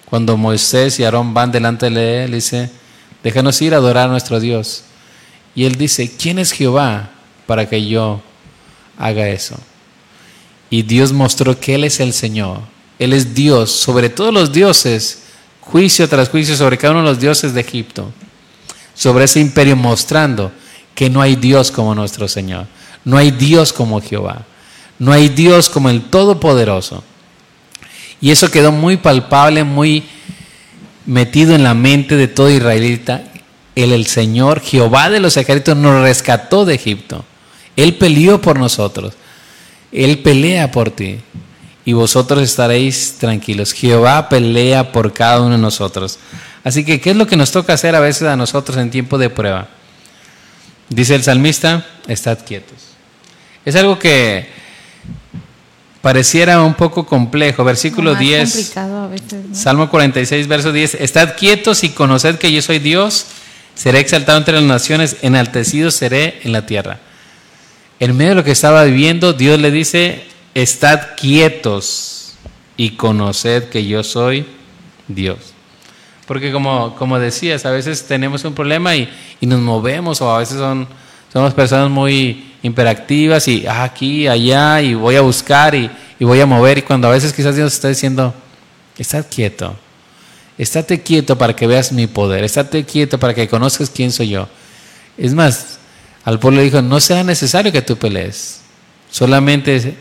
Cuando 0.04 0.36
Moisés 0.36 0.98
y 1.00 1.04
Aarón 1.04 1.34
van 1.34 1.50
delante 1.50 1.88
de 1.88 2.24
él, 2.24 2.32
dice, 2.32 2.70
déjanos 3.22 3.60
ir 3.62 3.74
a 3.74 3.78
adorar 3.78 4.08
a 4.08 4.12
nuestro 4.12 4.38
Dios. 4.40 4.84
Y 5.54 5.64
él 5.64 5.76
dice, 5.76 6.12
¿quién 6.16 6.38
es 6.38 6.52
Jehová 6.52 7.10
para 7.46 7.68
que 7.68 7.86
yo 7.86 8.20
haga 8.98 9.28
eso? 9.28 9.56
Y 10.70 10.82
Dios 10.82 11.12
mostró 11.12 11.58
que 11.58 11.74
Él 11.74 11.84
es 11.84 12.00
el 12.00 12.12
Señor. 12.12 12.60
Él 12.98 13.12
es 13.12 13.34
Dios 13.34 13.70
sobre 13.70 14.08
todos 14.08 14.32
los 14.32 14.52
dioses 14.52 15.24
juicio 15.64 16.08
tras 16.08 16.28
juicio 16.28 16.56
sobre 16.56 16.78
cada 16.78 16.92
uno 16.92 17.02
de 17.02 17.08
los 17.08 17.20
dioses 17.20 17.54
de 17.54 17.60
Egipto, 17.60 18.12
sobre 18.94 19.24
ese 19.24 19.40
imperio 19.40 19.76
mostrando 19.76 20.52
que 20.94 21.10
no 21.10 21.20
hay 21.20 21.36
Dios 21.36 21.70
como 21.70 21.94
nuestro 21.94 22.28
Señor, 22.28 22.66
no 23.04 23.16
hay 23.16 23.30
Dios 23.30 23.72
como 23.72 24.00
Jehová, 24.00 24.44
no 24.98 25.12
hay 25.12 25.28
Dios 25.28 25.68
como 25.68 25.90
el 25.90 26.02
Todopoderoso. 26.02 27.02
Y 28.20 28.30
eso 28.30 28.50
quedó 28.50 28.72
muy 28.72 28.96
palpable, 28.96 29.64
muy 29.64 30.04
metido 31.06 31.54
en 31.54 31.62
la 31.62 31.74
mente 31.74 32.16
de 32.16 32.28
todo 32.28 32.50
israelita. 32.50 33.24
Él, 33.74 33.92
el 33.92 34.06
Señor, 34.06 34.60
Jehová 34.60 35.10
de 35.10 35.20
los 35.20 35.36
ejércitos, 35.36 35.76
nos 35.76 36.00
rescató 36.00 36.64
de 36.64 36.74
Egipto. 36.74 37.24
Él 37.76 37.96
peleó 37.96 38.40
por 38.40 38.58
nosotros. 38.58 39.14
Él 39.92 40.18
pelea 40.18 40.70
por 40.70 40.90
ti 40.90 41.20
y 41.84 41.92
vosotros 41.92 42.42
estaréis 42.42 43.16
tranquilos. 43.18 43.72
Jehová 43.72 44.28
pelea 44.28 44.92
por 44.92 45.12
cada 45.12 45.40
uno 45.40 45.52
de 45.52 45.58
nosotros. 45.58 46.18
Así 46.64 46.84
que, 46.84 47.00
¿qué 47.00 47.10
es 47.10 47.16
lo 47.16 47.26
que 47.26 47.36
nos 47.36 47.50
toca 47.50 47.74
hacer 47.74 47.94
a 47.94 48.00
veces 48.00 48.28
a 48.28 48.36
nosotros 48.36 48.76
en 48.78 48.90
tiempo 48.90 49.18
de 49.18 49.30
prueba? 49.30 49.68
Dice 50.88 51.14
el 51.14 51.22
salmista, 51.22 51.86
estad 52.08 52.38
quietos. 52.44 52.76
Es 53.64 53.76
algo 53.76 53.98
que 53.98 54.48
pareciera 56.00 56.62
un 56.62 56.74
poco 56.74 57.06
complejo. 57.06 57.64
Versículo 57.64 58.14
10, 58.14 58.74
Salmo 59.52 59.90
46, 59.90 60.48
verso 60.48 60.72
10, 60.72 60.94
estad 60.94 61.36
quietos 61.36 61.84
y 61.84 61.90
conoced 61.90 62.36
que 62.36 62.52
yo 62.52 62.62
soy 62.62 62.78
Dios, 62.78 63.26
Seré 63.74 63.98
exaltado 63.98 64.38
entre 64.38 64.54
las 64.54 64.62
naciones, 64.62 65.16
enaltecido 65.22 65.90
seré 65.90 66.40
en 66.44 66.52
la 66.52 66.64
tierra. 66.64 67.00
En 68.00 68.16
medio 68.16 68.30
de 68.30 68.36
lo 68.36 68.44
que 68.44 68.50
estaba 68.50 68.84
viviendo, 68.84 69.32
Dios 69.32 69.58
le 69.60 69.70
dice, 69.70 70.24
estad 70.54 71.00
quietos 71.16 72.34
y 72.76 72.90
conoced 72.90 73.64
que 73.68 73.86
yo 73.86 74.02
soy 74.02 74.46
Dios. 75.08 75.38
Porque 76.26 76.52
como, 76.52 76.96
como 76.96 77.18
decías, 77.18 77.66
a 77.66 77.70
veces 77.70 78.04
tenemos 78.06 78.44
un 78.44 78.54
problema 78.54 78.96
y, 78.96 79.08
y 79.40 79.46
nos 79.46 79.60
movemos 79.60 80.20
o 80.20 80.34
a 80.34 80.38
veces 80.38 80.56
son, 80.56 80.88
somos 81.32 81.52
personas 81.54 81.90
muy 81.90 82.52
imperactivas 82.62 83.46
y 83.46 83.66
ah, 83.66 83.84
aquí, 83.84 84.26
allá 84.26 84.80
y 84.80 84.94
voy 84.94 85.16
a 85.16 85.20
buscar 85.20 85.74
y, 85.74 85.90
y 86.18 86.24
voy 86.24 86.40
a 86.40 86.46
mover 86.46 86.78
y 86.78 86.82
cuando 86.82 87.08
a 87.08 87.10
veces 87.10 87.32
quizás 87.32 87.54
Dios 87.54 87.72
está 87.74 87.88
diciendo, 87.88 88.34
estad 88.96 89.26
quieto, 89.30 89.76
estate 90.56 91.02
quieto 91.02 91.36
para 91.36 91.54
que 91.54 91.66
veas 91.66 91.92
mi 91.92 92.06
poder, 92.06 92.42
estate 92.42 92.84
quieto 92.84 93.18
para 93.18 93.34
que 93.34 93.46
conozcas 93.46 93.90
quién 93.90 94.10
soy 94.10 94.30
yo. 94.30 94.48
Es 95.18 95.34
más, 95.34 95.78
al 96.24 96.38
pueblo 96.38 96.58
le 96.58 96.64
dijo, 96.64 96.80
no 96.82 97.00
sea 97.00 97.22
necesario 97.22 97.72
que 97.72 97.82
tú 97.82 97.96
pelees, 97.96 98.60
solamente 99.10 99.96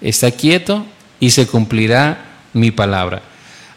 está 0.00 0.30
quieto 0.30 0.84
y 1.18 1.30
se 1.30 1.46
cumplirá 1.46 2.24
mi 2.52 2.70
palabra. 2.70 3.22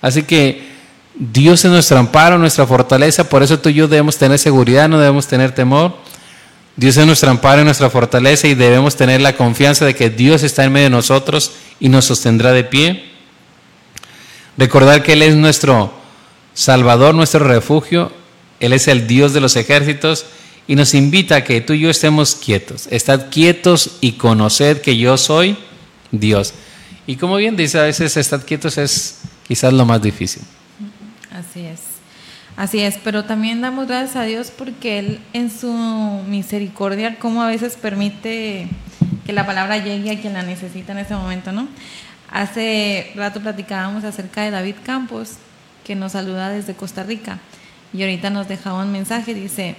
Así 0.02 0.24
que 0.24 0.76
Dios 1.18 1.64
es 1.64 1.72
nuestro 1.72 1.98
amparo, 1.98 2.38
nuestra 2.38 2.68
fortaleza, 2.68 3.30
por 3.30 3.42
eso 3.42 3.60
tú 3.60 3.70
y 3.70 3.76
yo 3.76 3.88
debemos 3.88 4.18
tener 4.18 4.38
seguridad, 4.38 4.90
no 4.90 5.00
debemos 5.00 5.28
tener 5.28 5.54
temor. 5.54 5.96
Dios 6.76 6.98
es 6.98 7.06
nuestro 7.06 7.32
amparo 7.32 7.62
y 7.62 7.64
nuestra 7.64 7.90
fortaleza 7.90 8.48
y 8.48 8.56
debemos 8.56 8.98
tener 8.98 9.22
la 9.22 9.38
confianza 9.38 9.86
de 9.86 9.96
que 9.96 10.10
Dios 10.10 10.44
está 10.44 10.66
en 10.66 10.74
medio 10.74 10.88
de 10.88 10.90
nosotros 10.90 11.54
y 11.80 11.88
nos 11.88 12.04
sostendrá 12.04 12.52
de 12.52 12.66
pie. 12.66 13.06
Recordar 14.58 15.02
que 15.02 15.14
Él 15.14 15.22
es 15.22 15.36
nuestro 15.36 15.94
Salvador, 16.54 17.16
nuestro 17.16 17.46
refugio, 17.46 18.12
Él 18.60 18.74
es 18.74 18.90
el 18.90 19.08
Dios 19.08 19.34
de 19.34 19.40
los 19.40 19.56
ejércitos 19.56 20.26
y 20.68 20.76
nos 20.76 20.94
invita 20.94 21.38
a 21.38 21.44
que 21.44 21.62
tú 21.62 21.74
y 21.74 21.82
yo 21.82 21.90
estemos 21.90 22.36
quietos. 22.36 22.88
Estad 22.90 23.30
quietos 23.30 23.98
y 24.02 24.14
conoced 24.14 24.82
que 24.82 24.98
yo 24.98 25.18
soy 25.18 25.58
Dios. 26.12 26.54
Y 27.08 27.18
como 27.18 27.36
bien 27.36 27.56
dice, 27.56 27.80
a 27.80 27.84
veces 27.84 28.18
estar 28.18 28.44
quietos 28.44 28.78
es 28.78 29.22
quizás 29.48 29.74
lo 29.74 29.86
más 29.86 30.02
difícil. 30.02 30.44
Así 31.32 31.66
es. 31.66 31.82
Así 32.58 32.80
es, 32.80 32.98
pero 33.04 33.26
también 33.26 33.60
damos 33.60 33.88
gracias 33.88 34.16
a 34.16 34.24
Dios 34.24 34.50
porque 34.50 35.00
Él 35.00 35.20
en 35.34 35.52
su 35.52 35.72
misericordia, 36.28 37.20
como 37.20 37.44
a 37.44 37.48
veces 37.48 37.76
permite 37.76 38.70
que 39.26 39.34
la 39.34 39.46
palabra 39.46 39.78
llegue 39.84 40.12
a 40.12 40.22
quien 40.22 40.34
la 40.34 40.44
necesita 40.44 40.94
en 40.94 41.00
ese 41.00 41.16
momento, 41.16 41.52
¿no? 41.52 41.68
Hace 42.32 43.12
rato 43.16 43.42
platicábamos 43.42 44.06
acerca 44.06 44.44
de 44.44 44.52
David 44.52 44.76
Campos, 44.86 45.32
que 45.84 45.96
nos 45.96 46.14
saluda 46.14 46.50
desde 46.50 46.76
Costa 46.76 47.04
Rica, 47.04 47.40
y 47.94 48.02
ahorita 48.02 48.30
nos 48.30 48.48
dejaba 48.48 48.84
un 48.84 48.92
mensaje, 48.92 49.34
dice, 49.34 49.76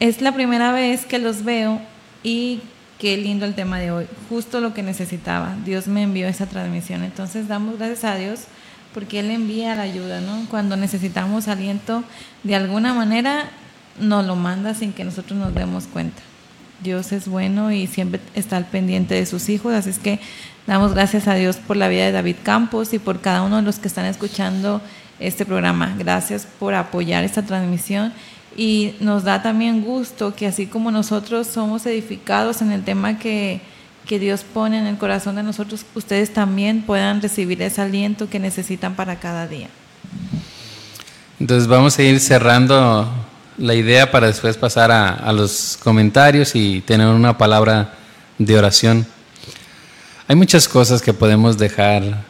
es 0.00 0.20
la 0.20 0.32
primera 0.32 0.72
vez 0.72 1.06
que 1.06 1.18
los 1.18 1.44
veo 1.44 1.80
y 2.22 2.60
qué 2.98 3.16
lindo 3.16 3.44
el 3.44 3.54
tema 3.54 3.78
de 3.78 3.90
hoy, 3.90 4.06
justo 4.28 4.60
lo 4.60 4.74
que 4.74 4.82
necesitaba, 4.82 5.56
Dios 5.64 5.88
me 5.88 6.02
envió 6.02 6.26
esa 6.28 6.46
transmisión, 6.46 7.02
entonces 7.02 7.48
damos 7.48 7.78
gracias 7.78 8.04
a 8.04 8.16
Dios 8.16 8.44
porque 8.94 9.20
Él 9.20 9.30
envía 9.30 9.74
la 9.74 9.82
ayuda, 9.82 10.20
¿no? 10.20 10.46
Cuando 10.48 10.76
necesitamos 10.76 11.48
aliento, 11.48 12.04
de 12.44 12.54
alguna 12.54 12.94
manera 12.94 13.50
nos 14.00 14.24
lo 14.24 14.36
manda 14.36 14.74
sin 14.74 14.92
que 14.92 15.04
nosotros 15.04 15.38
nos 15.38 15.54
demos 15.54 15.86
cuenta. 15.86 16.22
Dios 16.82 17.12
es 17.12 17.28
bueno 17.28 17.72
y 17.72 17.86
siempre 17.86 18.20
está 18.34 18.56
al 18.56 18.66
pendiente 18.66 19.14
de 19.14 19.26
sus 19.26 19.48
hijos, 19.48 19.72
así 19.72 19.90
es 19.90 19.98
que 19.98 20.20
damos 20.66 20.94
gracias 20.94 21.28
a 21.28 21.34
Dios 21.34 21.56
por 21.56 21.76
la 21.76 21.88
vida 21.88 22.04
de 22.04 22.12
David 22.12 22.36
Campos 22.42 22.94
y 22.94 22.98
por 22.98 23.20
cada 23.20 23.42
uno 23.42 23.56
de 23.56 23.62
los 23.62 23.78
que 23.78 23.88
están 23.88 24.06
escuchando 24.06 24.80
este 25.18 25.44
programa. 25.44 25.94
Gracias 25.98 26.46
por 26.58 26.74
apoyar 26.74 27.24
esta 27.24 27.42
transmisión 27.42 28.12
y 28.56 28.94
nos 29.00 29.24
da 29.24 29.42
también 29.42 29.82
gusto 29.82 30.34
que 30.34 30.46
así 30.46 30.66
como 30.66 30.90
nosotros 30.90 31.46
somos 31.46 31.86
edificados 31.86 32.62
en 32.62 32.72
el 32.72 32.84
tema 32.84 33.18
que 33.18 33.60
que 34.06 34.18
Dios 34.18 34.44
pone 34.44 34.78
en 34.78 34.86
el 34.86 34.98
corazón 34.98 35.36
de 35.36 35.42
nosotros, 35.42 35.84
ustedes 35.94 36.32
también 36.32 36.82
puedan 36.82 37.22
recibir 37.22 37.60
ese 37.62 37.80
aliento 37.80 38.28
que 38.28 38.38
necesitan 38.38 38.94
para 38.94 39.18
cada 39.18 39.46
día. 39.46 39.68
Entonces 41.40 41.66
vamos 41.66 41.98
a 41.98 42.02
ir 42.02 42.20
cerrando 42.20 43.08
la 43.56 43.74
idea 43.74 44.10
para 44.10 44.26
después 44.26 44.56
pasar 44.56 44.90
a, 44.90 45.32
los 45.32 45.78
comentarios 45.82 46.54
y 46.54 46.80
tener 46.82 47.08
una 47.08 47.38
palabra 47.38 47.94
de 48.38 48.58
oración. 48.58 49.06
Hay 50.28 50.36
muchas 50.36 50.68
cosas 50.68 51.00
que 51.00 51.12
podemos 51.12 51.56
dejar 51.56 52.24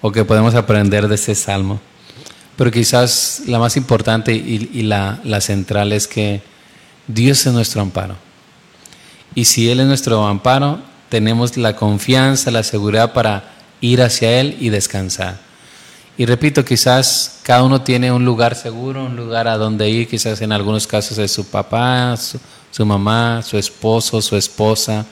o 0.00 0.12
que 0.12 0.24
podemos 0.24 0.54
aprender 0.54 1.08
de 1.08 1.14
este 1.16 1.34
salmo, 1.34 1.80
pero 2.58 2.72
quizás 2.72 3.42
la 3.46 3.60
más 3.60 3.76
importante 3.76 4.32
y, 4.32 4.82
la, 4.82 5.40
central 5.40 5.92
es 5.92 6.08
que 6.08 6.42
Dios 7.06 7.46
es 7.46 7.52
nuestro 7.52 7.80
amparo. 7.80 8.16
Y 9.32 9.44
si 9.44 9.70
Él 9.70 9.78
es 9.78 9.86
nuestro 9.86 10.26
amparo, 10.26 10.80
tenemos 11.08 11.56
la 11.56 11.76
confianza, 11.76 12.50
la 12.50 12.64
seguridad 12.64 13.12
para 13.12 13.52
ir 13.80 14.02
hacia 14.02 14.40
Él 14.40 14.56
y 14.58 14.70
descansar. 14.70 15.38
Y 16.16 16.26
repito, 16.26 16.64
quizás 16.64 17.38
cada 17.44 17.62
uno 17.62 17.82
tiene 17.82 18.10
un 18.10 18.24
lugar 18.24 18.56
seguro, 18.56 19.04
un 19.04 19.14
lugar 19.14 19.46
a 19.46 19.56
donde 19.56 19.88
ir, 19.88 20.08
quizás 20.08 20.40
en 20.40 20.50
algunos 20.50 20.88
casos 20.88 21.16
es 21.18 21.30
su 21.30 21.46
papá, 21.46 22.16
su, 22.16 22.84
mamá, 22.84 23.40
su 23.44 23.56
esposo, 23.56 24.20
su 24.20 24.34
esposa, 24.34 25.06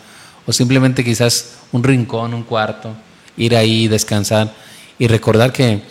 o 0.47 0.53
simplemente 0.53 1.05
quizás 1.05 1.59
un 1.71 1.85
rincón, 1.85 2.35
un 2.35 2.43
cuarto, 2.43 2.91
ir 3.37 3.55
ahí 3.55 3.87
descansar 3.87 4.53
y 4.99 5.07
recordar 5.07 5.53
que 5.53 5.83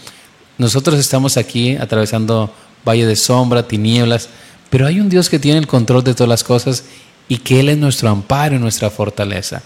nosotros 0.58 1.00
estamos 1.00 1.38
aquí 1.38 1.76
atravesando 1.76 2.54
valle 2.86 3.06
de 3.06 3.16
sombra, 3.16 3.68
tinieblas, 3.68 4.30
pero 4.70 4.88
hay 4.88 5.00
un 5.00 5.10
Dios 5.10 5.30
que 5.30 5.40
tiene 5.40 5.60
el 5.60 5.68
control 5.68 6.04
de 6.04 6.14
todas 6.14 6.30
las 6.30 6.44
cosas 6.44 6.84
y 7.28 7.38
que 7.38 7.60
Él 7.60 7.70
es 7.70 7.78
nuestro 7.78 8.10
amparo 8.10 8.56
y 8.56 8.60
nuestra 8.60 8.90
fortaleza. 8.90 9.62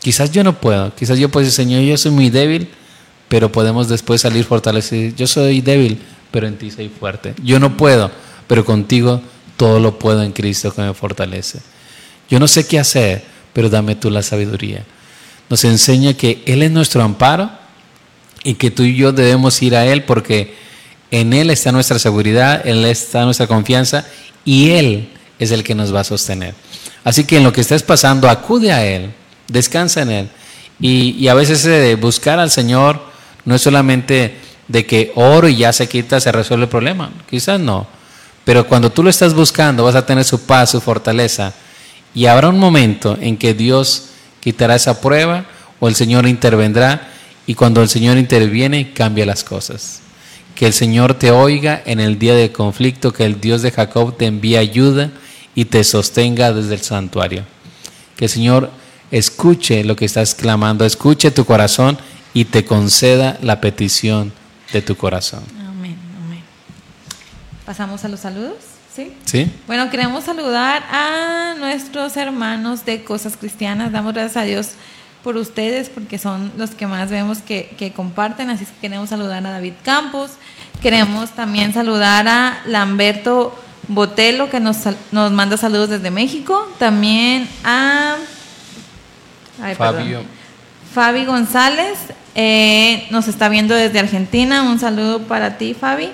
Quizás 0.00 0.32
yo 0.32 0.44
no 0.44 0.60
puedo, 0.60 0.94
quizás 0.94 1.18
yo 1.18 1.28
decir, 1.28 1.50
Señor, 1.50 1.82
yo 1.82 1.96
soy 1.96 2.10
muy 2.10 2.30
débil, 2.30 2.68
pero 3.28 3.50
podemos 3.50 3.88
después 3.88 4.20
salir 4.20 4.44
fortalecidos. 4.44 5.16
Yo 5.16 5.26
soy 5.26 5.60
débil, 5.60 5.98
pero 6.30 6.46
en 6.46 6.58
ti 6.58 6.70
soy 6.70 6.88
fuerte. 6.88 7.34
Yo 7.42 7.58
no 7.58 7.76
puedo, 7.76 8.10
pero 8.46 8.64
contigo 8.64 9.22
todo 9.56 9.80
lo 9.80 9.98
puedo 9.98 10.22
en 10.22 10.32
Cristo 10.32 10.74
que 10.74 10.82
me 10.82 10.94
fortalece. 10.94 11.60
Yo 12.28 12.38
no 12.38 12.48
sé 12.48 12.66
qué 12.66 12.78
hacer, 12.78 13.24
pero 13.52 13.70
dame 13.70 13.94
tú 13.94 14.10
la 14.10 14.22
sabiduría. 14.22 14.84
Nos 15.48 15.64
enseña 15.64 16.14
que 16.14 16.42
Él 16.46 16.62
es 16.62 16.70
nuestro 16.70 17.02
amparo 17.02 17.50
y 18.44 18.54
que 18.54 18.70
tú 18.70 18.84
y 18.84 18.94
yo 18.94 19.12
debemos 19.12 19.60
ir 19.62 19.74
a 19.74 19.86
Él 19.86 20.04
porque 20.04 20.54
en 21.10 21.32
Él 21.32 21.50
está 21.50 21.72
nuestra 21.72 21.98
seguridad, 21.98 22.64
en 22.66 22.76
Él 22.76 22.84
está 22.84 23.24
nuestra 23.24 23.46
confianza 23.46 24.06
y 24.44 24.70
Él 24.70 25.08
es 25.38 25.50
el 25.50 25.64
que 25.64 25.74
nos 25.74 25.92
va 25.92 26.00
a 26.00 26.04
sostener. 26.04 26.54
Así 27.02 27.24
que 27.24 27.38
en 27.38 27.44
lo 27.44 27.52
que 27.52 27.62
estés 27.62 27.82
pasando, 27.82 28.28
acude 28.28 28.72
a 28.72 28.84
Él 28.84 29.10
descansa 29.48 30.02
en 30.02 30.10
Él. 30.10 30.28
Y, 30.80 31.28
a 31.28 31.34
veces 31.34 31.64
eh, 31.66 31.94
buscar 31.94 32.38
al 32.38 32.50
Señor 32.50 33.00
no 33.44 33.54
es 33.54 33.62
solamente 33.62 34.38
de 34.68 34.86
que 34.86 35.12
oro 35.14 35.48
y 35.48 35.56
ya 35.56 35.72
se 35.72 35.88
quita, 35.88 36.20
se 36.20 36.32
resuelve 36.32 36.64
el 36.64 36.70
problema. 36.70 37.10
Quizás 37.28 37.60
no. 37.60 37.86
Pero 38.44 38.66
cuando 38.66 38.90
tú 38.90 39.02
lo 39.02 39.10
estás 39.10 39.34
buscando, 39.34 39.84
vas 39.84 39.94
a 39.94 40.06
tener 40.06 40.24
su 40.24 40.40
paz, 40.42 40.70
su 40.70 40.80
fortaleza. 40.80 41.54
Y 42.14 42.26
habrá 42.26 42.48
un 42.48 42.58
momento 42.58 43.16
en 43.20 43.36
que 43.36 43.54
Dios 43.54 44.10
quitará 44.40 44.74
esa 44.74 45.00
prueba 45.00 45.46
o 45.80 45.88
el 45.88 45.94
Señor 45.94 46.26
intervendrá. 46.26 47.10
Y 47.46 47.54
cuando 47.54 47.82
el 47.82 47.88
Señor 47.88 48.16
interviene, 48.16 48.92
cambia 48.92 49.26
las 49.26 49.44
cosas. 49.44 50.00
Que 50.54 50.66
el 50.66 50.72
Señor 50.72 51.14
te 51.14 51.30
oiga 51.30 51.82
en 51.84 52.00
el 52.00 52.18
día 52.18 52.34
de 52.34 52.52
conflicto, 52.52 53.12
que 53.12 53.24
el 53.24 53.40
Dios 53.40 53.62
de 53.62 53.70
Jacob 53.70 54.16
te 54.16 54.26
envíe 54.26 54.56
ayuda 54.56 55.10
y 55.54 55.66
te 55.66 55.84
sostenga 55.84 56.52
desde 56.52 56.74
el 56.74 56.80
santuario. 56.80 57.44
Que 58.16 58.26
el 58.26 58.30
Señor 58.30 58.70
escuche 59.10 59.84
lo 59.84 59.96
que 59.96 60.04
estás 60.04 60.34
clamando, 60.34 60.84
escuche 60.84 61.30
tu 61.30 61.44
corazón 61.44 61.98
y 62.32 62.46
te 62.46 62.64
conceda 62.64 63.38
la 63.42 63.60
petición 63.60 64.32
de 64.72 64.82
tu 64.82 64.96
corazón. 64.96 65.44
Amén, 65.68 65.96
amén. 66.24 66.42
Pasamos 67.64 68.04
a 68.04 68.08
los 68.08 68.20
saludos. 68.20 68.56
¿Sí? 68.94 69.12
¿Sí? 69.24 69.50
Bueno, 69.66 69.90
queremos 69.90 70.22
saludar 70.22 70.84
a 70.88 71.56
nuestros 71.58 72.16
hermanos 72.16 72.84
de 72.84 73.02
Cosas 73.02 73.36
Cristianas. 73.36 73.90
Damos 73.90 74.14
gracias 74.14 74.36
a 74.36 74.46
Dios 74.46 74.68
por 75.24 75.38
ustedes 75.38 75.88
porque 75.88 76.18
son 76.18 76.52
los 76.56 76.70
que 76.70 76.86
más 76.86 77.10
vemos 77.10 77.38
que, 77.38 77.74
que 77.78 77.92
comparten. 77.92 78.50
Así 78.50 78.66
que 78.66 78.72
queremos 78.82 79.08
saludar 79.08 79.44
a 79.44 79.50
David 79.50 79.72
Campos. 79.82 80.32
Queremos 80.82 81.30
también 81.30 81.72
saludar 81.72 82.28
a 82.28 82.60
Lamberto 82.66 83.58
Botelo 83.88 84.50
que 84.50 84.60
nos, 84.60 84.76
nos 85.10 85.32
manda 85.32 85.56
saludos 85.56 85.88
desde 85.88 86.10
México. 86.10 86.70
También 86.78 87.48
a 87.64 88.16
Fabio. 89.76 90.22
Fabi 90.92 91.24
González 91.24 91.98
eh, 92.34 93.06
nos 93.10 93.26
está 93.26 93.48
viendo 93.48 93.74
desde 93.74 93.98
Argentina. 93.98 94.62
Un 94.62 94.78
saludo 94.78 95.22
para 95.22 95.56
ti, 95.56 95.74
Fabi. 95.74 96.10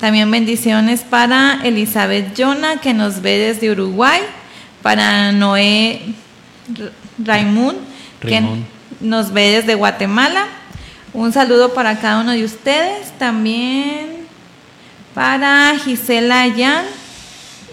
También 0.00 0.30
bendiciones 0.30 1.02
para 1.02 1.60
Elizabeth 1.62 2.34
Jona, 2.36 2.78
que 2.78 2.94
nos 2.94 3.20
ve 3.20 3.38
desde 3.38 3.70
Uruguay. 3.70 4.20
Para 4.82 5.30
Noé 5.30 6.14
Raimund, 7.18 7.78
que 8.20 8.42
nos 9.00 9.32
ve 9.32 9.50
desde 9.50 9.74
Guatemala. 9.74 10.46
Un 11.12 11.32
saludo 11.32 11.74
para 11.74 11.98
cada 11.98 12.20
uno 12.20 12.32
de 12.32 12.44
ustedes. 12.44 13.10
También 13.18 14.26
para 15.14 15.74
Gisela 15.78 16.46
Yan, 16.46 16.84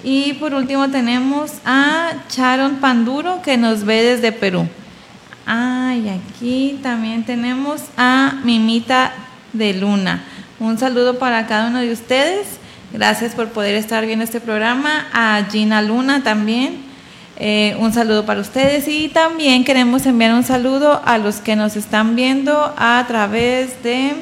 Y 0.03 0.33
por 0.33 0.53
último 0.53 0.89
tenemos 0.89 1.51
a 1.65 2.11
Charon 2.29 2.77
Panduro 2.77 3.41
que 3.41 3.57
nos 3.57 3.83
ve 3.83 4.01
desde 4.03 4.31
Perú. 4.31 4.67
Ah, 5.45 5.93
y 5.95 6.09
aquí 6.09 6.79
también 6.83 7.23
tenemos 7.23 7.81
a 7.97 8.35
Mimita 8.43 9.13
de 9.51 9.73
Luna. 9.73 10.21
Un 10.59 10.77
saludo 10.77 11.17
para 11.17 11.47
cada 11.47 11.67
uno 11.67 11.79
de 11.79 11.91
ustedes. 11.91 12.47
Gracias 12.91 13.33
por 13.35 13.49
poder 13.49 13.75
estar 13.75 14.05
viendo 14.05 14.23
este 14.25 14.41
programa. 14.41 15.07
A 15.13 15.43
Gina 15.49 15.81
Luna 15.81 16.23
también. 16.23 16.88
Eh, 17.41 17.77
un 17.79 17.93
saludo 17.93 18.25
para 18.25 18.41
ustedes 18.41 18.89
y 18.89 19.07
también 19.07 19.63
queremos 19.63 20.05
enviar 20.05 20.33
un 20.33 20.43
saludo 20.43 21.01
a 21.05 21.17
los 21.17 21.37
que 21.37 21.55
nos 21.55 21.77
están 21.77 22.17
viendo 22.17 22.73
a 22.77 23.05
través 23.07 23.81
de 23.81 24.13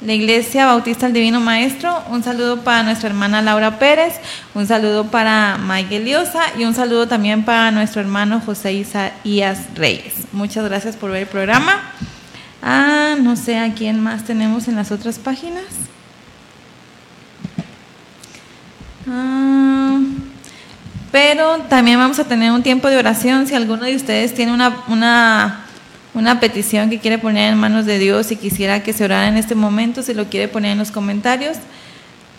la 0.00 0.14
Iglesia 0.14 0.64
Bautista 0.64 1.06
del 1.06 1.12
Divino 1.12 1.40
Maestro. 1.40 2.02
Un 2.08 2.22
saludo 2.22 2.64
para 2.64 2.82
nuestra 2.84 3.10
hermana 3.10 3.42
Laura 3.42 3.78
Pérez, 3.78 4.14
un 4.54 4.66
saludo 4.66 5.08
para 5.08 5.58
Mike 5.58 5.96
Eliosa 5.96 6.40
y 6.58 6.64
un 6.64 6.74
saludo 6.74 7.06
también 7.06 7.44
para 7.44 7.70
nuestro 7.70 8.00
hermano 8.00 8.40
José 8.40 8.72
Isaías 8.72 9.66
Reyes. 9.74 10.14
Muchas 10.32 10.64
gracias 10.64 10.96
por 10.96 11.10
ver 11.10 11.22
el 11.22 11.28
programa. 11.28 11.82
Ah, 12.62 13.14
no 13.20 13.36
sé 13.36 13.58
a 13.58 13.74
quién 13.74 14.00
más 14.00 14.24
tenemos 14.24 14.68
en 14.68 14.76
las 14.76 14.90
otras 14.90 15.18
páginas. 15.18 15.64
Ah, 19.06 19.91
pero 21.12 21.58
también 21.68 21.98
vamos 21.98 22.18
a 22.18 22.24
tener 22.24 22.50
un 22.50 22.62
tiempo 22.62 22.88
de 22.88 22.96
oración. 22.96 23.46
Si 23.46 23.54
alguno 23.54 23.84
de 23.84 23.94
ustedes 23.94 24.34
tiene 24.34 24.50
una, 24.50 24.82
una, 24.88 25.66
una, 26.14 26.40
petición 26.40 26.88
que 26.88 26.98
quiere 26.98 27.18
poner 27.18 27.52
en 27.52 27.58
manos 27.58 27.84
de 27.84 27.98
Dios 27.98 28.32
y 28.32 28.36
quisiera 28.36 28.82
que 28.82 28.94
se 28.94 29.04
orara 29.04 29.28
en 29.28 29.36
este 29.36 29.54
momento, 29.54 30.02
se 30.02 30.14
lo 30.14 30.24
quiere 30.24 30.48
poner 30.48 30.72
en 30.72 30.78
los 30.78 30.90
comentarios 30.90 31.58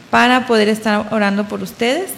para 0.09 0.47
poder 0.47 0.69
estar 0.69 1.07
orando 1.13 1.47
por 1.47 1.61
ustedes. 1.61 2.11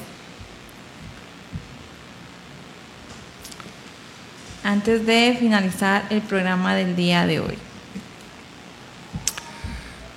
Antes 4.63 5.05
de 5.05 5.35
finalizar 5.37 6.05
el 6.09 6.21
programa 6.21 6.73
del 6.73 6.95
día 6.95 7.27
de 7.27 7.41
hoy. 7.41 7.57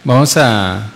Vamos 0.05 0.36
a 0.36 0.93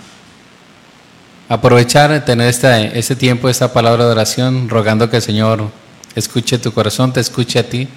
aprovechar, 1.52 2.24
tener 2.24 2.48
este, 2.48 2.98
este 2.98 3.14
tiempo, 3.14 3.46
esta 3.46 3.74
palabra 3.74 4.06
de 4.06 4.12
oración, 4.12 4.70
rogando 4.70 5.10
que 5.10 5.16
el 5.16 5.22
Señor 5.22 5.68
escuche 6.14 6.56
tu 6.56 6.72
corazón, 6.72 7.12
te 7.12 7.20
escuche 7.20 7.58
a 7.58 7.68
ti. 7.68 7.88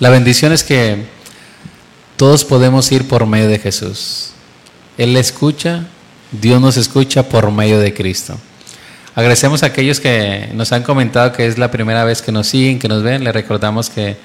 La 0.00 0.08
bendición 0.08 0.50
es 0.50 0.64
que 0.64 1.04
todos 2.16 2.46
podemos 2.46 2.90
ir 2.90 3.06
por 3.06 3.26
medio 3.26 3.48
de 3.48 3.58
Jesús. 3.58 4.30
Él 4.96 5.12
le 5.12 5.20
escucha, 5.20 5.84
Dios 6.32 6.58
nos 6.58 6.78
escucha 6.78 7.28
por 7.28 7.50
medio 7.50 7.78
de 7.80 7.92
Cristo. 7.92 8.38
Agradecemos 9.14 9.62
a 9.62 9.66
aquellos 9.66 10.00
que 10.00 10.48
nos 10.54 10.72
han 10.72 10.82
comentado 10.82 11.34
que 11.34 11.46
es 11.46 11.58
la 11.58 11.70
primera 11.70 12.02
vez 12.04 12.22
que 12.22 12.32
nos 12.32 12.46
siguen, 12.46 12.78
que 12.78 12.88
nos 12.88 13.02
ven. 13.02 13.22
Le 13.24 13.30
recordamos 13.30 13.90
que 13.90 14.16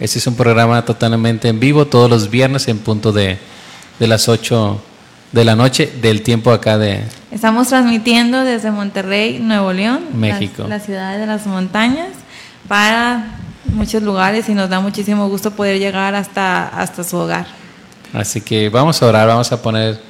este 0.00 0.18
es 0.18 0.26
un 0.26 0.36
programa 0.36 0.84
totalmente 0.84 1.48
en 1.48 1.60
vivo 1.60 1.86
todos 1.86 2.10
los 2.10 2.28
viernes 2.28 2.68
en 2.68 2.78
punto 2.78 3.10
de, 3.10 3.38
de 3.98 4.06
las 4.06 4.28
8 4.28 4.82
de 5.32 5.44
la 5.44 5.54
noche 5.54 5.92
del 6.00 6.22
tiempo 6.22 6.50
acá 6.50 6.78
de... 6.78 7.02
Estamos 7.30 7.68
transmitiendo 7.68 8.44
desde 8.44 8.70
Monterrey, 8.70 9.38
Nuevo 9.38 9.72
León, 9.72 10.00
México. 10.14 10.66
La, 10.68 10.80
ciudad 10.80 11.18
de 11.18 11.26
las 11.26 11.46
montañas, 11.46 12.08
para 12.66 13.38
muchos 13.66 14.02
lugares 14.02 14.48
y 14.48 14.54
nos 14.54 14.70
da 14.70 14.80
muchísimo 14.80 15.28
gusto 15.28 15.50
poder 15.50 15.78
llegar 15.78 16.14
hasta, 16.14 16.68
hasta 16.68 17.04
su 17.04 17.16
hogar. 17.16 17.46
Así 18.14 18.40
que 18.40 18.70
vamos 18.70 19.02
a 19.02 19.06
orar, 19.06 19.28
vamos 19.28 19.52
a 19.52 19.60
poner 19.60 20.00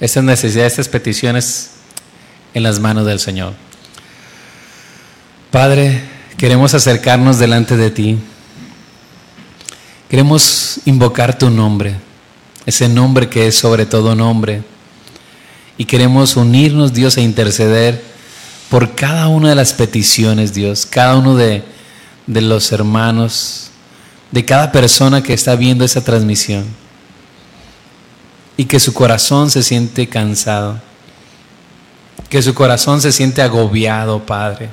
estas 0.00 0.24
necesidades, 0.24 0.72
estas 0.72 0.88
peticiones 0.88 1.70
en 2.52 2.64
las 2.64 2.80
manos 2.80 3.06
del 3.06 3.20
Señor. 3.20 3.54
Padre, 5.52 6.02
queremos 6.36 6.74
acercarnos 6.74 7.38
delante 7.38 7.76
de 7.76 7.90
ti. 7.92 8.18
Queremos 10.08 10.80
invocar 10.84 11.38
tu 11.38 11.48
nombre 11.48 11.94
ese 12.66 12.88
nombre 12.88 13.28
que 13.28 13.46
es 13.46 13.56
sobre 13.56 13.86
todo 13.86 14.14
nombre. 14.14 14.62
Y 15.76 15.84
queremos 15.84 16.36
unirnos, 16.36 16.92
Dios, 16.92 17.16
e 17.16 17.22
interceder 17.22 18.02
por 18.70 18.94
cada 18.94 19.28
una 19.28 19.50
de 19.50 19.54
las 19.54 19.72
peticiones, 19.72 20.54
Dios, 20.54 20.86
cada 20.86 21.16
uno 21.16 21.36
de, 21.36 21.62
de 22.26 22.40
los 22.40 22.72
hermanos, 22.72 23.70
de 24.30 24.44
cada 24.44 24.72
persona 24.72 25.22
que 25.22 25.34
está 25.34 25.56
viendo 25.56 25.84
esa 25.84 26.02
transmisión. 26.02 26.64
Y 28.56 28.66
que 28.66 28.78
su 28.78 28.94
corazón 28.94 29.50
se 29.50 29.64
siente 29.64 30.08
cansado, 30.08 30.80
que 32.28 32.40
su 32.40 32.54
corazón 32.54 33.00
se 33.00 33.10
siente 33.10 33.42
agobiado, 33.42 34.24
Padre. 34.24 34.70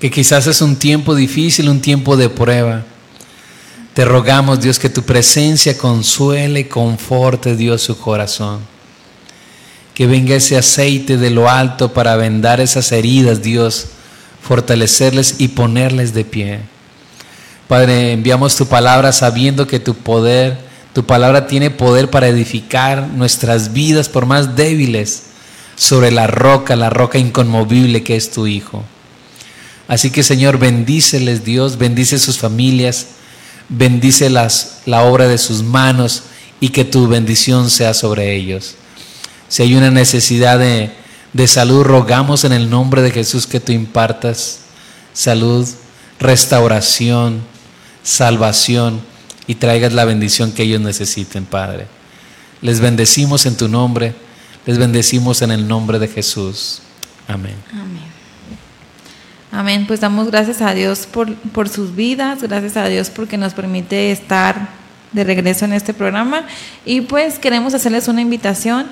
Que 0.00 0.10
quizás 0.10 0.48
es 0.48 0.60
un 0.60 0.74
tiempo 0.74 1.14
difícil, 1.14 1.68
un 1.68 1.80
tiempo 1.80 2.16
de 2.16 2.28
prueba 2.28 2.84
te 3.94 4.04
rogamos, 4.04 4.60
Dios, 4.60 4.78
que 4.78 4.88
tu 4.88 5.02
presencia 5.02 5.76
consuele 5.76 6.60
y 6.60 6.64
conforte, 6.64 7.56
Dios, 7.56 7.82
su 7.82 7.98
corazón. 7.98 8.60
Que 9.94 10.06
venga 10.06 10.34
ese 10.34 10.56
aceite 10.56 11.18
de 11.18 11.30
lo 11.30 11.50
alto 11.50 11.92
para 11.92 12.16
vendar 12.16 12.60
esas 12.60 12.90
heridas, 12.92 13.42
Dios, 13.42 13.88
fortalecerles 14.42 15.36
y 15.38 15.48
ponerles 15.48 16.14
de 16.14 16.24
pie. 16.24 16.60
Padre, 17.68 18.12
enviamos 18.12 18.56
tu 18.56 18.66
palabra 18.66 19.12
sabiendo 19.12 19.66
que 19.66 19.78
tu 19.78 19.94
poder, 19.94 20.58
tu 20.94 21.04
palabra 21.04 21.46
tiene 21.46 21.70
poder 21.70 22.08
para 22.08 22.28
edificar 22.28 23.08
nuestras 23.08 23.74
vidas 23.74 24.08
por 24.08 24.24
más 24.24 24.56
débiles 24.56 25.24
sobre 25.76 26.10
la 26.10 26.26
roca, 26.26 26.76
la 26.76 26.90
roca 26.90 27.18
inconmovible 27.18 28.02
que 28.02 28.16
es 28.16 28.30
tu 28.30 28.46
Hijo. 28.46 28.84
Así 29.86 30.10
que 30.10 30.22
Señor, 30.22 30.58
bendíceles 30.58 31.44
Dios, 31.44 31.76
bendice 31.76 32.18
sus 32.18 32.38
familias 32.38 33.06
bendice 33.72 34.30
las, 34.30 34.82
la 34.86 35.02
obra 35.02 35.26
de 35.28 35.38
sus 35.38 35.62
manos 35.62 36.24
y 36.60 36.68
que 36.68 36.84
tu 36.84 37.08
bendición 37.08 37.70
sea 37.70 37.94
sobre 37.94 38.34
ellos. 38.36 38.76
Si 39.48 39.62
hay 39.62 39.74
una 39.74 39.90
necesidad 39.90 40.58
de, 40.58 40.90
de 41.32 41.46
salud, 41.46 41.82
rogamos 41.82 42.44
en 42.44 42.52
el 42.52 42.70
nombre 42.70 43.02
de 43.02 43.10
Jesús 43.10 43.46
que 43.46 43.60
tú 43.60 43.72
impartas 43.72 44.60
salud, 45.12 45.68
restauración, 46.20 47.42
salvación 48.02 49.00
y 49.46 49.56
traigas 49.56 49.92
la 49.92 50.04
bendición 50.04 50.52
que 50.52 50.62
ellos 50.62 50.80
necesiten, 50.80 51.44
Padre. 51.44 51.86
Les 52.60 52.80
bendecimos 52.80 53.46
en 53.46 53.56
tu 53.56 53.68
nombre, 53.68 54.14
les 54.66 54.78
bendecimos 54.78 55.42
en 55.42 55.50
el 55.50 55.66
nombre 55.66 55.98
de 55.98 56.08
Jesús. 56.08 56.80
Amén. 57.26 57.56
Amén. 57.72 58.11
Amén. 59.54 59.84
Pues 59.86 60.00
damos 60.00 60.30
gracias 60.30 60.62
a 60.62 60.72
Dios 60.72 61.06
por, 61.06 61.34
por 61.34 61.68
sus 61.68 61.94
vidas, 61.94 62.42
gracias 62.42 62.78
a 62.78 62.86
Dios 62.86 63.10
porque 63.10 63.36
nos 63.36 63.52
permite 63.52 64.10
estar 64.10 64.68
de 65.12 65.24
regreso 65.24 65.66
en 65.66 65.74
este 65.74 65.92
programa 65.92 66.44
y 66.86 67.02
pues 67.02 67.38
queremos 67.38 67.74
hacerles 67.74 68.08
una 68.08 68.22
invitación 68.22 68.86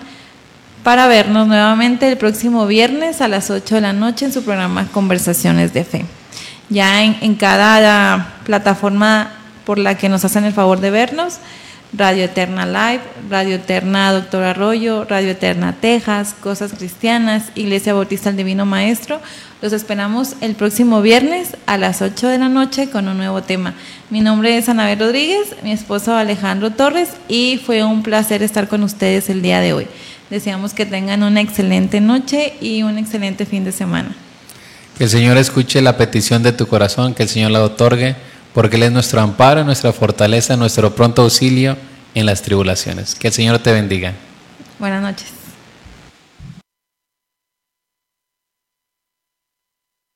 para 0.84 1.06
vernos 1.06 1.48
nuevamente 1.48 2.06
el 2.06 2.18
próximo 2.18 2.66
viernes 2.66 3.22
a 3.22 3.28
las 3.28 3.48
8 3.48 3.76
de 3.76 3.80
la 3.80 3.94
noche 3.94 4.26
en 4.26 4.34
su 4.34 4.42
programa 4.42 4.86
Conversaciones 4.92 5.72
de 5.72 5.82
Fe. 5.82 6.04
Ya 6.68 7.04
en, 7.04 7.16
en 7.22 7.36
cada 7.36 8.34
plataforma 8.44 9.32
por 9.64 9.78
la 9.78 9.96
que 9.96 10.11
nos 10.11 10.26
hacen 10.26 10.44
el 10.44 10.52
favor 10.52 10.80
de 10.80 10.90
vernos, 10.90 11.38
Radio 11.93 12.24
Eterna 12.24 12.66
Live, 12.66 13.03
Radio 13.28 13.57
Eterna 13.57 14.12
Doctor 14.12 14.45
Arroyo, 14.45 15.05
Radio 15.05 15.30
Eterna 15.30 15.74
Texas, 15.80 16.36
Cosas 16.41 16.72
Cristianas, 16.72 17.47
Iglesia 17.57 17.95
Bautista 17.95 18.30
el 18.30 18.36
Divino 18.36 18.64
Maestro. 18.64 19.20
Los 19.61 19.72
esperamos 19.72 20.36
el 20.41 20.55
próximo 20.55 21.03
viernes 21.03 21.57
a 21.66 21.78
las 21.78 22.01
8 22.01 22.28
de 22.28 22.38
la 22.38 22.49
noche 22.49 22.91
con 22.91 23.09
un 23.09 23.16
nuevo 23.16 23.43
tema. 23.43 23.74
Mi 24.09 24.20
nombre 24.20 24.57
es 24.57 24.68
Anabel 24.68 25.01
Rodríguez, 25.01 25.57
mi 25.64 25.72
esposo 25.72 26.14
Alejandro 26.14 26.70
Torres 26.70 27.11
y 27.28 27.61
fue 27.64 27.82
un 27.82 28.05
placer 28.05 28.45
estar 28.45 28.68
con 28.68 28.84
ustedes 28.84 29.28
el 29.28 29.43
día 29.43 29.61
de 29.61 29.72
hoy. 29.72 29.88
Deseamos 30.30 30.74
que 30.74 30.86
tengan 30.86 31.24
una 31.24 31.41
excelente 31.41 32.01
noche 32.01 32.55
y 32.61 32.84
un 32.84 32.99
excelente 32.99 33.47
fin 33.47 33.64
de 33.64 33.72
semana. 33.72 34.14
Que 34.97 35.05
el 35.05 35.11
Señor 35.11 35.36
escuche 35.38 35.82
la 35.82 35.97
petición 35.97 36.45
de 36.45 36.53
tu 36.53 36.68
corazón, 36.68 37.14
que 37.14 37.24
el 37.24 37.28
Señor 37.28 37.51
la 37.51 37.64
otorgue 37.64 38.14
porque 38.55 38.76
Él 38.76 38.84
es 38.84 38.92
nuestro 38.92 39.20
amparo, 39.20 39.64
nuestra 39.64 39.92
fortaleza, 39.92 40.57
nuestro 40.57 40.94
pronto 40.94 41.22
auxilio 41.22 41.76
en 42.14 42.26
las 42.26 42.42
tribulaciones. 42.42 43.14
Que 43.14 43.28
el 43.28 43.32
Señor 43.32 43.59
te 43.59 43.72
bendiga. 43.72 44.12
Buenas 44.78 45.03
noches. 45.03 45.39